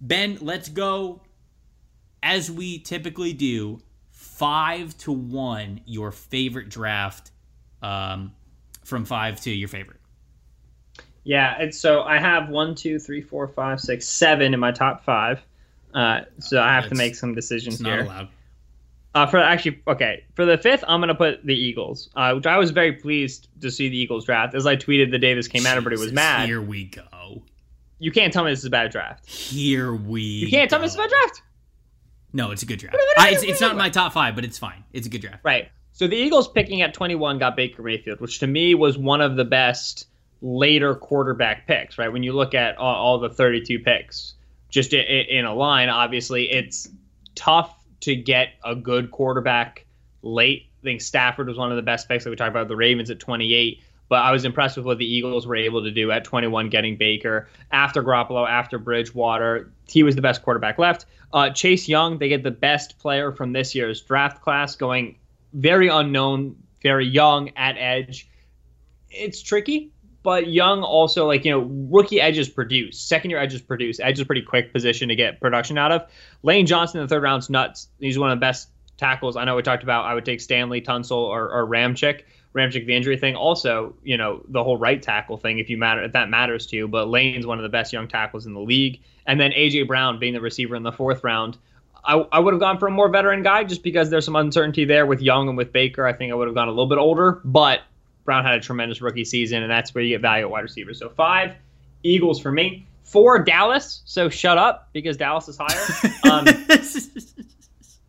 Ben, 0.00 0.38
let's 0.40 0.68
go 0.68 1.22
as 2.22 2.50
we 2.50 2.78
typically 2.78 3.34
do, 3.34 3.80
five 4.10 4.96
to 4.98 5.12
one, 5.12 5.80
your 5.84 6.10
favorite 6.10 6.70
draft 6.70 7.30
um, 7.82 8.32
from 8.82 9.04
five 9.04 9.40
to 9.42 9.50
your 9.50 9.68
favorite. 9.68 10.00
Yeah, 11.22 11.54
and 11.58 11.74
so 11.74 12.02
I 12.02 12.18
have 12.18 12.48
one, 12.48 12.74
two, 12.74 12.98
three, 12.98 13.20
four, 13.20 13.46
five, 13.48 13.80
six, 13.80 14.06
seven 14.06 14.54
in 14.54 14.60
my 14.60 14.72
top 14.72 15.04
five. 15.04 15.40
Uh, 15.94 16.22
so 16.40 16.60
I 16.60 16.74
have 16.74 16.88
to 16.88 16.94
make 16.94 17.14
some 17.14 17.34
decisions 17.34 17.76
it's 17.76 17.82
not 17.82 17.92
here. 17.92 18.04
allowed. 18.04 18.28
Uh, 19.14 19.26
for 19.26 19.38
actually, 19.38 19.80
okay, 19.86 20.24
for 20.34 20.44
the 20.44 20.58
fifth, 20.58 20.82
I'm 20.88 21.00
gonna 21.00 21.14
put 21.14 21.46
the 21.46 21.54
Eagles, 21.54 22.10
uh, 22.16 22.32
which 22.34 22.46
I 22.46 22.58
was 22.58 22.72
very 22.72 22.92
pleased 22.94 23.46
to 23.60 23.70
see 23.70 23.88
the 23.88 23.96
Eagles 23.96 24.24
draft. 24.24 24.56
As 24.56 24.66
I 24.66 24.74
tweeted 24.74 25.12
the 25.12 25.20
day 25.20 25.34
this 25.34 25.46
came 25.46 25.66
out, 25.66 25.76
everybody 25.76 25.96
was 26.00 26.12
mad. 26.12 26.48
Here 26.48 26.60
we 26.60 26.84
go. 26.86 27.42
You 28.00 28.10
can't 28.10 28.32
tell 28.32 28.44
me 28.44 28.50
this 28.50 28.58
is 28.58 28.64
a 28.64 28.70
bad 28.70 28.90
draft. 28.90 29.24
Here 29.28 29.94
we. 29.94 30.20
You 30.20 30.50
can't 30.50 30.68
tell 30.68 30.80
me 30.80 30.86
this 30.86 30.92
is 30.92 30.98
a 30.98 31.02
bad 31.02 31.10
draft. 31.10 31.42
No, 32.32 32.50
it's 32.50 32.64
a 32.64 32.66
good 32.66 32.80
draft. 32.80 32.96
I, 33.16 33.30
it's, 33.30 33.44
it's 33.44 33.60
not 33.60 33.70
in 33.70 33.78
my 33.78 33.88
top 33.88 34.12
five, 34.12 34.34
but 34.34 34.44
it's 34.44 34.58
fine. 34.58 34.82
It's 34.92 35.06
a 35.06 35.10
good 35.10 35.20
draft. 35.20 35.44
Right. 35.44 35.68
So 35.92 36.08
the 36.08 36.16
Eagles 36.16 36.48
picking 36.48 36.82
at 36.82 36.92
21 36.92 37.38
got 37.38 37.54
Baker 37.54 37.84
Mayfield, 37.84 38.20
which 38.20 38.40
to 38.40 38.48
me 38.48 38.74
was 38.74 38.98
one 38.98 39.20
of 39.20 39.36
the 39.36 39.44
best 39.44 40.08
later 40.42 40.96
quarterback 40.96 41.68
picks. 41.68 41.96
Right. 41.96 42.12
When 42.12 42.24
you 42.24 42.32
look 42.32 42.52
at 42.52 42.76
all, 42.76 42.96
all 42.96 43.18
the 43.20 43.30
32 43.30 43.78
picks, 43.78 44.34
just 44.74 44.92
in, 44.92 45.44
a 45.44 45.54
line, 45.54 45.88
obviously 45.88 46.50
it's 46.50 46.88
tough 47.36 47.72
to 48.00 48.16
get 48.16 48.54
a 48.64 48.74
good 48.74 49.12
quarterback 49.12 49.86
late. 50.20 50.66
I 50.80 50.82
think 50.82 51.00
Stafford 51.00 51.46
was 51.46 51.56
one 51.56 51.70
of 51.70 51.76
the 51.76 51.82
best 51.82 52.08
picks 52.08 52.24
that 52.24 52.30
we 52.30 52.34
talked 52.34 52.50
about. 52.50 52.66
The 52.66 52.74
Ravens 52.74 53.08
at 53.08 53.20
28. 53.20 53.80
But 54.08 54.16
I 54.16 54.32
was 54.32 54.44
impressed 54.44 54.76
with 54.76 54.84
what 54.84 54.98
the 54.98 55.06
Eagles 55.06 55.46
were 55.46 55.54
able 55.54 55.84
to 55.84 55.92
do 55.92 56.10
at 56.10 56.24
21, 56.24 56.70
getting 56.70 56.96
Baker 56.96 57.48
after 57.70 58.02
Garoppolo, 58.02 58.48
after 58.48 58.78
Bridgewater. 58.78 59.72
He 59.88 60.02
was 60.02 60.16
the 60.16 60.22
best 60.22 60.42
quarterback 60.42 60.76
left. 60.76 61.06
Uh, 61.32 61.50
Chase 61.50 61.88
Young, 61.88 62.18
they 62.18 62.28
get 62.28 62.42
the 62.42 62.50
best 62.50 62.98
player 62.98 63.30
from 63.30 63.52
this 63.52 63.76
year's 63.76 64.02
draft 64.02 64.42
class, 64.42 64.74
going 64.74 65.16
very 65.52 65.86
unknown, 65.86 66.56
very 66.82 67.06
young 67.06 67.50
at 67.56 67.76
edge. 67.78 68.28
It's 69.08 69.40
tricky, 69.40 69.92
but 70.24 70.48
Young 70.48 70.82
also 70.82 71.26
like 71.28 71.44
you 71.44 71.52
know 71.52 71.60
rookie 71.90 72.20
edges 72.20 72.48
produce, 72.48 72.98
second 72.98 73.30
year 73.30 73.38
edges 73.38 73.60
produce. 73.60 74.00
Edge 74.00 74.14
is 74.14 74.20
a 74.20 74.26
pretty 74.26 74.42
quick 74.42 74.72
position 74.72 75.08
to 75.10 75.14
get 75.14 75.40
production 75.40 75.78
out 75.78 75.92
of. 75.92 76.02
Lane 76.42 76.66
Johnson 76.66 76.98
in 76.98 77.06
the 77.06 77.08
third 77.08 77.22
round's 77.22 77.48
nuts. 77.48 77.88
He's 78.00 78.18
one 78.18 78.30
of 78.30 78.36
the 78.36 78.40
best 78.40 78.70
tackles. 78.96 79.36
I 79.36 79.44
know 79.44 79.54
we 79.54 79.62
talked 79.62 79.84
about. 79.84 80.06
I 80.06 80.14
would 80.14 80.24
take 80.24 80.40
Stanley 80.40 80.80
Tunsil 80.80 81.12
or, 81.12 81.50
or 81.50 81.66
Ramchick. 81.66 82.22
Ramczyk 82.54 82.86
the 82.86 82.94
injury 82.94 83.18
thing. 83.18 83.36
Also, 83.36 83.94
you 84.02 84.16
know, 84.16 84.42
the 84.48 84.64
whole 84.64 84.78
right 84.78 85.02
tackle 85.02 85.36
thing, 85.36 85.58
if 85.58 85.68
you 85.68 85.76
matter 85.76 86.02
if 86.02 86.12
that 86.12 86.30
matters 86.30 86.66
to 86.68 86.76
you. 86.76 86.88
But 86.88 87.08
Lane's 87.08 87.46
one 87.46 87.58
of 87.58 87.62
the 87.62 87.68
best 87.68 87.92
young 87.92 88.08
tackles 88.08 88.46
in 88.46 88.54
the 88.54 88.60
league. 88.60 89.02
And 89.26 89.38
then 89.38 89.50
AJ 89.50 89.86
Brown 89.86 90.18
being 90.18 90.32
the 90.32 90.40
receiver 90.40 90.74
in 90.74 90.84
the 90.84 90.92
fourth 90.92 91.22
round. 91.22 91.58
I, 92.04 92.14
I 92.32 92.38
would 92.38 92.54
have 92.54 92.60
gone 92.60 92.78
for 92.78 92.86
a 92.86 92.90
more 92.90 93.08
veteran 93.08 93.42
guy 93.42 93.64
just 93.64 93.82
because 93.82 94.10
there's 94.10 94.24
some 94.24 94.36
uncertainty 94.36 94.84
there 94.84 95.06
with 95.06 95.20
Young 95.20 95.48
and 95.48 95.56
with 95.56 95.72
Baker. 95.72 96.06
I 96.06 96.12
think 96.12 96.32
I 96.32 96.34
would 96.34 96.48
have 96.48 96.54
gone 96.54 96.68
a 96.68 96.70
little 96.70 96.86
bit 96.86 96.98
older, 96.98 97.40
but 97.44 97.80
Brown 98.24 98.44
had 98.44 98.54
a 98.54 98.60
tremendous 98.60 99.00
rookie 99.00 99.24
season, 99.24 99.62
and 99.62 99.70
that's 99.70 99.94
where 99.94 100.02
you 100.02 100.14
get 100.14 100.22
value 100.22 100.44
at 100.44 100.50
wide 100.50 100.60
receiver. 100.60 100.94
So 100.94 101.08
five, 101.08 101.54
Eagles 102.02 102.40
for 102.40 102.50
me. 102.50 102.86
Four, 103.02 103.40
Dallas. 103.44 104.02
So 104.06 104.28
shut 104.28 104.58
up 104.58 104.88
because 104.92 105.16
Dallas 105.16 105.48
is 105.48 105.58
higher. 105.58 106.10
Um, 106.30 106.46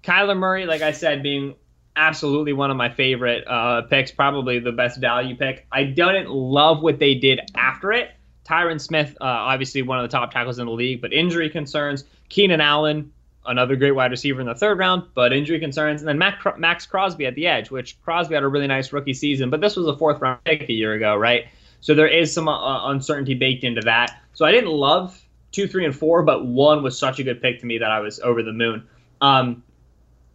Kyler 0.03 0.37
Murray, 0.37 0.65
like 0.65 0.81
I 0.81 0.91
said, 0.91 1.21
being 1.21 1.55
absolutely 1.95 2.53
one 2.53 2.71
of 2.71 2.77
my 2.77 2.89
favorite 2.89 3.45
uh, 3.47 3.81
picks, 3.83 4.11
probably 4.11 4.59
the 4.59 4.71
best 4.71 4.99
value 4.99 5.35
pick. 5.35 5.65
I 5.71 5.83
didn't 5.83 6.29
love 6.29 6.81
what 6.81 6.99
they 6.99 7.15
did 7.15 7.41
after 7.55 7.91
it. 7.91 8.11
Tyron 8.45 8.79
Smith, 8.79 9.17
uh, 9.19 9.25
obviously 9.25 9.81
one 9.81 9.99
of 9.99 10.09
the 10.09 10.15
top 10.15 10.31
tackles 10.31 10.59
in 10.59 10.67
the 10.67 10.71
league, 10.71 11.01
but 11.01 11.11
injury 11.11 11.49
concerns. 11.49 12.03
Keenan 12.29 12.61
Allen, 12.61 13.11
another 13.47 13.75
great 13.75 13.91
wide 13.91 14.11
receiver 14.11 14.41
in 14.41 14.47
the 14.47 14.55
third 14.55 14.77
round, 14.79 15.03
but 15.13 15.33
injury 15.33 15.59
concerns. 15.59 16.01
And 16.01 16.07
then 16.07 16.17
Maxx 16.17 16.85
Crosby 16.85 17.25
at 17.25 17.35
the 17.35 17.47
edge, 17.47 17.71
which 17.71 18.01
Crosby 18.03 18.35
had 18.35 18.43
a 18.43 18.47
really 18.47 18.67
nice 18.67 18.91
rookie 18.91 19.13
season, 19.13 19.49
but 19.49 19.61
this 19.61 19.75
was 19.75 19.87
a 19.87 19.97
fourth 19.97 20.21
round 20.21 20.43
pick 20.43 20.67
a 20.69 20.73
year 20.73 20.93
ago, 20.93 21.15
right? 21.15 21.45
So 21.81 21.93
there 21.93 22.07
is 22.07 22.33
some 22.33 22.47
uh, 22.47 22.89
uncertainty 22.89 23.35
baked 23.35 23.63
into 23.63 23.81
that. 23.81 24.21
So 24.33 24.45
I 24.45 24.51
didn't 24.51 24.71
love 24.71 25.21
two, 25.51 25.67
three, 25.67 25.85
and 25.85 25.95
four, 25.95 26.23
but 26.23 26.45
one 26.45 26.83
was 26.83 26.97
such 26.97 27.19
a 27.19 27.23
good 27.23 27.41
pick 27.41 27.59
to 27.61 27.65
me 27.65 27.77
that 27.77 27.91
I 27.91 27.99
was 27.99 28.19
over 28.19 28.43
the 28.43 28.53
moon. 28.53 28.87
Um, 29.21 29.63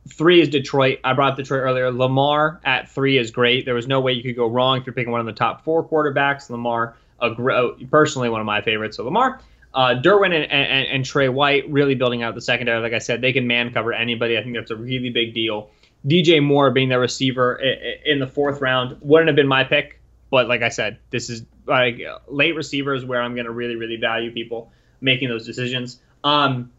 Three 0.08 0.40
is 0.40 0.48
Detroit. 0.48 0.98
I 1.04 1.12
brought 1.12 1.32
up 1.32 1.36
Detroit 1.36 1.61
earlier. 1.61 1.92
Lamar 1.92 2.61
at 2.64 2.88
three 2.90 3.18
is 3.18 3.30
great. 3.30 3.66
There 3.66 3.74
was 3.74 3.86
no 3.86 4.00
way 4.00 4.12
you 4.12 4.22
could 4.22 4.34
go 4.34 4.46
wrong 4.46 4.78
if 4.78 4.86
you're 4.86 4.94
picking 4.94 5.12
one 5.12 5.20
of 5.20 5.26
the 5.26 5.32
top 5.32 5.62
four 5.62 5.86
quarterbacks. 5.86 6.48
Lamar, 6.48 6.96
a 7.20 7.34
gr- 7.34 7.84
personally 7.90 8.30
one 8.30 8.40
of 8.40 8.46
my 8.46 8.62
favorites. 8.62 8.96
So 8.96 9.04
Lamar, 9.04 9.40
uh, 9.75 9.95
Derwin 10.03 10.35
and, 10.35 10.51
and, 10.51 10.89
and, 10.89 11.05
Trey 11.05 11.29
White 11.29 11.71
really 11.71 11.95
building 11.95 12.23
out 12.23 12.35
the 12.35 12.41
secondary. 12.41 12.81
Like 12.81 12.93
I 12.93 12.99
said, 12.99 13.21
they 13.21 13.33
can 13.33 13.47
man 13.47 13.73
cover 13.73 13.93
anybody. 13.93 14.37
I 14.37 14.43
think 14.43 14.57
that's 14.57 14.71
a 14.71 14.77
really 14.77 15.11
big 15.11 15.33
deal. 15.33 15.71
DJ 16.07 16.43
Moore 16.43 16.71
being 16.71 16.89
their 16.89 17.01
receiver 17.01 17.55
in 17.55 18.18
the 18.18 18.27
fourth 18.27 18.61
round 18.61 18.97
wouldn't 19.01 19.29
have 19.29 19.37
been 19.37 19.49
my 19.49 19.64
pick, 19.64 20.01
but 20.31 20.49
like 20.49 20.62
I 20.62 20.71
said, 20.71 20.99
this 21.11 21.31
is 21.31 21.45
like 21.66 22.01
late 22.27 22.57
receivers 22.57 23.05
where 23.05 23.23
I'm 23.23 23.35
going 23.35 23.45
to 23.45 23.53
really, 23.53 23.77
really 23.77 23.97
value 23.97 24.33
people 24.33 24.73
making 25.01 25.29
those 25.29 25.47
decisions. 25.47 26.01
Um, 26.25 26.73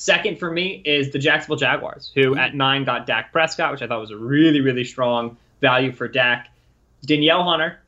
Second 0.00 0.38
for 0.38 0.50
me 0.50 0.80
is 0.86 1.10
the 1.10 1.18
Jacksonville 1.18 1.58
Jaguars, 1.58 2.10
who 2.14 2.34
at 2.34 2.54
nine 2.54 2.84
got 2.84 3.06
Dak 3.06 3.32
Prescott, 3.32 3.70
which 3.70 3.82
I 3.82 3.86
thought 3.86 4.00
was 4.00 4.10
a 4.10 4.16
really, 4.16 4.62
really 4.62 4.84
strong 4.84 5.36
value 5.60 5.92
for 5.92 6.08
Dak. 6.08 6.48
Danielle 7.04 7.44
Hunter, 7.44 7.80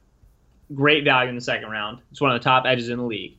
great 0.75 1.05
value 1.05 1.31
in 1.31 1.35
the 1.35 1.41
second 1.41 1.71
round. 1.71 2.01
It's 2.11 2.21
one 2.21 2.31
of 2.31 2.39
the 2.39 2.45
top 2.45 2.65
edges 2.67 2.91
in 2.91 2.99
the 2.99 3.05
league. 3.05 3.39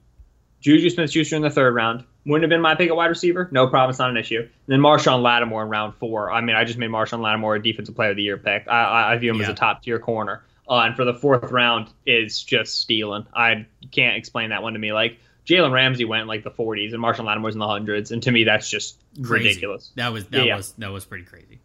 Juju 0.64 0.90
Smith 0.90 1.12
Schuster 1.12 1.36
in 1.36 1.42
the 1.42 1.50
third 1.50 1.76
round. 1.76 2.06
Wouldn't 2.26 2.44
have 2.44 2.50
been 2.50 2.62
my 2.62 2.74
pick 2.74 2.90
at 2.90 2.96
wide 2.96 3.08
receiver. 3.08 3.50
No 3.52 3.68
problem. 3.68 3.90
It's 3.90 4.00
not 4.00 4.10
an 4.10 4.16
issue. 4.16 4.40
And 4.40 4.50
then 4.68 4.80
Marshon 4.80 5.22
Lattimore 5.22 5.64
in 5.64 5.70
round 5.70 5.94
four. 5.96 6.32
I 6.32 6.40
mean, 6.40 6.56
I 6.56 6.64
just 6.64 6.80
made 6.80 6.90
Marshon 6.90 7.20
Lattimore 7.20 7.56
a 7.56 7.62
defensive 7.62 7.96
player 7.96 8.12
of 8.12 8.16
the 8.16 8.24
year 8.24 8.38
pick. 8.38 8.66
I, 8.70 9.14
I 9.14 9.18
view 9.18 9.32
him 9.32 9.38
yeah. 9.38 9.44
as 9.44 9.50
a 9.50 9.54
top 9.54 9.84
tier 9.84 10.00
corner. 10.00 10.42
Uh, 10.68 10.84
and 10.86 10.96
for 10.96 11.04
the 11.04 11.14
fourth 11.14 11.52
round 11.52 11.90
is 12.06 12.42
just 12.42 12.80
stealing. 12.80 13.28
I 13.34 13.68
can't 13.92 14.16
explain 14.16 14.52
that 14.52 14.64
one 14.64 14.72
to 14.72 14.80
me. 14.80 14.94
Like 14.94 15.20
Jalen 15.46 15.74
Ramsey 15.74 16.06
went 16.06 16.28
like 16.28 16.46
the 16.46 16.52
40s 16.52 16.94
and 16.94 17.04
Marshon 17.04 17.26
Lattimore's 17.26 17.56
in 17.56 17.60
the 17.60 17.68
hundreds, 17.68 18.12
and 18.12 18.24
to 18.24 18.32
me 18.32 18.46
that's 18.46 18.70
just 18.70 18.98
crazy. 19.22 19.50
ridiculous. 19.50 19.92
That 19.96 20.14
was 20.14 20.26
that 20.28 20.46
yeah, 20.46 20.56
was 20.56 20.72
that 20.78 20.92
was 20.92 21.04
pretty 21.04 21.26
crazy. 21.26 21.60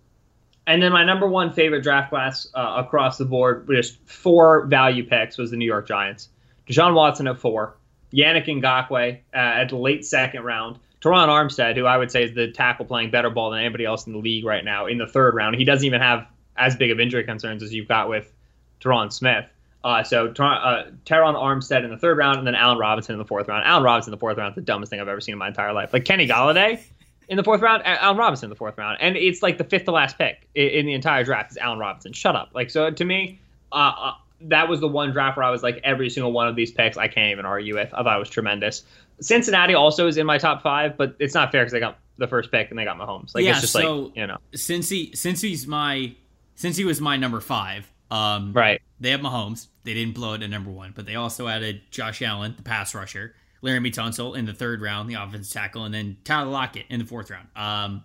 And 0.67 0.83
then 0.83 0.93
my 0.93 1.05
number 1.05 1.29
one 1.29 1.53
favorite 1.53 1.83
draft 1.83 2.11
class 2.11 2.49
uh, 2.53 2.83
across 2.85 3.17
the 3.17 3.25
board, 3.25 3.69
just 3.71 3.97
four 4.07 4.67
value 4.67 5.07
picks, 5.07 5.39
was 5.39 5.53
the 5.53 5.57
New 5.57 5.65
York 5.65 5.87
Giants. 5.87 6.29
Deshaun 6.69 6.95
Watson 6.95 7.29
at 7.29 7.39
four, 7.39 7.78
Yannick 8.13 8.47
Ngakoue 8.47 9.17
uh, 9.17 9.37
at 9.37 9.69
the 9.69 9.77
late 9.77 10.05
second 10.05 10.43
round, 10.43 10.79
Terron 11.01 11.29
Armstead, 11.29 11.77
who 11.77 11.85
I 11.85 11.97
would 11.97 12.11
say 12.11 12.25
is 12.25 12.35
the 12.35 12.51
tackle 12.51 12.85
playing 12.85 13.11
better 13.11 13.31
ball 13.31 13.51
than 13.51 13.61
anybody 13.61 13.85
else 13.85 14.07
in 14.07 14.13
the 14.13 14.19
league 14.19 14.45
right 14.45 14.65
now, 14.65 14.87
in 14.87 14.99
the 14.99 15.07
third 15.07 15.35
round. 15.35 15.57
He 15.57 15.65
doesn't 15.65 15.85
even 15.85 16.01
have 16.01 16.27
as 16.57 16.77
big 16.77 16.91
of 16.91 16.99
injury 16.99 17.25
concerns 17.25 17.63
as 17.63 17.73
you've 17.73 17.89
got 17.89 18.09
with 18.09 18.33
Tyron 18.81 19.13
Smith. 19.13 19.47
Uh, 19.85 20.03
so 20.03 20.27
uh, 20.27 20.91
Terron 21.07 21.35
Armstead 21.35 21.85
in 21.85 21.91
the 21.91 21.97
third 21.97 22.19
round, 22.19 22.39
and 22.39 22.47
then 22.47 22.57
Allen 22.57 22.79
Robinson 22.79 23.13
in 23.13 23.19
the 23.19 23.25
fourth 23.25 23.47
round. 23.47 23.65
Allen 23.65 23.85
Robinson 23.85 24.13
in 24.13 24.17
the 24.17 24.21
fourth 24.21 24.37
round 24.37 24.53
is 24.53 24.57
the 24.57 24.63
dumbest 24.63 24.91
thing 24.91 25.01
I've 25.01 25.09
ever 25.09 25.21
seen 25.21 25.35
in 25.35 25.39
my 25.39 25.49
entire 25.49 25.73
life. 25.73 25.93
Like 25.93 26.05
Kenny 26.05 26.27
Golladay 26.27 26.83
in 27.29 27.37
the 27.37 27.45
fourth 27.45 27.61
round, 27.61 27.83
Allen 27.85 28.17
Robinson 28.17 28.47
in 28.47 28.51
the 28.51 28.57
fourth 28.57 28.77
round, 28.77 28.99
and 29.01 29.17
it's 29.17 29.43
like 29.43 29.57
the 29.57 29.65
fifth 29.65 29.85
to 29.85 29.93
last 29.93 30.19
pick 30.19 30.49
in, 30.55 30.69
in 30.69 30.87
the 30.87 30.95
entire 30.95 31.23
draft 31.23 31.53
is 31.53 31.59
Allen 31.59 31.79
Robinson. 31.79 32.13
Shut 32.13 32.35
up. 32.35 32.51
Like 32.55 32.71
so 32.71 32.91
to 32.91 33.05
me, 33.05 33.39
uh, 33.71 33.93
uh, 33.97 34.15
that 34.43 34.69
was 34.69 34.81
the 34.81 34.89
one 34.89 35.13
draft 35.13 35.37
where 35.37 35.45
I 35.45 35.51
was 35.51 35.63
like 35.63 35.81
every 35.85 36.11
single 36.11 36.33
one 36.33 36.49
of 36.49 36.57
these 36.57 36.71
picks 36.71 36.97
I 36.97 37.09
can't 37.09 37.33
even 37.33 37.45
argue 37.45 37.75
with. 37.75 37.93
I 37.93 38.03
thought 38.03 38.17
it 38.17 38.21
was 38.21 38.31
tremendous. 38.31 38.85
Cincinnati 39.21 39.75
also 39.75 40.07
is 40.07 40.17
in 40.17 40.27
my 40.27 40.39
top 40.39 40.63
five, 40.63 40.97
but 40.97 41.17
it's 41.19 41.35
not 41.35 41.51
fair 41.51 41.63
because 41.63 41.73
they 41.73 41.81
got 41.81 41.99
the 42.19 42.29
first 42.29 42.51
pick 42.51 42.71
and 42.71 42.79
they 42.79 42.85
got 42.85 42.97
Mahomes. 42.99 43.35
Like 43.35 43.45
yeah, 43.45 43.53
it's 43.53 43.63
just 43.63 43.73
so 43.73 43.97
like 43.97 44.17
you 44.17 44.27
know, 44.27 44.39
since 44.55 44.89
he 44.89 45.13
since 45.15 45.41
he's 45.41 45.67
my 45.67 46.15
since 46.55 46.77
he 46.77 46.85
was 46.85 47.01
my 47.01 47.17
number 47.17 47.41
five, 47.41 47.91
um, 48.11 48.53
right. 48.53 48.81
They 49.01 49.11
have 49.11 49.21
Mahomes. 49.21 49.69
They 49.85 49.95
didn't 49.95 50.15
blow 50.15 50.35
it 50.35 50.43
at 50.43 50.51
number 50.51 50.71
one, 50.71 50.93
but 50.95 51.07
they 51.07 51.15
also 51.15 51.49
added 51.49 51.83
Josh 51.91 52.21
Allen, 52.23 52.55
the 52.57 52.63
pass 52.63 52.95
rusher, 52.95 53.35
Laremy 53.63 53.93
Tunsil 53.93 54.37
in 54.37 54.45
the 54.45 54.53
third 54.53 54.81
round, 54.81 55.09
the 55.09 55.15
offensive 55.15 55.53
tackle, 55.53 55.85
and 55.85 55.95
then 55.95 56.17
Tyler 56.25 56.51
Lockett 56.51 56.87
in 56.89 56.99
the 56.99 57.07
fourth 57.07 57.31
round. 57.31 57.49
Um, 57.55 58.05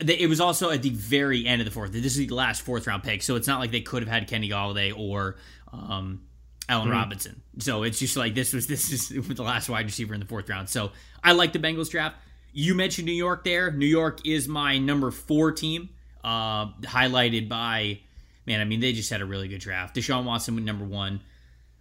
it 0.00 0.28
was 0.28 0.40
also 0.40 0.70
at 0.70 0.82
the 0.82 0.90
very 0.90 1.46
end 1.46 1.60
of 1.60 1.66
the 1.66 1.70
fourth. 1.70 1.92
This 1.92 2.16
is 2.16 2.26
the 2.26 2.34
last 2.34 2.62
fourth 2.62 2.86
round 2.86 3.02
pick, 3.02 3.22
so 3.22 3.36
it's 3.36 3.46
not 3.46 3.60
like 3.60 3.70
they 3.70 3.80
could 3.80 4.02
have 4.02 4.08
had 4.10 4.28
Kenny 4.28 4.48
Golladay 4.48 4.96
or 4.96 5.36
um, 5.72 6.22
Allen 6.68 6.88
mm-hmm. 6.88 6.96
Robinson. 6.96 7.42
So 7.58 7.82
it's 7.82 7.98
just 7.98 8.16
like 8.16 8.34
this 8.34 8.52
was 8.52 8.66
this 8.68 8.90
is 8.92 9.08
the 9.08 9.42
last 9.42 9.68
wide 9.68 9.86
receiver 9.86 10.14
in 10.14 10.20
the 10.20 10.26
fourth 10.26 10.48
round. 10.48 10.68
So 10.68 10.92
I 11.22 11.32
like 11.32 11.52
the 11.52 11.58
Bengals 11.58 11.90
draft. 11.90 12.16
You 12.52 12.74
mentioned 12.74 13.06
New 13.06 13.12
York 13.12 13.44
there. 13.44 13.70
New 13.70 13.86
York 13.86 14.26
is 14.26 14.48
my 14.48 14.78
number 14.78 15.10
four 15.12 15.52
team, 15.52 15.90
uh, 16.24 16.66
highlighted 16.82 17.48
by 17.48 18.00
man, 18.46 18.60
I 18.60 18.64
mean, 18.64 18.80
they 18.80 18.92
just 18.92 19.10
had 19.10 19.20
a 19.20 19.26
really 19.26 19.48
good 19.48 19.60
draft. 19.60 19.94
Deshaun 19.94 20.24
Watson 20.24 20.54
with 20.54 20.64
number 20.64 20.84
one. 20.84 21.20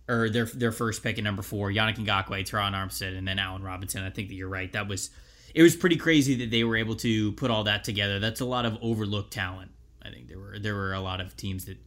or 0.08 0.30
their 0.30 0.46
their 0.46 0.72
first 0.72 1.04
pick 1.04 1.18
at 1.18 1.24
number 1.24 1.42
four, 1.42 1.70
Yannick 1.70 1.98
Ngakoue, 1.98 2.42
Terron 2.42 2.74
Armstead, 2.74 3.18
and 3.18 3.28
then 3.28 3.40
Allen 3.40 3.64
Robinson. 3.64 4.04
I 4.04 4.10
think 4.10 4.30
that 4.30 4.36
you're 4.36 4.50
right. 4.50 4.72
That 4.74 4.88
was 4.88 5.10
it 5.56 5.62
was 5.62 5.76
pretty 5.76 5.97
crazy 5.97 6.36
that 6.36 6.52
they 6.52 6.64
were 6.64 6.76
able 6.76 6.95
to 6.97 7.32
put 7.34 7.52
all 7.52 7.64
that 7.66 7.84
together. 7.84 8.20
That's 8.20 8.41
a 8.41 8.45
lot 8.45 8.66
of 8.66 8.78
overlooked 8.82 9.32
talent. 9.32 9.72
I 10.02 10.10
think 10.10 10.28
there 10.28 10.39
were 10.39 10.60
there 10.60 10.76
were 10.76 10.93
a 10.93 11.02
lot 11.02 11.22
of 11.22 11.36
teams 11.36 11.66
that 11.66 11.78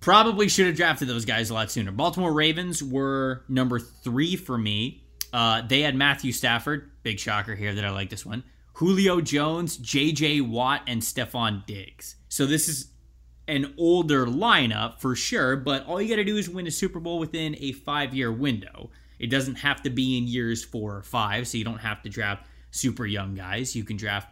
probably 0.00 0.48
should 0.48 0.66
have 0.66 0.76
drafted 0.76 1.08
those 1.08 1.24
guys 1.24 1.50
a 1.50 1.54
lot 1.54 1.70
sooner. 1.70 1.90
Baltimore 1.90 2.32
Ravens 2.32 2.82
were 2.82 3.44
number 3.48 3.78
three 3.78 4.36
for 4.36 4.56
me. 4.56 5.02
Uh, 5.32 5.62
they 5.66 5.80
had 5.80 5.94
Matthew 5.94 6.32
Stafford, 6.32 6.90
big 7.02 7.18
shocker 7.18 7.54
here 7.54 7.74
that 7.74 7.84
I 7.84 7.90
like 7.90 8.10
this 8.10 8.24
one. 8.24 8.44
Julio 8.74 9.20
Jones, 9.20 9.76
J.J. 9.76 10.42
Watt, 10.42 10.82
and 10.86 11.02
Stefon 11.02 11.64
Diggs. 11.66 12.16
So 12.28 12.46
this 12.46 12.68
is 12.68 12.88
an 13.48 13.74
older 13.78 14.26
lineup 14.26 15.00
for 15.00 15.14
sure, 15.14 15.56
but 15.56 15.86
all 15.86 16.00
you 16.00 16.08
got 16.08 16.16
to 16.16 16.24
do 16.24 16.36
is 16.36 16.48
win 16.48 16.66
a 16.66 16.70
Super 16.70 17.00
Bowl 17.00 17.18
within 17.18 17.56
a 17.58 17.72
five 17.72 18.14
year 18.14 18.30
window. 18.30 18.90
It 19.18 19.28
doesn't 19.28 19.56
have 19.56 19.82
to 19.82 19.90
be 19.90 20.18
in 20.18 20.26
years 20.26 20.64
four 20.64 20.96
or 20.96 21.02
five, 21.02 21.48
so 21.48 21.58
you 21.58 21.64
don't 21.64 21.78
have 21.78 22.02
to 22.02 22.08
draft 22.08 22.46
super 22.70 23.06
young 23.06 23.34
guys. 23.34 23.74
You 23.74 23.84
can 23.84 23.96
draft 23.96 24.28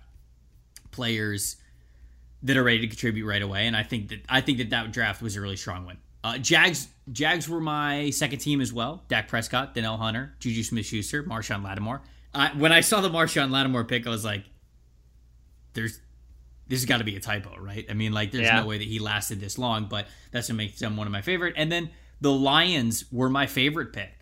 players 0.91 1.57
that 2.43 2.57
are 2.57 2.62
ready 2.62 2.80
to 2.80 2.89
contribute 2.89 3.26
right 3.26 3.43
away, 3.43 3.66
and 3.66 3.76
I 3.76 3.82
think 3.82 4.09
that 4.09 4.20
I 4.28 4.41
think 4.41 4.59
that 4.59 4.70
that 4.70 4.93
draft 4.93 5.22
was 5.22 5.37
a 5.37 5.41
really 5.41 5.57
strong 5.57 5.87
one. 5.87 5.99
Uh, 6.22 6.39
Jags 6.39 6.89
Jags 7.11 7.49
were 7.49 7.61
my 7.61 8.11
second 8.11 8.39
team 8.39 8.61
as 8.61 8.72
well. 8.72 9.03
Dak 9.09 9.28
Prescott, 9.28 9.74
Danielle 9.74 9.97
Hunter, 9.97 10.35
Juju 10.41 10.62
Smith-Schuster, 10.62 11.22
Marshon 11.24 11.62
Lattimore. 11.62 12.03
Uh, 12.32 12.51
when 12.57 12.72
I 12.72 12.80
saw 12.80 13.01
the 13.01 13.11
Marshon 13.11 13.51
Lattimore 13.51 13.85
pick, 13.85 14.07
I 14.07 14.11
was 14.11 14.24
like, 14.24 14.45
"There's 15.72 16.01
this 16.66 16.80
has 16.80 16.87
got 16.87 16.99
to 16.99 17.05
be 17.05 17.16
a 17.16 17.20
typo, 17.20 17.57
right? 17.59 17.85
I 17.91 17.95
mean, 17.95 18.12
like, 18.12 18.32
there's 18.32 18.47
yeah. 18.47 18.61
no 18.61 18.66
way 18.66 18.78
that 18.78 18.87
he 18.87 18.99
lasted 18.99 19.41
this 19.41 19.59
long, 19.59 19.87
but 19.87 20.07
that's 20.30 20.49
what 20.49 20.57
makes 20.57 20.80
him 20.80 20.97
one 20.97 21.07
of 21.07 21.12
my 21.12 21.20
favorite. 21.20 21.55
And 21.57 21.70
then 21.70 21.91
the 22.20 22.32
Lions 22.32 23.05
were 23.12 23.28
my 23.28 23.47
favorite 23.47 23.93
pick. 23.93 24.12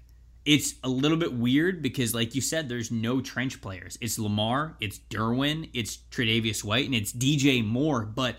It's 0.45 0.75
a 0.83 0.89
little 0.89 1.17
bit 1.17 1.33
weird 1.33 1.83
because, 1.83 2.15
like 2.15 2.35
you 2.35 2.41
said, 2.41 2.69
there's 2.69 2.91
no 2.91 3.21
trench 3.21 3.61
players. 3.61 3.97
It's 4.01 4.19
Lamar, 4.19 4.77
it's 4.81 4.99
Derwin, 5.11 5.71
it's 5.73 5.99
Tre'Davious 6.11 6.65
White, 6.65 6.87
and 6.87 6.95
it's 6.95 7.13
DJ 7.13 7.65
Moore. 7.65 8.03
But 8.03 8.37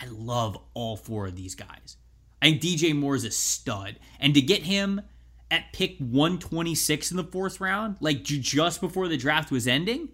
I 0.00 0.06
love 0.06 0.56
all 0.72 0.96
four 0.96 1.26
of 1.26 1.36
these 1.36 1.54
guys. 1.54 1.96
I 2.40 2.46
think 2.46 2.62
DJ 2.62 2.96
Moore 2.96 3.14
is 3.14 3.24
a 3.24 3.30
stud, 3.30 3.96
and 4.18 4.34
to 4.34 4.40
get 4.40 4.62
him 4.62 5.02
at 5.50 5.72
pick 5.74 5.98
126 5.98 7.10
in 7.10 7.18
the 7.18 7.24
fourth 7.24 7.60
round, 7.60 7.96
like 8.00 8.22
just 8.24 8.80
before 8.80 9.06
the 9.06 9.18
draft 9.18 9.50
was 9.50 9.68
ending, 9.68 10.08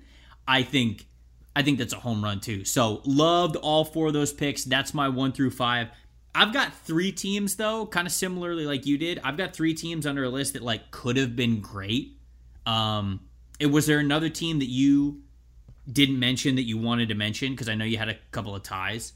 I 0.47 0.65
think 0.65 1.07
I 1.55 1.63
think 1.63 1.79
that's 1.79 1.93
a 1.93 2.01
home 2.01 2.23
run 2.23 2.41
too. 2.41 2.65
So 2.65 3.01
loved 3.05 3.57
all 3.57 3.85
four 3.85 4.09
of 4.09 4.13
those 4.13 4.33
picks. 4.33 4.65
That's 4.65 4.93
my 4.93 5.09
one 5.09 5.33
through 5.33 5.51
five. 5.51 5.89
I've 6.35 6.53
got 6.53 6.73
three 6.73 7.13
teams 7.13 7.57
though, 7.57 7.87
kind 7.87 8.07
of 8.07 8.13
similarly 8.13 8.67
like 8.67 8.87
you 8.87 8.99
did. 8.99 9.21
I've 9.25 9.37
got 9.37 9.55
three 9.55 9.75
teams 9.75 10.07
under 10.07 10.25
a 10.25 10.29
list 10.29 10.53
that 10.53 10.63
like 10.63 10.91
could 10.91 11.17
have 11.17 11.35
been 11.35 11.61
great. 11.61 12.17
Um, 12.67 13.21
it 13.59 13.67
was 13.67 13.87
there 13.87 13.99
another 13.99 14.29
team 14.29 14.59
that 14.61 14.69
you 14.69 15.23
didn't 15.91 16.19
mention 16.19 16.57
that 16.57 16.63
you 16.63 16.79
wanted 16.79 17.09
to 17.09 17.15
mention 17.15 17.53
because 17.53 17.69
I 17.69 17.75
know 17.75 17.85
you 17.85 17.99
had 17.99 18.09
a 18.09 18.17
couple 18.31 18.55
of 18.55 18.63
ties. 18.63 19.15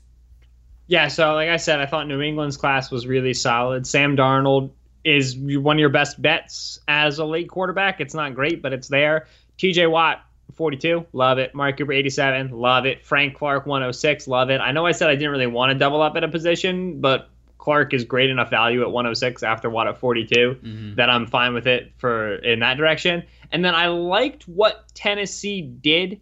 Yeah, 0.87 1.09
so 1.09 1.35
like 1.35 1.49
I 1.49 1.59
said, 1.59 1.81
I 1.81 1.87
thought 1.87 2.09
New 2.09 2.21
England's 2.21 2.57
class 2.57 2.91
was 2.91 3.07
really 3.07 3.35
solid. 3.35 3.87
Sam 3.87 4.17
Darnold 4.17 4.71
is 5.05 5.37
one 5.37 5.77
of 5.77 5.81
your 5.81 5.89
best 5.91 6.21
bets 6.21 6.81
as 6.89 7.19
a 7.19 7.25
late 7.25 7.49
quarterback. 7.49 8.01
It's 8.01 8.15
not 8.15 8.35
great, 8.35 8.63
but 8.63 8.73
it's 8.73 8.89
there. 8.89 9.27
TJ 9.59 9.91
Watt 9.91 10.25
42, 10.55 11.07
love 11.13 11.39
it. 11.39 11.55
Mark 11.55 11.79
Cooper, 11.79 11.93
87, 11.93 12.51
love 12.51 12.87
it. 12.87 13.05
Frank 13.05 13.37
Clark, 13.37 13.67
106, 13.67 14.29
love 14.29 14.51
it. 14.51 14.61
I 14.61 14.73
know 14.73 14.87
I 14.87 14.93
said 14.93 15.11
I 15.11 15.15
didn't 15.15 15.31
really 15.31 15.47
want 15.47 15.73
to 15.73 15.79
double 15.79 16.03
up 16.03 16.17
at 16.17 16.25
a 16.25 16.29
position, 16.29 17.01
but 17.01 17.31
Clark 17.63 17.95
is 17.95 18.05
great 18.05 18.29
enough 18.29 18.51
value 18.51 18.83
at 18.83 18.91
106 18.91 19.45
after 19.45 19.71
what 19.71 19.87
at 19.87 19.97
42 19.97 20.35
mm-hmm. 20.35 20.95
that 20.97 21.09
I'm 21.09 21.29
fine 21.29 21.55
with 21.55 21.69
it 21.69 21.93
for 21.97 22.35
in 22.37 22.59
that 22.59 22.77
direction. 22.77 23.23
And 23.53 23.65
then 23.65 23.75
I 23.75 23.87
liked 23.87 24.49
what 24.49 24.93
Tennessee 24.95 25.63
did, 25.63 26.21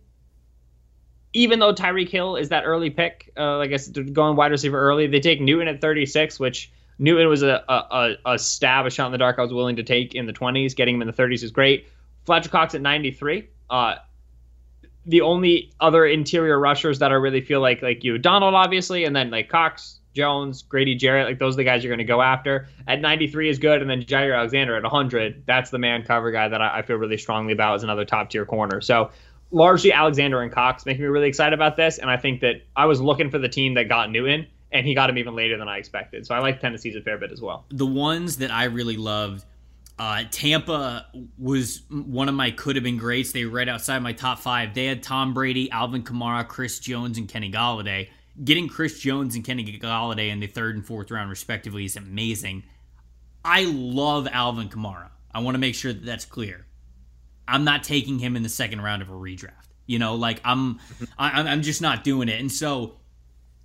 even 1.33 1.59
though 1.59 1.73
Tyreek 1.73 2.11
Hill 2.11 2.37
is 2.37 2.51
that 2.51 2.65
early 2.67 2.91
pick. 2.91 3.33
Uh, 3.39 3.57
like 3.57 3.73
I 3.73 3.77
said, 3.77 4.13
going 4.13 4.37
wide 4.37 4.51
receiver 4.51 4.79
early. 4.79 5.07
They 5.07 5.21
take 5.21 5.41
Newton 5.41 5.67
at 5.67 5.81
36, 5.81 6.39
which 6.39 6.71
Newton 6.99 7.29
was 7.29 7.43
a, 7.43 7.65
a, 7.67 8.17
a 8.27 8.39
stab, 8.39 8.85
a 8.85 8.91
shot 8.91 9.07
in 9.07 9.13
the 9.13 9.19
dark 9.19 9.39
I 9.39 9.43
was 9.43 9.55
willing 9.55 9.77
to 9.77 9.83
take 9.83 10.15
in 10.15 10.27
the 10.27 10.35
20s. 10.35 10.77
Getting 10.77 10.97
him 10.97 11.01
in 11.01 11.07
the 11.07 11.15
30s 11.15 11.43
is 11.43 11.51
great. 11.51 11.89
Fletcher 12.27 12.51
Cox 12.51 12.75
at 12.75 12.83
93. 12.83 13.49
Uh, 13.71 13.95
the 15.07 15.23
only 15.23 15.73
other 15.81 16.05
interior 16.07 16.59
rushers 16.59 16.99
that 16.99 17.11
I 17.11 17.15
really 17.15 17.41
feel 17.41 17.61
like 17.61 17.83
like 17.83 18.05
you 18.05 18.19
Donald 18.19 18.55
obviously, 18.55 19.05
and 19.05 19.15
then 19.15 19.31
like 19.31 19.49
Cox, 19.49 20.01
Jones, 20.15 20.63
Grady 20.63 20.95
Jarrett, 20.95 21.27
like 21.27 21.39
those 21.39 21.55
are 21.55 21.59
the 21.59 21.65
guys 21.65 21.83
you're 21.83 21.91
going 21.91 22.07
to 22.07 22.11
go 22.11 22.21
after. 22.21 22.69
At 22.87 23.01
93 23.01 23.49
is 23.49 23.59
good, 23.59 23.81
and 23.81 23.91
then 23.91 24.03
Jaire 24.03 24.37
Alexander 24.37 24.77
at 24.77 24.83
100, 24.83 25.45
that's 25.47 25.71
the 25.71 25.79
man 25.79 26.03
cover 26.03 26.31
guy 26.31 26.49
that 26.49 26.61
I, 26.61 26.79
I 26.79 26.83
feel 26.83 26.97
really 26.97 27.19
strongly 27.19 27.53
about 27.53 27.77
as 27.77 27.83
another 27.83 28.05
top 28.05 28.31
tier 28.31 28.45
corner. 28.45 28.81
So 28.81 29.11
largely 29.51 29.93
Alexander 29.93 30.43
and 30.43 30.53
Cox 30.53 30.87
make 30.87 30.99
me 30.99 31.07
really 31.07 31.29
excited 31.29 31.55
about 31.55 31.77
this, 31.77 31.99
and 31.99 32.11
I 32.11 32.17
think 32.17 32.41
that 32.41 32.63
I 32.77 32.87
was 32.87 33.01
looking 33.01 33.31
for 33.31 33.39
the 33.39 33.49
team 33.49 33.75
that 33.75 33.89
got 33.89 34.11
Newton. 34.11 34.47
And 34.73 34.87
he 34.87 34.95
got 34.95 35.11
him 35.11 35.19
even 35.19 35.35
later 35.35 35.59
than 35.59 35.67
I 35.67 35.79
expected. 35.79 36.25
So 36.25 36.33
I 36.33 36.39
like 36.39 36.61
Tennessee's 36.61 36.95
a 36.95 37.01
fair 37.01 37.19
bit 37.19 37.33
as 37.33 37.41
well. 37.41 37.65
The 37.71 37.85
ones 37.85 38.37
that 38.37 38.53
I 38.53 38.67
really 38.67 38.97
loved 38.97 39.45
uh, 40.01 40.25
Tampa 40.31 41.09
was 41.37 41.83
one 41.91 42.31
of 42.31 42.35
my 42.35 42.53
could 42.53 42.75
have 42.75 42.83
been 42.83 42.97
greats. 42.97 43.33
They 43.33 43.45
were 43.45 43.51
right 43.51 43.69
outside 43.69 43.99
my 43.99 44.15
top 44.15 44.39
five. 44.39 44.73
They 44.73 44.87
had 44.87 45.03
Tom 45.03 45.35
Brady, 45.35 45.71
Alvin 45.71 46.05
Kamara, 46.05 46.49
Chris 46.49 46.79
Jones, 46.79 47.19
and 47.19 47.29
Kenny 47.29 47.53
Golladay. 47.53 48.09
Getting 48.43 48.67
Chris 48.67 48.99
Jones 48.99 49.35
and 49.35 49.45
Kenny 49.45 49.79
Golladay 49.79 50.31
in 50.31 50.41
the 50.41 50.47
third 50.47 50.75
and 50.75 50.87
fourth 50.87 51.11
round, 51.11 51.29
respectively, 51.29 51.85
is 51.85 51.97
amazing. 51.97 52.63
I 53.45 53.67
love 53.67 54.27
Alvin 54.27 54.71
Kamara. 54.71 55.11
I 55.35 55.41
want 55.41 55.55
to 55.55 55.59
make 55.59 55.75
sure 55.75 55.93
that 55.93 56.07
that's 56.07 56.25
clear. 56.25 56.65
I'm 57.47 57.65
not 57.65 57.85
taking 57.85 58.19
him 58.19 58.37
in 58.37 58.43
the 58.43 58.49
second 58.49 58.81
round 58.81 59.03
of 59.03 59.11
a 59.11 59.15
redraft. 59.15 59.69
You 59.85 59.99
know, 59.99 60.15
like 60.15 60.41
I'm, 60.45 60.81
I, 61.19 61.43
I'm 61.43 61.61
just 61.61 61.83
not 61.83 62.05
doing 62.05 62.31
it. 62.31 62.41
And 62.41 62.51
so 62.51 62.97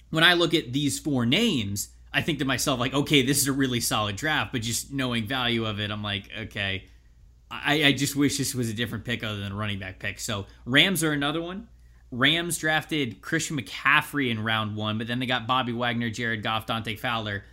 when 0.10 0.26
I 0.26 0.34
look 0.34 0.54
at 0.54 0.74
these 0.74 1.00
four 1.00 1.26
names, 1.26 1.96
I 2.16 2.22
think 2.22 2.40
to 2.40 2.46
myself 2.46 2.80
like, 2.80 2.94
okay, 2.94 3.24
this 3.24 3.40
is 3.40 3.48
a 3.48 3.52
really 3.52 3.82
solid 3.82 4.16
draft, 4.16 4.54
but 4.54 4.62
just 4.62 4.94
knowing 4.94 5.28
value 5.28 5.66
of 5.66 5.82
it, 5.82 5.92
I'm 5.92 6.02
like, 6.02 6.30
okay, 6.44 6.86
I, 7.52 7.84
I 7.84 7.92
just 7.92 8.16
wish 8.16 8.38
this 8.38 8.56
was 8.56 8.70
a 8.70 8.74
different 8.74 9.04
pick 9.04 9.22
other 9.22 9.38
than 9.38 9.52
a 9.52 9.56
running 9.56 9.80
back 9.80 10.00
pick. 10.00 10.22
So 10.22 10.46
Rams 10.66 11.04
are 11.04 11.12
another 11.12 11.42
one. 11.42 11.68
Rams 12.12 12.58
drafted 12.58 13.22
Christian 13.22 13.60
McCaffrey 13.60 14.32
in 14.32 14.42
round 14.42 14.78
one, 14.78 14.98
but 14.98 15.08
then 15.08 15.20
they 15.20 15.26
got 15.26 15.46
Bobby 15.46 15.74
Wagner, 15.74 16.10
Jared 16.10 16.42
Goff, 16.42 16.66
Dante 16.66 16.96
Fowler. 16.96 17.44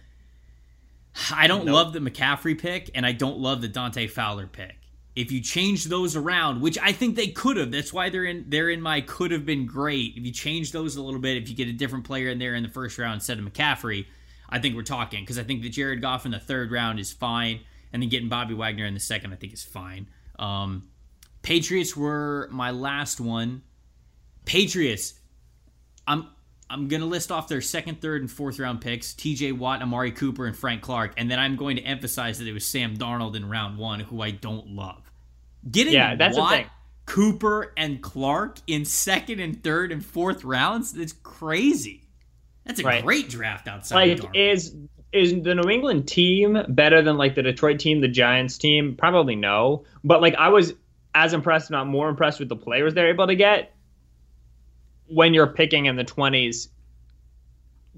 I 1.35 1.49
don't 1.49 1.67
nope. 1.67 1.75
love 1.75 1.93
the 1.93 1.99
McCaffrey 1.99 2.57
pick, 2.57 2.89
and 2.95 3.05
I 3.05 3.11
don't 3.11 3.39
love 3.39 3.63
the 3.63 3.69
Dante 3.69 4.07
Fowler 4.07 4.47
pick. 4.47 4.77
If 5.17 5.33
you 5.33 5.41
change 5.41 5.87
those 5.87 6.15
around, 6.15 6.61
which 6.63 6.79
I 6.79 6.93
think 6.93 7.17
they 7.17 7.29
could 7.29 7.57
have, 7.57 7.73
that's 7.73 7.93
why 7.93 8.11
they're 8.11 8.25
in 8.25 8.45
they're 8.49 8.71
in 8.71 8.81
my 8.81 9.01
could 9.01 9.33
have 9.33 9.45
been 9.45 9.67
great. 9.67 10.15
If 10.17 10.25
you 10.25 10.33
change 10.33 10.71
those 10.71 10.95
a 10.97 11.03
little 11.03 11.21
bit, 11.21 11.37
if 11.37 11.51
you 11.51 11.57
get 11.57 11.69
a 11.69 11.73
different 11.73 12.05
player 12.05 12.29
in 12.29 12.39
there 12.39 12.55
in 12.55 12.63
the 12.63 12.69
first 12.69 12.97
round 12.97 13.15
instead 13.15 13.39
of 13.39 13.45
McCaffrey, 13.45 14.07
I 14.53 14.59
think 14.59 14.77
we're 14.77 14.83
talking 14.83 15.23
because 15.23 15.39
I 15.39 15.45
think 15.45 15.63
that 15.63 15.71
Jared 15.71 16.03
Goff 16.03 16.27
in 16.27 16.31
the 16.31 16.39
third 16.39 16.71
round 16.71 17.01
is 17.01 17.11
fine, 17.11 17.61
and 17.93 18.03
then 18.03 18.11
getting 18.11 18.29
Bobby 18.29 18.55
Wagner 18.55 18.85
in 18.85 18.95
the 18.95 19.01
second 19.01 19.33
I 19.33 19.37
think 19.37 19.55
is 19.55 19.65
fine. 19.65 20.09
Um, 20.39 20.89
Patriots 21.41 21.97
were 21.97 22.49
my 22.53 22.71
last 22.71 23.21
one. 23.21 23.63
Patriots, 24.45 25.15
I'm 26.07 26.29
I'm 26.69 26.89
gonna 26.89 27.07
list 27.07 27.33
off 27.33 27.49
their 27.49 27.63
second, 27.63 28.01
third, 28.01 28.21
and 28.21 28.31
fourth 28.31 28.59
round 28.59 28.83
picks: 28.83 29.15
T.J. 29.15 29.53
Watt, 29.53 29.83
Amari 29.83 30.13
Cooper, 30.13 30.47
and 30.47 30.57
Frank 30.57 30.83
Clark, 30.83 31.15
and 31.17 31.31
then 31.31 31.39
I'm 31.39 31.57
going 31.57 31.77
to 31.77 31.83
emphasize 31.83 32.39
that 32.39 32.47
it 32.47 32.53
was 32.53 32.67
Sam 32.67 32.97
Darnold 32.97 33.35
in 33.35 33.49
round 33.49 33.79
one, 33.79 34.01
who 34.01 34.21
I 34.21 34.33
don't 34.33 34.69
love. 34.69 35.11
Getting 35.69 35.95
yeah, 35.95 36.15
that's 36.15 36.37
Watt, 36.37 36.51
the 36.51 36.57
thing. 36.57 36.67
Cooper, 37.07 37.73
and 37.77 38.03
Clark 38.03 38.59
in 38.67 38.85
second 38.85 39.41
and 39.41 39.63
third 39.63 39.93
and 39.93 40.05
fourth 40.05 40.45
rounds—that's 40.45 41.15
crazy. 41.23 42.03
That's 42.65 42.81
a 42.81 42.85
right. 42.85 43.05
great 43.05 43.29
draft 43.29 43.69
outside. 43.69 44.21
Like 44.21 44.31
is 44.35 44.75
is 45.13 45.43
the 45.43 45.55
New 45.55 45.69
England 45.69 46.09
team 46.09 46.59
better 46.69 47.03
than 47.03 47.19
like 47.19 47.35
the 47.35 47.43
Detroit 47.43 47.79
team, 47.79 48.01
the 48.01 48.09
Giants 48.09 48.57
team? 48.57 48.97
Probably 48.97 49.37
no. 49.37 49.85
But 50.03 50.23
like 50.23 50.35
I 50.37 50.49
was 50.49 50.75
as 51.15 51.35
impressed, 51.35 51.71
not 51.71 51.87
more 51.87 52.09
impressed 52.09 52.39
with 52.39 52.49
the 52.49 52.57
players 52.57 52.95
they're 52.95 53.11
able 53.11 53.27
to 53.27 53.35
get. 53.35 53.75
When 55.07 55.35
you're 55.35 55.49
picking 55.49 55.87
in 55.87 55.97
the 55.97 56.05
twenties, 56.05 56.69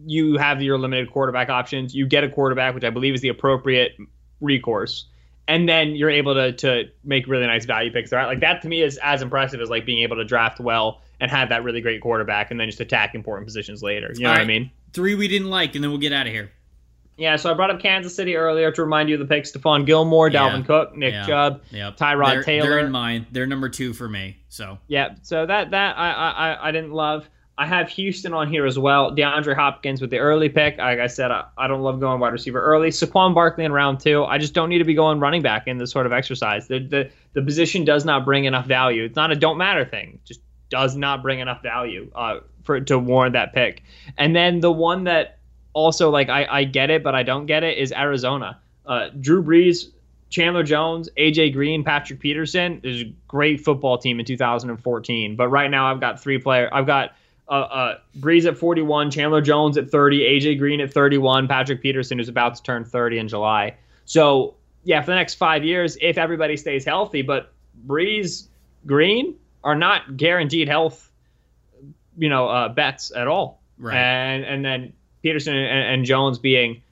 you 0.05 0.37
have 0.37 0.61
your 0.62 0.79
limited 0.79 1.11
quarterback 1.11 1.49
options. 1.49 1.95
You 1.95 2.07
get 2.07 2.25
a 2.25 2.29
quarterback, 2.29 2.75
which 2.75 2.85
I 2.85 2.91
believe 2.91 3.15
is 3.15 3.21
the 3.21 3.29
appropriate 3.29 3.97
recourse. 4.41 5.07
And 5.47 5.68
then 5.68 5.95
you're 5.95 6.11
able 6.11 6.34
to 6.34 6.53
to 6.53 6.84
make 7.05 7.26
really 7.26 7.47
nice 7.47 7.64
value 7.66 7.92
picks. 7.92 8.12
Right, 8.12 8.26
like 8.26 8.40
that 8.40 8.62
to 8.62 8.68
me 8.68 8.82
is 8.82 8.99
as 9.03 9.22
impressive 9.22 9.61
as 9.61 9.68
like 9.68 9.84
being 9.84 10.03
able 10.03 10.16
to 10.16 10.24
draft 10.24 10.59
well 10.59 11.03
and 11.20 11.30
have 11.30 11.51
that 11.51 11.62
really 11.64 11.80
great 11.80 12.01
quarterback 12.01 12.51
and 12.51 12.59
then 12.59 12.68
just 12.68 12.80
attack 12.80 13.14
important 13.14 13.47
positions 13.47 13.82
later. 13.82 14.11
You 14.14 14.24
know 14.24 14.30
what 14.30 14.40
I 14.40 14.45
mean? 14.45 14.70
Three 14.92 15.14
we 15.14 15.28
didn't 15.28 15.51
like, 15.51 15.74
and 15.74 15.84
then 15.84 15.90
we'll 15.90 16.01
get 16.01 16.12
out 16.12 16.26
of 16.26 16.32
here. 16.32 16.51
Yeah, 17.16 17.36
so 17.36 17.51
I 17.51 17.55
brought 17.55 17.70
up 17.70 17.80
Kansas 17.80 18.14
City 18.14 18.36
earlier 18.36 18.72
to 18.72 18.82
remind 18.82 19.09
you 19.09 19.14
of 19.16 19.20
the 19.20 19.32
picks: 19.32 19.53
Stephon 19.53 19.86
Gilmore, 19.86 20.30
Dalvin 20.30 20.61
yeah. 20.61 20.64
Cook, 20.64 20.97
Nick 20.97 21.12
yeah. 21.12 21.26
Chubb, 21.26 21.62
yep. 21.70 21.97
Tyrod 21.97 22.26
they're, 22.26 22.42
Taylor. 22.42 22.70
They're 22.70 22.78
in 22.80 22.90
mine. 22.90 23.26
They're 23.30 23.47
number 23.47 23.68
two 23.68 23.92
for 23.92 24.09
me. 24.09 24.38
So 24.49 24.78
yeah, 24.88 25.14
so 25.22 25.47
that 25.47 25.70
that 25.70 25.97
I 25.97 26.11
I 26.11 26.68
I 26.68 26.72
didn't 26.72 26.92
love. 26.92 27.28
I 27.57 27.66
have 27.66 27.88
Houston 27.90 28.32
on 28.32 28.48
here 28.48 28.66
as 28.66 28.78
well. 28.78 29.14
DeAndre 29.14 29.55
Hopkins 29.55 30.00
with 30.00 30.11
the 30.11 30.18
early 30.18 30.48
pick. 30.48 30.78
Like 30.78 30.98
I 30.98 31.07
said, 31.07 31.30
I, 31.30 31.44
I 31.57 31.68
don't 31.68 31.82
love 31.82 32.00
going 32.00 32.18
wide 32.18 32.32
receiver 32.32 32.61
early. 32.61 32.88
Saquon 32.88 33.32
Barkley 33.32 33.64
in 33.64 33.72
round 33.72 34.00
two. 34.00 34.24
I 34.24 34.38
just 34.38 34.55
don't 34.55 34.68
need 34.68 34.78
to 34.78 34.84
be 34.84 34.94
going 34.94 35.20
running 35.20 35.42
back 35.42 35.68
in 35.68 35.78
this 35.78 35.92
sort 35.92 36.07
of 36.07 36.12
exercise. 36.12 36.66
The, 36.66 36.80
the 36.80 37.11
the 37.34 37.42
position 37.42 37.84
does 37.84 38.05
not 38.05 38.24
bring 38.24 38.44
enough 38.44 38.66
value. 38.66 39.05
It's 39.05 39.16
not 39.16 39.30
a 39.30 39.36
don't 39.36 39.57
matter 39.57 39.84
thing. 39.84 40.14
It 40.14 40.24
just 40.24 40.40
does 40.68 40.96
not 40.96 41.22
bring 41.22 41.38
enough 41.38 41.62
value 41.62 42.11
uh, 42.14 42.40
for 42.64 42.80
to 42.80 42.98
warrant 42.98 43.34
that 43.34 43.52
pick. 43.52 43.84
And 44.18 44.34
then 44.34 44.59
the 44.59 44.72
one 44.72 45.05
that 45.05 45.38
also 45.74 46.11
like 46.11 46.28
I, 46.28 46.46
I 46.46 46.64
get 46.64 46.90
it, 46.90 47.05
but 47.05 47.14
I 47.14 47.22
don't 47.22 47.46
get 47.46 47.62
it 47.62 47.78
is 47.78 47.92
Arizona. 47.92 48.61
Uh, 48.84 49.11
Drew 49.20 49.42
Brees 49.42 49.90
Chandler 50.34 50.64
Jones, 50.64 51.09
AJ 51.16 51.52
Green, 51.52 51.84
Patrick 51.84 52.18
Peterson 52.18 52.80
is 52.82 53.02
a 53.02 53.14
great 53.28 53.61
football 53.61 53.98
team 53.98 54.18
in 54.18 54.26
2014. 54.26 55.36
But 55.36 55.48
right 55.48 55.70
now, 55.70 55.92
I've 55.92 56.00
got 56.00 56.20
three 56.20 56.38
players. 56.38 56.70
I've 56.72 56.86
got 56.86 57.14
uh, 57.49 57.53
uh, 57.53 57.99
Brees 58.18 58.47
at 58.47 58.57
41, 58.57 59.11
Chandler 59.11 59.40
Jones 59.40 59.76
at 59.76 59.90
30, 59.90 60.20
AJ 60.20 60.59
Green 60.59 60.80
at 60.80 60.92
31, 60.92 61.47
Patrick 61.49 61.82
Peterson 61.82 62.18
who's 62.18 62.28
about 62.28 62.55
to 62.57 62.62
turn 62.62 62.84
30 62.84 63.18
in 63.18 63.28
July. 63.28 63.76
So 64.07 64.55
yeah, 64.84 65.01
for 65.01 65.11
the 65.11 65.16
next 65.16 65.34
five 65.34 65.64
years, 65.64 65.97
if 66.01 66.18
everybody 66.18 66.57
stays 66.57 66.84
healthy, 66.84 67.22
but 67.22 67.53
Brees, 67.86 68.49
Green 68.86 69.34
are 69.62 69.74
not 69.74 70.16
guaranteed 70.16 70.68
health, 70.68 71.11
you 72.18 72.28
know, 72.28 72.49
uh, 72.49 72.68
bets 72.68 73.12
at 73.14 73.26
all. 73.26 73.61
Right. 73.78 73.97
And 73.97 74.45
and 74.45 74.64
then 74.64 74.92
Peterson 75.22 75.57
and, 75.57 75.95
and 75.95 76.05
Jones 76.05 76.38
being 76.38 76.82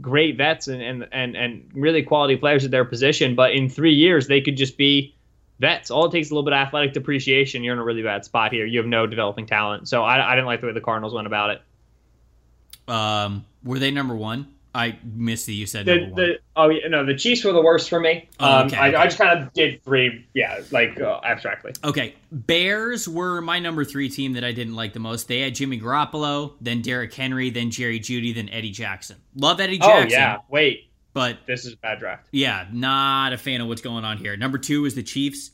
great 0.00 0.36
vets 0.36 0.68
and, 0.68 0.80
and 0.82 1.08
and 1.12 1.34
and 1.34 1.70
really 1.74 2.02
quality 2.02 2.36
players 2.36 2.64
at 2.64 2.70
their 2.70 2.84
position, 2.84 3.34
but 3.34 3.52
in 3.52 3.68
three 3.68 3.94
years 3.94 4.28
they 4.28 4.40
could 4.40 4.56
just 4.56 4.76
be 4.76 5.14
vets. 5.60 5.90
All 5.90 6.06
it 6.06 6.12
takes 6.12 6.28
is 6.28 6.30
a 6.32 6.34
little 6.34 6.44
bit 6.44 6.54
of 6.54 6.58
athletic 6.58 6.94
depreciation. 6.94 7.62
You're 7.62 7.74
in 7.74 7.78
a 7.78 7.84
really 7.84 8.02
bad 8.02 8.24
spot 8.24 8.52
here. 8.52 8.66
You 8.66 8.78
have 8.78 8.86
no 8.86 9.06
developing 9.06 9.46
talent. 9.46 9.88
So 9.88 10.02
I, 10.02 10.32
I 10.32 10.34
didn't 10.34 10.46
like 10.46 10.60
the 10.60 10.66
way 10.66 10.72
the 10.72 10.80
Cardinals 10.80 11.14
went 11.14 11.26
about 11.26 11.50
it. 11.50 12.92
Um, 12.92 13.44
were 13.62 13.78
they 13.78 13.90
number 13.90 14.16
one? 14.16 14.48
I 14.72 14.98
missed 15.02 15.46
that 15.46 15.52
you 15.52 15.66
said 15.66 15.84
the, 15.84 15.96
number 15.96 16.14
one. 16.14 16.22
the 16.22 16.38
oh 16.54 16.68
yeah, 16.68 16.86
no 16.86 17.04
the 17.04 17.16
Chiefs 17.16 17.42
were 17.42 17.52
the 17.52 17.60
worst 17.60 17.88
for 17.88 17.98
me. 17.98 18.28
Oh, 18.38 18.60
um, 18.60 18.66
okay, 18.68 18.76
I, 18.76 18.88
okay. 18.88 18.96
I 18.96 19.04
just 19.04 19.18
kind 19.18 19.40
of 19.40 19.52
did 19.52 19.82
three, 19.82 20.24
yeah, 20.32 20.60
like 20.70 21.00
uh, 21.00 21.20
abstractly. 21.24 21.72
Okay, 21.82 22.14
Bears 22.30 23.08
were 23.08 23.40
my 23.40 23.58
number 23.58 23.84
three 23.84 24.08
team 24.08 24.34
that 24.34 24.44
I 24.44 24.52
didn't 24.52 24.76
like 24.76 24.92
the 24.92 25.00
most. 25.00 25.26
They 25.26 25.40
had 25.40 25.56
Jimmy 25.56 25.80
Garoppolo, 25.80 26.52
then 26.60 26.82
Derrick 26.82 27.12
Henry, 27.12 27.50
then 27.50 27.72
Jerry 27.72 27.98
Jeudy, 27.98 28.32
then 28.32 28.48
Eddie 28.48 28.70
Jackson. 28.70 29.16
Love 29.34 29.60
Eddie 29.60 29.78
Jackson. 29.78 29.92
Oh 29.92 30.00
Jackson, 30.02 30.20
yeah, 30.20 30.36
wait, 30.48 30.89
but 31.12 31.38
this 31.46 31.64
is 31.64 31.74
a 31.74 31.76
bad 31.76 31.98
draft. 31.98 32.28
yeah, 32.32 32.66
not 32.72 33.32
a 33.32 33.38
fan 33.38 33.60
of 33.60 33.68
what's 33.68 33.82
going 33.82 34.04
on 34.04 34.18
here. 34.18 34.36
Number 34.36 34.58
two 34.58 34.84
is 34.84 34.94
the 34.94 35.02
Chiefs. 35.02 35.50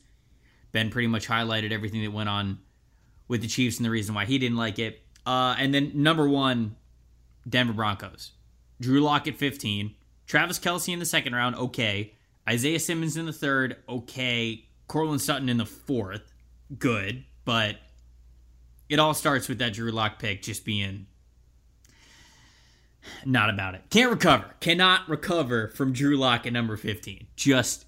Ben 0.71 0.89
pretty 0.89 1.07
much 1.07 1.27
highlighted 1.27 1.71
everything 1.71 2.03
that 2.03 2.11
went 2.11 2.29
on 2.29 2.59
with 3.27 3.41
the 3.41 3.47
Chiefs 3.47 3.77
and 3.77 3.85
the 3.85 3.89
reason 3.89 4.13
why 4.13 4.25
he 4.25 4.37
didn't 4.37 4.57
like 4.57 4.79
it. 4.79 5.01
Uh, 5.25 5.55
and 5.57 5.73
then 5.73 5.91
number 5.95 6.27
one, 6.27 6.75
Denver 7.47 7.73
Broncos. 7.73 8.31
Drew 8.79 9.01
Lock 9.01 9.27
at 9.27 9.35
15. 9.35 9.95
Travis 10.25 10.59
Kelce 10.59 10.93
in 10.93 10.99
the 10.99 11.05
second 11.05 11.33
round, 11.33 11.55
okay. 11.55 12.13
Isaiah 12.47 12.79
Simmons 12.79 13.17
in 13.17 13.25
the 13.25 13.33
third, 13.33 13.77
okay. 13.89 14.65
Courtland 14.87 15.21
Sutton 15.21 15.49
in 15.49 15.57
the 15.57 15.65
fourth, 15.65 16.33
good. 16.77 17.25
But 17.45 17.77
it 18.89 18.99
all 18.99 19.13
starts 19.13 19.49
with 19.49 19.57
that 19.59 19.73
Drew 19.73 19.91
Lock 19.91 20.19
pick 20.19 20.41
just 20.41 20.63
being 20.63 21.07
not 23.25 23.49
about 23.49 23.75
it. 23.75 23.81
Can't 23.89 24.11
recover. 24.11 24.45
Cannot 24.59 25.07
recover 25.09 25.69
from 25.69 25.93
Drew 25.93 26.17
Lock 26.17 26.45
at 26.45 26.53
number 26.53 26.77
15. 26.77 27.27
Just 27.35 27.85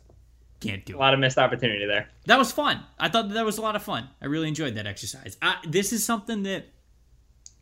can't 0.59 0.86
do 0.86 0.93
it. 0.93 0.95
A 0.95 0.99
lot 0.99 1.13
of 1.13 1.20
missed 1.20 1.38
opportunity 1.38 1.86
there. 1.86 2.09
That 2.26 2.38
was 2.38 2.51
fun. 2.51 2.84
I 2.99 3.09
thought 3.09 3.30
that, 3.30 3.34
that 3.36 3.45
was 3.45 3.57
a 3.57 3.61
lot 3.61 3.76
of 3.76 3.84
fun. 3.84 4.09
I 4.22 4.26
really 4.26 4.47
enjoyed 4.47 4.76
that 4.76 4.88
exercise. 4.88 5.38
I, 5.41 5.57
this 5.67 5.93
is 5.93 6.03
something 6.05 6.43
that 6.43 6.65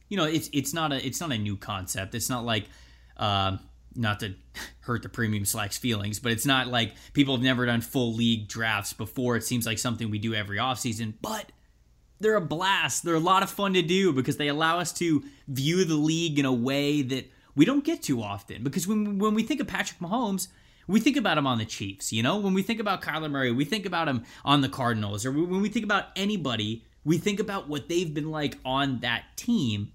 you 0.10 0.18
know, 0.18 0.26
it's 0.26 0.50
it's 0.54 0.74
not 0.74 0.92
a 0.92 1.06
it's 1.06 1.20
not 1.20 1.32
a 1.32 1.38
new 1.38 1.58
concept. 1.58 2.16
It's 2.16 2.30
not 2.30 2.46
like 2.46 2.66
um 3.18 3.60
not 3.96 4.20
to 4.20 4.36
hurt 4.82 5.04
the 5.04 5.10
premium 5.10 5.46
slacks 5.46 5.78
feelings, 5.78 6.20
but 6.20 6.32
it's 6.32 6.46
not 6.46 6.68
like 6.68 6.94
people 7.14 7.36
have 7.36 7.44
never 7.44 7.66
done 7.66 7.82
full 7.82 8.14
league 8.14 8.48
drafts 8.48 8.94
before. 8.94 9.36
It 9.36 9.44
seems 9.44 9.66
like 9.66 9.80
something 9.80 10.10
we 10.10 10.20
do 10.20 10.34
every 10.34 10.58
offseason, 10.58 11.16
but 11.22 11.52
they're 12.20 12.36
a 12.36 12.42
blast. 12.42 13.04
They're 13.04 13.16
a 13.16 13.20
lot 13.20 13.44
of 13.44 13.50
fun 13.50 13.74
to 13.74 13.82
do 13.82 14.14
because 14.14 14.38
they 14.38 14.48
allow 14.48 14.80
us 14.80 14.94
to 14.94 15.24
view 15.48 15.84
the 15.84 15.96
league 15.96 16.40
in 16.40 16.46
a 16.46 16.54
way 16.54 17.02
that 17.02 17.32
we 17.58 17.66
don't 17.66 17.84
get 17.84 18.04
too 18.04 18.22
often. 18.22 18.64
Because 18.64 18.88
when 18.88 19.18
when 19.18 19.34
we 19.34 19.44
think 19.44 19.60
of 19.60 19.68
Patrick 19.68 20.00
Mahomes, 20.00 20.48
we 20.88 21.02
think 21.02 21.18
about 21.18 21.38
him 21.38 21.46
on 21.46 21.58
the 21.58 21.66
Chiefs. 21.66 22.14
You 22.14 22.24
know, 22.24 22.38
when 22.38 22.54
we 22.54 22.62
think 22.62 22.80
about 22.80 23.02
Kyler 23.02 23.30
Murray, 23.30 23.52
we 23.52 23.66
think 23.66 23.86
about 23.86 24.08
him 24.08 24.24
on 24.46 24.62
the 24.62 24.70
Cardinals, 24.70 25.26
or 25.26 25.32
when 25.32 25.62
we 25.62 25.68
think 25.68 25.84
about 25.84 26.06
anybody, 26.16 26.86
we 27.04 27.18
think 27.18 27.42
about 27.42 27.68
what 27.68 27.90
they've 27.90 28.14
been 28.14 28.32
like 28.32 28.58
on 28.64 29.00
that 29.00 29.24
team. 29.36 29.92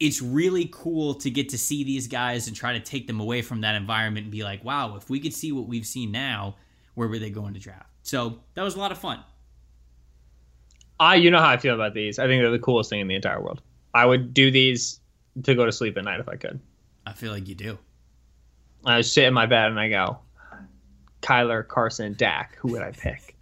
It's 0.00 0.20
really 0.20 0.68
cool 0.72 1.14
to 1.14 1.30
get 1.30 1.50
to 1.50 1.58
see 1.58 1.84
these 1.84 2.08
guys 2.08 2.48
and 2.48 2.56
try 2.56 2.72
to 2.72 2.80
take 2.80 3.06
them 3.06 3.20
away 3.20 3.40
from 3.40 3.60
that 3.60 3.76
environment 3.76 4.24
and 4.24 4.32
be 4.32 4.42
like, 4.42 4.64
wow, 4.64 4.96
if 4.96 5.08
we 5.08 5.20
could 5.20 5.32
see 5.32 5.52
what 5.52 5.68
we've 5.68 5.86
seen 5.86 6.10
now, 6.10 6.56
where 6.94 7.06
were 7.06 7.20
they 7.20 7.30
going 7.30 7.54
to 7.54 7.60
draft? 7.60 7.88
So 8.02 8.40
that 8.54 8.62
was 8.62 8.74
a 8.74 8.80
lot 8.80 8.90
of 8.90 8.98
fun. 8.98 9.22
I, 10.98 11.16
you 11.16 11.30
know 11.30 11.38
how 11.38 11.50
I 11.50 11.56
feel 11.56 11.74
about 11.74 11.94
these. 11.94 12.18
I 12.18 12.26
think 12.26 12.42
they're 12.42 12.50
the 12.50 12.58
coolest 12.58 12.90
thing 12.90 12.98
in 12.98 13.06
the 13.06 13.14
entire 13.14 13.40
world. 13.40 13.62
I 13.94 14.06
would 14.06 14.34
do 14.34 14.50
these 14.50 14.98
to 15.44 15.54
go 15.54 15.66
to 15.66 15.72
sleep 15.72 15.96
at 15.96 16.04
night 16.04 16.18
if 16.18 16.28
I 16.28 16.34
could. 16.34 16.58
I 17.06 17.12
feel 17.12 17.32
like 17.32 17.48
you 17.48 17.54
do. 17.54 17.78
I 18.84 19.00
sit 19.02 19.24
in 19.24 19.34
my 19.34 19.46
bed 19.46 19.70
and 19.70 19.78
I 19.78 19.88
go, 19.88 20.18
Kyler, 21.20 21.66
Carson, 21.66 22.14
Dak. 22.14 22.56
Who 22.56 22.72
would 22.72 22.82
I 22.82 22.90
pick? 22.90 23.36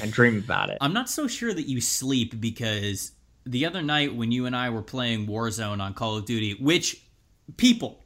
And 0.00 0.12
dream 0.12 0.38
about 0.38 0.70
it. 0.70 0.78
I'm 0.80 0.92
not 0.92 1.08
so 1.08 1.26
sure 1.26 1.52
that 1.52 1.68
you 1.68 1.80
sleep 1.80 2.40
because 2.40 3.12
the 3.44 3.66
other 3.66 3.82
night 3.82 4.14
when 4.14 4.30
you 4.30 4.46
and 4.46 4.54
I 4.54 4.70
were 4.70 4.82
playing 4.82 5.26
Warzone 5.26 5.80
on 5.80 5.94
Call 5.94 6.16
of 6.16 6.26
Duty, 6.26 6.54
which 6.54 7.02
people 7.56 8.04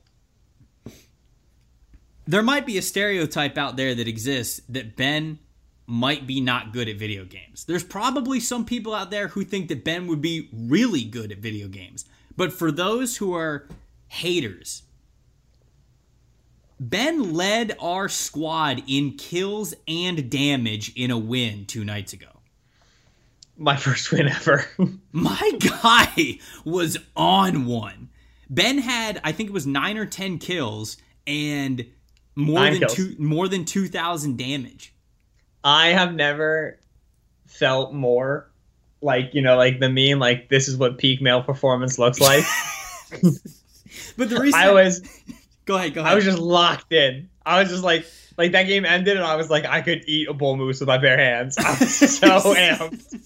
there 2.26 2.42
might 2.42 2.64
be 2.64 2.78
a 2.78 2.82
stereotype 2.82 3.58
out 3.58 3.76
there 3.76 3.94
that 3.94 4.08
exists 4.08 4.60
that 4.68 4.96
Ben 4.96 5.38
might 5.86 6.26
be 6.26 6.40
not 6.40 6.72
good 6.72 6.88
at 6.88 6.96
video 6.96 7.24
games. 7.24 7.64
There's 7.64 7.84
probably 7.84 8.40
some 8.40 8.64
people 8.64 8.94
out 8.94 9.10
there 9.10 9.28
who 9.28 9.44
think 9.44 9.68
that 9.68 9.84
Ben 9.84 10.06
would 10.06 10.22
be 10.22 10.48
really 10.52 11.04
good 11.04 11.30
at 11.30 11.38
video 11.38 11.68
games. 11.68 12.06
But 12.36 12.52
for 12.52 12.72
those 12.72 13.18
who 13.18 13.34
are 13.34 13.68
haters, 14.14 14.82
Ben 16.80 17.34
led 17.34 17.76
our 17.80 18.08
squad 18.08 18.82
in 18.86 19.12
kills 19.16 19.74
and 19.86 20.30
damage 20.30 20.92
in 20.96 21.10
a 21.10 21.18
win 21.18 21.66
two 21.66 21.84
nights 21.84 22.12
ago. 22.12 22.26
My 23.56 23.76
first 23.76 24.10
win 24.10 24.28
ever. 24.28 24.64
My 25.12 25.52
guy 25.60 26.38
was 26.64 26.96
on 27.16 27.66
one. 27.66 28.08
Ben 28.50 28.78
had, 28.78 29.20
I 29.24 29.32
think 29.32 29.48
it 29.50 29.52
was 29.52 29.66
nine 29.66 29.96
or 29.96 30.06
ten 30.06 30.38
kills 30.38 30.96
and 31.26 31.86
more 32.34 32.60
Nine 32.60 32.72
than 32.72 32.80
kills. 32.80 32.94
two 32.94 33.14
more 33.18 33.46
than 33.48 33.64
two 33.64 33.86
thousand 33.86 34.36
damage. 34.38 34.92
I 35.62 35.88
have 35.88 36.14
never 36.14 36.78
felt 37.46 37.94
more 37.94 38.50
like, 39.00 39.30
you 39.34 39.40
know, 39.42 39.56
like 39.56 39.78
the 39.80 39.88
meme, 39.88 40.18
like 40.18 40.48
this 40.48 40.66
is 40.68 40.76
what 40.76 40.98
peak 40.98 41.22
male 41.22 41.42
performance 41.42 41.98
looks 41.98 42.20
like. 42.20 42.44
But 44.16 44.30
the 44.30 44.40
reason 44.40 44.60
I 44.60 44.72
was 44.72 45.00
go 45.64 45.76
ahead, 45.76 45.94
go 45.94 46.00
ahead. 46.00 46.12
I 46.12 46.14
was 46.14 46.24
just 46.24 46.38
locked 46.38 46.92
in. 46.92 47.28
I 47.46 47.60
was 47.60 47.70
just 47.70 47.84
like 47.84 48.06
like 48.36 48.52
that 48.52 48.64
game 48.64 48.84
ended 48.84 49.16
and 49.16 49.24
I 49.24 49.36
was 49.36 49.50
like 49.50 49.64
I 49.64 49.80
could 49.80 50.04
eat 50.06 50.28
a 50.28 50.34
bull 50.34 50.56
moose 50.56 50.80
with 50.80 50.88
my 50.88 50.98
bare 50.98 51.18
hands. 51.18 51.56
I 51.58 51.76
was 51.78 51.90
so 52.18 52.54
amped. 52.54 53.20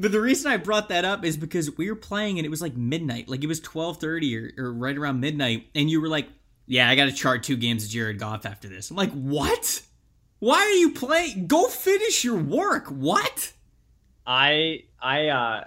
But 0.00 0.12
the 0.12 0.20
reason 0.20 0.50
I 0.50 0.56
brought 0.56 0.88
that 0.88 1.04
up 1.04 1.26
is 1.26 1.36
because 1.36 1.76
we 1.76 1.90
were 1.90 1.96
playing 1.96 2.38
and 2.38 2.46
it 2.46 2.48
was 2.48 2.62
like 2.62 2.74
midnight, 2.74 3.28
like 3.28 3.44
it 3.44 3.46
was 3.46 3.60
twelve 3.60 3.98
thirty 3.98 4.34
or, 4.36 4.50
or 4.56 4.72
right 4.72 4.96
around 4.96 5.20
midnight, 5.20 5.66
and 5.74 5.90
you 5.90 6.00
were 6.00 6.08
like, 6.08 6.26
"Yeah, 6.66 6.88
I 6.88 6.94
got 6.94 7.04
to 7.04 7.12
chart 7.12 7.42
two 7.42 7.58
games 7.58 7.84
of 7.84 7.90
Jared 7.90 8.18
Goff 8.18 8.46
after 8.46 8.66
this." 8.66 8.90
I'm 8.90 8.96
like, 8.96 9.12
"What? 9.12 9.82
Why 10.38 10.56
are 10.56 10.72
you 10.72 10.92
playing? 10.92 11.48
Go 11.48 11.68
finish 11.68 12.24
your 12.24 12.38
work. 12.38 12.86
What?" 12.88 13.52
I 14.26 14.84
I 15.02 15.28
uh 15.28 15.64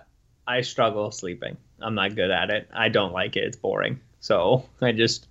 I 0.48 0.62
struggle 0.62 1.12
sleeping. 1.12 1.58
I'm 1.84 1.96
not 1.96 2.16
good 2.16 2.32
at 2.32 2.50
it. 2.50 2.70
I 2.74 2.90
don't 2.90 3.14
like 3.14 3.36
it. 3.36 3.44
It's 3.44 3.58
boring. 3.58 4.00
So 4.20 4.66
I 4.82 4.92
just 4.94 5.28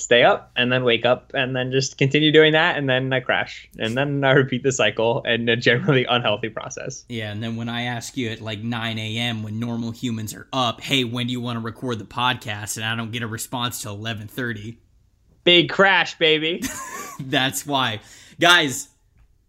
stay 0.00 0.22
up 0.22 0.52
and 0.56 0.70
then 0.70 0.84
wake 0.84 1.04
up 1.04 1.32
and 1.34 1.54
then 1.54 1.70
just 1.70 1.98
continue 1.98 2.30
doing 2.30 2.52
that 2.52 2.76
and 2.76 2.88
then 2.88 3.12
I 3.12 3.20
crash 3.20 3.68
and 3.78 3.96
then 3.96 4.22
I 4.24 4.32
repeat 4.32 4.62
the 4.62 4.72
cycle 4.72 5.22
and 5.24 5.48
a 5.48 5.56
generally 5.56 6.04
unhealthy 6.08 6.48
process. 6.48 7.04
Yeah, 7.08 7.32
and 7.32 7.42
then 7.42 7.56
when 7.56 7.68
I 7.68 7.82
ask 7.82 8.16
you 8.16 8.30
at 8.30 8.40
like 8.40 8.60
9 8.60 8.98
a.m. 8.98 9.42
when 9.42 9.58
normal 9.58 9.90
humans 9.90 10.34
are 10.34 10.46
up, 10.52 10.80
hey, 10.80 11.04
when 11.04 11.26
do 11.26 11.32
you 11.32 11.40
want 11.40 11.56
to 11.56 11.64
record 11.64 11.98
the 11.98 12.04
podcast? 12.04 12.76
And 12.76 12.86
I 12.86 12.94
don't 12.96 13.10
get 13.10 13.22
a 13.22 13.26
response 13.26 13.82
till 13.82 13.96
11:30. 13.96 14.76
Big 15.44 15.70
crash, 15.70 16.18
baby. 16.18 16.62
That's 17.20 17.66
why, 17.66 18.00
guys. 18.38 18.88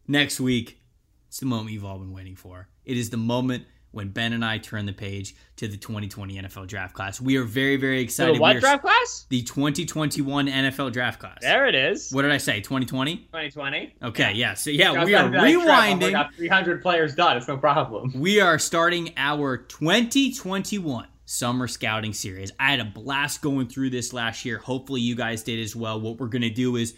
Next 0.07 0.39
week, 0.39 0.79
it's 1.27 1.39
the 1.39 1.45
moment 1.45 1.71
you've 1.71 1.85
all 1.85 1.99
been 1.99 2.11
waiting 2.13 2.35
for. 2.35 2.67
It 2.83 2.97
is 2.97 3.11
the 3.11 3.17
moment 3.17 3.65
when 3.91 4.09
Ben 4.09 4.33
and 4.33 4.45
I 4.45 4.57
turn 4.57 4.85
the 4.85 4.93
page 4.93 5.35
to 5.57 5.67
the 5.67 5.77
2020 5.77 6.41
NFL 6.41 6.67
draft 6.67 6.93
class. 6.93 7.19
We 7.19 7.37
are 7.37 7.43
very, 7.43 7.75
very 7.75 8.01
excited. 8.01 8.35
The 8.35 8.39
what 8.39 8.55
are, 8.55 8.59
draft 8.59 8.83
class? 8.83 9.25
The 9.29 9.41
2021 9.41 10.47
NFL 10.47 10.93
draft 10.93 11.19
class. 11.19 11.39
There 11.41 11.67
it 11.67 11.75
is. 11.75 12.11
What 12.11 12.21
did 12.21 12.31
I 12.31 12.37
say? 12.37 12.61
2020? 12.61 13.17
2020. 13.17 13.95
Okay, 14.03 14.23
yeah. 14.23 14.31
yeah. 14.31 14.53
So, 14.53 14.69
yeah, 14.69 15.03
we 15.03 15.15
are 15.15 15.29
rewinding. 15.29 16.05
We 16.05 16.11
got 16.11 16.33
300 16.35 16.81
players 16.81 17.15
done. 17.15 17.37
It's 17.37 17.47
no 17.47 17.57
problem. 17.57 18.13
We 18.15 18.39
are 18.39 18.59
starting 18.59 19.13
our 19.17 19.57
2021 19.57 21.07
summer 21.25 21.67
scouting 21.67 22.13
series. 22.13 22.51
I 22.59 22.71
had 22.71 22.79
a 22.79 22.85
blast 22.85 23.41
going 23.41 23.67
through 23.67 23.89
this 23.89 24.13
last 24.13 24.45
year. 24.45 24.59
Hopefully, 24.59 25.01
you 25.01 25.15
guys 25.15 25.43
did 25.43 25.59
as 25.59 25.75
well. 25.75 25.99
What 25.99 26.19
we're 26.19 26.27
going 26.27 26.41
to 26.43 26.49
do 26.49 26.75
is 26.75 26.95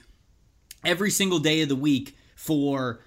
every 0.83 1.11
single 1.11 1.39
day 1.39 1.61
of 1.61 1.69
the 1.69 1.75
week 1.75 2.15
for 2.35 3.01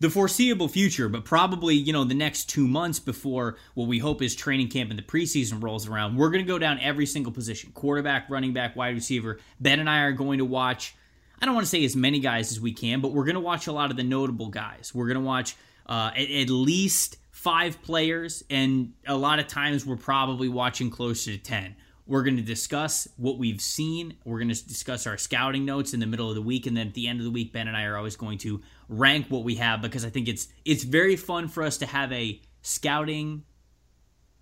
the 0.00 0.08
foreseeable 0.08 0.66
future, 0.66 1.08
but 1.08 1.24
probably, 1.26 1.74
you 1.74 1.92
know, 1.92 2.04
the 2.04 2.14
next 2.14 2.48
two 2.48 2.66
months 2.66 2.98
before 2.98 3.56
what 3.74 3.86
we 3.86 3.98
hope 3.98 4.22
is 4.22 4.34
training 4.34 4.68
camp 4.68 4.90
and 4.90 4.98
the 4.98 5.02
preseason 5.02 5.62
rolls 5.62 5.86
around, 5.86 6.16
we're 6.16 6.30
going 6.30 6.44
to 6.44 6.48
go 6.48 6.58
down 6.58 6.80
every 6.80 7.04
single 7.04 7.32
position 7.32 7.70
quarterback, 7.72 8.28
running 8.30 8.54
back, 8.54 8.74
wide 8.74 8.94
receiver. 8.94 9.38
Ben 9.60 9.78
and 9.78 9.90
I 9.90 10.00
are 10.00 10.12
going 10.12 10.38
to 10.38 10.44
watch, 10.46 10.94
I 11.40 11.44
don't 11.44 11.54
want 11.54 11.66
to 11.66 11.70
say 11.70 11.84
as 11.84 11.94
many 11.94 12.18
guys 12.18 12.50
as 12.50 12.58
we 12.58 12.72
can, 12.72 13.02
but 13.02 13.12
we're 13.12 13.24
going 13.24 13.34
to 13.34 13.40
watch 13.40 13.66
a 13.66 13.72
lot 13.72 13.90
of 13.90 13.98
the 13.98 14.02
notable 14.02 14.48
guys. 14.48 14.90
We're 14.94 15.06
going 15.06 15.20
to 15.20 15.26
watch 15.26 15.54
uh, 15.86 16.12
at, 16.16 16.30
at 16.30 16.48
least 16.48 17.18
five 17.30 17.82
players, 17.82 18.42
and 18.48 18.94
a 19.06 19.16
lot 19.16 19.38
of 19.38 19.48
times 19.48 19.84
we're 19.84 19.96
probably 19.96 20.48
watching 20.48 20.88
closer 20.88 21.32
to 21.32 21.38
10. 21.38 21.76
We're 22.06 22.22
going 22.22 22.36
to 22.36 22.42
discuss 22.42 23.06
what 23.18 23.38
we've 23.38 23.60
seen. 23.60 24.16
We're 24.24 24.38
going 24.38 24.52
to 24.52 24.66
discuss 24.66 25.06
our 25.06 25.16
scouting 25.16 25.64
notes 25.64 25.94
in 25.94 26.00
the 26.00 26.06
middle 26.06 26.28
of 26.28 26.34
the 26.34 26.42
week, 26.42 26.66
and 26.66 26.76
then 26.76 26.88
at 26.88 26.94
the 26.94 27.06
end 27.06 27.20
of 27.20 27.24
the 27.24 27.30
week, 27.30 27.52
Ben 27.52 27.68
and 27.68 27.76
I 27.76 27.84
are 27.84 27.96
always 27.96 28.16
going 28.16 28.38
to 28.38 28.60
rank 28.90 29.26
what 29.28 29.44
we 29.44 29.54
have 29.54 29.80
because 29.80 30.04
I 30.04 30.10
think 30.10 30.28
it's 30.28 30.48
it's 30.64 30.82
very 30.82 31.16
fun 31.16 31.48
for 31.48 31.62
us 31.62 31.78
to 31.78 31.86
have 31.86 32.12
a 32.12 32.40
scouting 32.60 33.44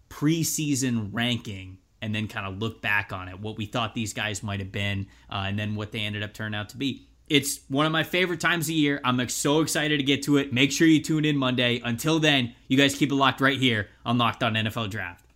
preseason 0.08 1.10
ranking 1.12 1.78
and 2.00 2.14
then 2.14 2.28
kind 2.28 2.46
of 2.46 2.58
look 2.58 2.80
back 2.80 3.12
on 3.12 3.28
it, 3.28 3.40
what 3.40 3.58
we 3.58 3.66
thought 3.66 3.94
these 3.94 4.12
guys 4.12 4.42
might 4.42 4.60
have 4.60 4.72
been, 4.72 5.06
uh, 5.30 5.44
and 5.46 5.58
then 5.58 5.74
what 5.74 5.92
they 5.92 6.00
ended 6.00 6.22
up 6.22 6.32
turning 6.32 6.58
out 6.58 6.70
to 6.70 6.76
be. 6.76 7.06
It's 7.28 7.60
one 7.68 7.84
of 7.84 7.92
my 7.92 8.04
favorite 8.04 8.40
times 8.40 8.68
of 8.68 8.74
year. 8.74 9.00
I'm 9.04 9.28
so 9.28 9.60
excited 9.60 9.98
to 9.98 10.02
get 10.02 10.22
to 10.22 10.38
it. 10.38 10.52
Make 10.52 10.72
sure 10.72 10.86
you 10.86 11.02
tune 11.02 11.26
in 11.26 11.36
Monday. 11.36 11.82
Until 11.84 12.18
then, 12.18 12.54
you 12.68 12.78
guys 12.78 12.94
keep 12.94 13.12
it 13.12 13.14
locked 13.14 13.42
right 13.42 13.58
here 13.58 13.88
on 14.06 14.16
Locked 14.16 14.42
On 14.42 14.54
NFL 14.54 14.88
Draft. 14.88 15.27